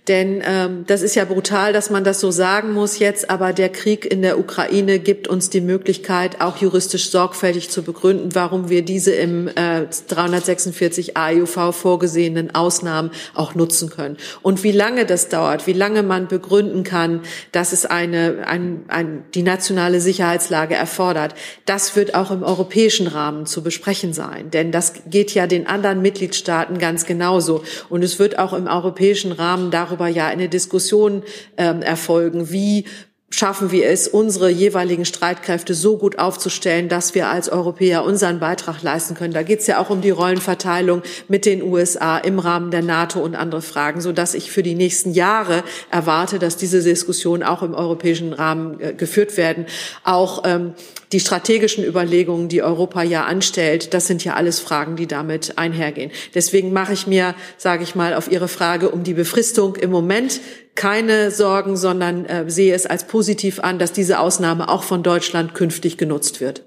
Denn 0.09 0.41
ähm, 0.47 0.85
das 0.87 1.03
ist 1.03 1.17
ja 1.17 1.25
brutal, 1.25 1.73
dass 1.73 1.91
man 1.91 2.05
das 2.05 2.21
so 2.21 2.31
sagen 2.31 2.73
muss 2.73 2.99
jetzt, 3.01 3.29
aber 3.29 3.53
der 3.53 3.71
Krieg 3.71 4.05
in 4.05 4.23
der 4.23 4.39
Ukraine 4.39 5.01
gibt 5.01 5.27
uns 5.27 5.51
die 5.51 5.61
Möglichkeit, 5.61 6.41
auch 6.41 6.59
juristisch 6.59 7.11
sorgfältig 7.11 7.71
zu 7.71 7.83
begründen, 7.83 8.35
warum 8.35 8.69
wir 8.69 8.83
diese 8.83 9.13
im 9.13 9.49
äh, 9.49 9.87
346 10.09 11.17
AEUV 11.17 11.75
vorgesehenen 11.75 12.55
Ausnahmen 12.55 13.11
auch 13.35 13.57
nutzen 13.57 13.91
können. 13.91 14.17
Und 14.43 14.63
wie 14.63 14.73
lange 14.73 15.07
das 15.07 15.29
dauert, 15.29 15.67
wie 15.67 15.73
lange 15.73 16.05
man 16.05 16.29
begründen 16.29 16.85
kann, 16.85 17.23
dass 17.51 17.73
es 17.73 17.85
eine, 17.85 18.45
ein, 18.47 18.85
ein, 18.87 19.25
die 19.35 19.43
nationale 19.43 20.01
Sicherheitslage 20.01 20.77
erfordert, 20.77 21.35
das 21.65 21.97
wird 21.97 22.15
auch 22.15 22.31
im 22.31 22.45
europäischen 22.45 23.09
Rahmen 23.09 23.47
zu 23.47 23.63
besprechen 23.63 24.13
sein, 24.13 24.51
denn 24.53 24.71
das 24.71 24.93
geht 25.07 25.35
ja 25.35 25.49
den 25.49 25.67
anderen 25.67 26.01
Mitgliedstaaten 26.01 26.79
ganz 26.79 27.07
genauso. 27.07 27.65
Und 27.89 28.05
es 28.05 28.21
wird 28.21 28.39
auch 28.39 28.53
im 28.53 28.69
europäischen 28.69 29.33
Rahmen 29.33 29.73
darüber 29.97 30.09
ja 30.09 30.27
eine 30.27 30.49
Diskussion 30.49 31.23
ähm, 31.57 31.83
erfolgen, 31.83 32.51
wie 32.51 32.85
schaffen 33.29 33.73
wir 33.73 33.89
es, 33.89 34.07
unsere 34.07 34.49
jeweiligen 34.51 35.05
Streitkräfte 35.05 35.75
so 35.75 35.99
gut 35.99 36.19
aufzustellen, 36.19 36.89
dass 36.89 37.15
wir 37.15 37.29
als 37.29 37.49
Europäer 37.49 38.05
unseren 38.05 38.39
Beitrag 38.39 38.83
leisten 38.83 39.15
können. 39.15 39.35
Da 39.35 39.43
geht 39.43 39.61
es 39.61 39.67
ja 39.67 39.79
auch 39.79 39.91
um 39.91 40.01
die 40.01 40.11
Rollenverteilung 40.11 41.03
mit 41.27 41.45
den 41.45 41.63
USA 41.63 42.19
im 42.19 42.39
Rahmen 42.39 42.71
der 42.71 42.83
NATO 42.83 43.21
und 43.21 43.35
andere 43.35 43.63
Fragen, 43.63 44.01
so 44.01 44.13
ich 44.35 44.51
für 44.53 44.63
die 44.63 44.77
nächsten 44.77 45.13
Jahre 45.13 45.65
erwarte, 45.91 46.39
dass 46.39 46.57
diese 46.57 46.83
Diskussionen 46.83 47.43
auch 47.43 47.63
im 47.63 47.75
europäischen 47.75 48.33
Rahmen 48.33 48.81
äh, 48.81 48.95
geführt 48.95 49.37
werden. 49.37 49.67
Auch 50.05 50.45
ähm, 50.47 50.75
die 51.13 51.21
strategischen 51.21 51.85
Überlegungen, 51.85 52.49
die 52.49 52.63
Europa 52.63 53.03
ja 53.03 53.25
anstellt, 53.25 53.95
das 53.95 54.07
sind 54.07 54.25
ja 54.25 54.35
alles 54.35 54.61
Fragen, 54.61 54.97
die 54.97 55.07
damit 55.07 55.57
einhergehen. 55.57 56.11
Deswegen 56.35 56.73
mache 56.73 56.93
ich 56.93 57.07
mir, 57.07 57.35
sage 57.57 57.85
ich 57.85 57.95
mal, 57.95 58.15
auf 58.15 58.31
Ihre 58.31 58.49
Frage 58.49 58.91
um 58.91 59.05
die 59.05 59.15
Befristung 59.15 59.77
im 59.77 59.91
Moment 59.91 60.41
keine 60.75 61.31
Sorgen, 61.31 61.77
sondern 61.77 62.27
äh, 62.27 62.51
sehe 62.51 62.75
es 62.75 62.87
als 62.87 63.07
positiv 63.07 63.61
an, 63.61 63.79
dass 63.79 63.93
diese 63.93 64.19
Ausnahme 64.19 64.69
auch 64.69 64.83
von 64.83 65.03
Deutschland 65.03 65.55
künftig 65.55 65.97
genutzt 65.97 66.41
wird. 66.41 66.63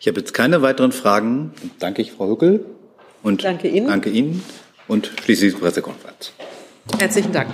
Ich 0.00 0.08
habe 0.08 0.20
jetzt 0.20 0.34
keine 0.34 0.62
weiteren 0.62 0.92
Fragen. 0.92 1.52
Danke 1.78 2.02
ich, 2.02 2.12
Frau 2.12 2.28
Hückel. 2.28 2.64
Und 3.22 3.44
danke 3.44 3.68
Ihnen. 3.68 3.86
Danke 3.86 4.10
Ihnen. 4.10 4.42
Und 4.86 5.10
schließe 5.22 5.46
die 5.46 5.52
Pressekonferenz. 5.52 6.32
Herzlichen 6.98 7.32
Dank. 7.32 7.48